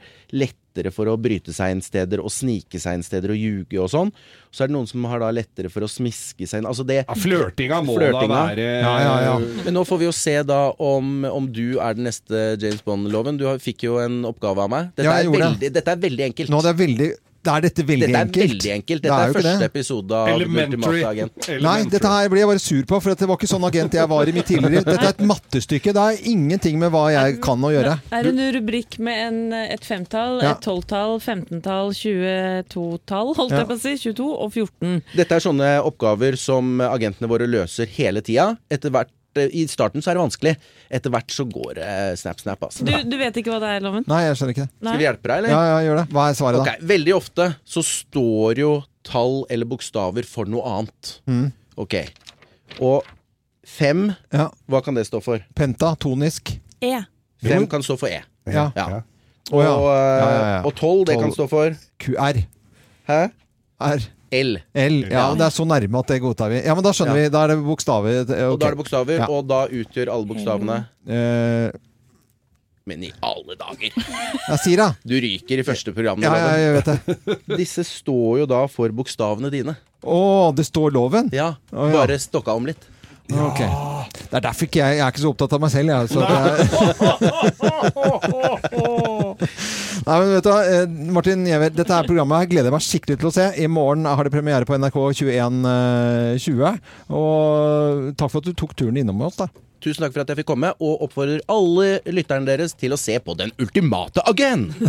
lettere 0.72 0.92
for 0.94 1.08
å 1.12 1.18
bryte 1.20 1.52
seg 1.54 1.76
inn 1.76 1.82
steder 1.84 2.22
og 2.24 2.32
snike 2.32 2.80
seg 2.80 2.96
inn 2.98 3.04
steder 3.04 3.32
og 3.32 3.38
ljuge 3.38 3.80
og 3.80 3.90
sånn. 3.92 4.12
Så 4.52 4.64
er 4.64 4.68
det 4.72 4.76
noen 4.76 4.88
som 4.88 5.04
har 5.06 5.20
da 5.20 5.32
lettere 5.32 5.70
for 5.70 5.84
å 5.84 5.90
smiske 5.90 6.48
seg 6.48 6.62
inn. 6.62 6.68
Altså 6.68 6.86
det 6.88 7.02
Ja, 7.04 7.16
flørtinga 7.16 7.82
må 7.84 7.98
da 8.00 8.12
være 8.12 8.60
Ja, 8.82 8.96
ja, 9.02 9.16
ja. 9.26 9.36
Men 9.66 9.74
nå 9.74 9.84
får 9.88 10.00
vi 10.00 10.06
jo 10.06 10.12
se 10.16 10.38
da 10.44 10.72
om, 10.80 11.26
om 11.26 11.50
du 11.52 11.80
er 11.80 11.96
den 11.96 12.08
neste 12.08 12.58
James 12.62 12.84
Bond-loven. 12.84 13.38
Du 13.38 13.46
har, 13.48 13.60
fikk 13.60 13.84
jo 13.84 14.00
en 14.00 14.24
oppgave 14.26 14.64
av 14.64 14.72
meg. 14.72 14.94
Dette, 14.96 15.08
Ja, 15.08 15.20
er, 15.20 15.30
veldig, 15.32 15.74
dette 15.74 15.92
er 15.92 16.02
veldig 16.08 16.26
enkelt. 16.32 16.52
Nå 16.52 16.62
det 16.64 16.72
er 16.74 16.80
veldig 16.80 17.12
Det 17.42 17.50
er 17.52 17.62
dette 17.66 17.82
veldig 17.88 18.06
dette 18.06 18.18
er 18.20 18.26
enkelt. 18.28 18.52
veldig 18.52 18.72
enkelt. 18.76 19.02
Det 19.02 19.10
Dette 19.10 19.18
er 19.18 19.30
er, 19.30 19.34
første 19.34 19.60
det. 19.60 19.68
episode 19.72 20.12
av 20.14 20.28
Elementary. 20.30 21.00
Agent. 21.10 21.48
Nei, 21.66 21.78
dette 21.90 22.08
her 22.12 22.30
blir 22.30 22.42
jeg 22.44 22.50
bare 22.52 22.60
sur 22.62 22.84
på, 22.86 23.00
for 23.02 23.16
det 23.16 23.28
var 23.32 23.38
ikke 23.40 23.50
sånn 23.50 23.66
agent 23.66 23.94
jeg 23.98 24.08
var 24.12 24.30
i 24.30 24.32
mitt 24.36 24.46
tidligere. 24.46 24.84
Dette 24.86 25.08
er 25.08 25.16
et 25.16 25.24
mattestykke. 25.26 25.94
Det 25.98 26.04
har 26.04 26.20
ingenting 26.22 26.78
med 26.78 26.92
hva 26.94 27.08
jeg 27.16 27.40
kan 27.42 27.58
å 27.66 27.72
gjøre. 27.74 27.96
Det 28.12 28.20
er 28.20 28.30
en 28.30 28.44
rubrikk 28.58 29.00
med 29.00 29.18
en, 29.26 29.40
et 29.74 29.82
femtall, 29.84 30.38
Ja. 30.44 30.52
et 30.52 30.62
tolvtall, 30.62 31.18
femtentall, 31.20 31.90
22-tall, 31.98 33.34
holdt 33.38 33.52
Ja. 33.52 33.58
jeg 33.64 33.68
på 33.68 33.76
å 33.76 33.80
si. 33.82 33.96
22 34.14 34.30
og 34.38 34.52
14. 34.54 35.02
Dette 35.16 35.32
er 35.36 35.40
sånne 35.40 35.72
oppgaver 35.84 36.38
som 36.38 36.80
agentene 36.80 37.28
våre 37.28 37.48
løser 37.50 37.88
hele 37.88 38.22
tida. 38.22 38.58
Etter 38.70 38.90
hvert 38.92 39.10
I 39.38 39.64
starten 39.72 40.04
så 40.04 40.12
er 40.12 40.18
det 40.18 40.24
vanskelig. 40.26 40.54
Etter 40.92 41.14
hvert 41.14 41.32
så 41.32 41.46
går 41.48 41.76
det 41.80 41.92
snap, 42.20 42.40
snap. 42.44 42.64
Altså. 42.68 42.84
Du, 42.88 42.92
du 43.08 43.16
vet 43.20 43.38
ikke 43.40 43.54
hva 43.54 43.60
det 43.64 43.70
er, 43.78 43.84
Loven? 43.86 44.04
Nei, 44.12 44.22
jeg 44.28 44.36
skjønner 44.40 44.56
ikke 44.56 44.66
det. 44.68 44.74
Skal 44.82 44.98
vi 45.00 45.06
hjelpe 45.08 45.30
deg, 45.32 45.38
eller? 45.38 45.54
Ja, 45.56 45.62
ja, 45.70 45.78
gjør 45.88 46.00
det. 46.02 46.06
Hva 46.18 46.26
er 46.30 46.38
svaret, 46.42 46.60
Ok, 46.66 46.84
Veldig 46.92 47.16
ofte 47.16 47.48
så 47.76 47.84
står 47.88 48.62
jo 48.64 48.72
tall 49.08 49.38
eller 49.50 49.66
bokstaver 49.72 50.28
for 50.28 50.46
noe 50.52 50.62
annet. 50.76 51.14
Mm. 51.32 51.48
Ok. 51.82 51.96
Og 52.84 53.08
fem. 53.68 54.10
Ja. 54.36 54.50
hva 54.70 54.82
kan 54.84 54.98
det 55.00 55.08
stå 55.08 55.22
for? 55.24 55.42
Pentatonisk. 55.58 56.54
E. 56.84 56.96
Fem 57.42 57.66
kan 57.72 57.82
stå 57.86 57.96
for 57.98 58.12
E. 58.12 58.20
Ja. 58.52 58.68
Ja. 58.76 59.02
Og, 59.52 59.62
eh, 59.62 59.68
Ja, 59.68 59.78
ja, 59.92 60.42
ja. 60.58 60.62
og 60.68 60.76
tolv, 60.78 61.06
det 61.10 61.18
kan 61.20 61.32
stå 61.34 61.48
for 61.50 61.74
QR. 62.00 62.44
Hæ? 63.10 63.22
R. 63.82 64.06
L. 64.32 64.56
L. 64.74 64.98
Ja, 65.12 65.26
det 65.36 65.44
er 65.50 65.54
så 65.54 65.66
nærme 65.68 66.00
at 66.00 66.08
det 66.14 66.22
godtar 66.24 66.50
vi. 66.54 66.62
Ja, 66.64 66.74
men 66.78 66.84
da 66.86 66.92
skjønner 66.96 67.18
Ja. 67.18 67.24
vi. 67.28 67.30
Da 67.34 67.44
er 67.44 67.48
det 67.52 67.58
bokstaver. 67.66 68.20
Og 68.52 68.60
da 68.60 68.68
er 68.68 68.76
det 68.76 68.80
bokstaver, 68.80 69.18
Ja. 69.20 69.28
og 69.28 69.48
da 69.48 69.66
utgjør 69.68 70.12
alle 70.14 70.26
bokstavene 70.30 70.78
Eh, 71.08 71.72
Men 72.88 73.04
i 73.04 73.12
alle 73.22 73.56
dager! 73.56 73.92
ja, 74.50 74.56
si 74.58 74.76
det. 74.76 74.88
Du 75.06 75.14
ryker 75.22 75.60
i 75.60 75.64
første 75.64 75.94
program. 75.94 76.22
Ja, 76.24 76.34
ja, 76.36 76.56
jeg 76.58 76.74
vet 76.80 76.86
det. 76.86 77.38
Disse 77.62 77.84
står 77.86 78.40
jo 78.40 78.46
da 78.50 78.66
for 78.68 78.90
bokstavene 78.90 79.52
dine. 79.54 79.76
Å, 80.04 80.54
det 80.56 80.66
står 80.66 80.92
loven? 80.96 81.30
Ja. 81.32 81.56
bare 81.72 82.18
stokka 82.18 82.56
om 82.56 82.66
litt. 82.66 82.88
Ok. 83.40 83.62
Det 84.32 84.38
er 84.38 84.44
derfor 84.44 84.68
ikke 84.68 84.80
jeg, 84.80 84.98
jeg 84.98 85.04
er 85.06 85.12
ikke 85.12 85.22
så 85.24 85.32
opptatt 85.32 85.54
av 85.56 85.62
meg 85.64 85.72
selv, 85.72 85.90
jeg. 85.92 86.08
Så 86.12 86.20
det 86.24 86.36
Nei, 90.02 90.16
men 90.18 90.32
vet 90.34 90.46
du 90.48 90.52
eh, 90.52 90.86
Martin 91.14 91.44
Giæver, 91.46 91.74
dette 91.76 91.94
her 91.94 92.08
programmet 92.08 92.42
her 92.42 92.50
gleder 92.52 92.70
jeg 92.70 92.76
meg 92.76 92.86
skikkelig 92.86 93.18
til 93.22 93.30
å 93.30 93.34
se. 93.36 93.46
I 93.62 93.68
morgen 93.72 94.08
har 94.10 94.24
det 94.26 94.34
premiere 94.34 94.68
på 94.68 94.78
NRK 94.80 94.98
21.20. 95.22 96.80
Og 97.20 97.28
takk 98.18 98.32
for 98.32 98.40
at 98.42 98.48
du 98.50 98.54
tok 98.58 98.74
turen 98.80 98.98
innom 99.02 99.22
oss, 99.28 99.38
da. 99.44 99.48
Tusen 99.82 100.04
takk 100.06 100.14
for 100.14 100.22
at 100.24 100.30
jeg 100.30 100.42
fikk 100.42 100.52
komme, 100.52 100.70
og 100.78 101.02
oppfordrer 101.08 101.42
alle 101.50 101.88
lytterne 102.14 102.46
deres 102.50 102.76
til 102.78 102.94
å 102.94 103.00
se 103.02 103.16
på 103.24 103.34
Den 103.40 103.52
ultimate 103.62 104.22
agent! 104.30 104.78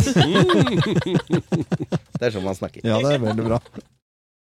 det 2.19 2.27
er 2.27 2.33
sånn 2.33 2.45
man 2.45 2.57
snakker. 2.57 2.85
Ja, 2.85 2.99
det 3.01 3.15
er 3.15 3.23
veldig 3.23 3.45
bra. 3.47 3.59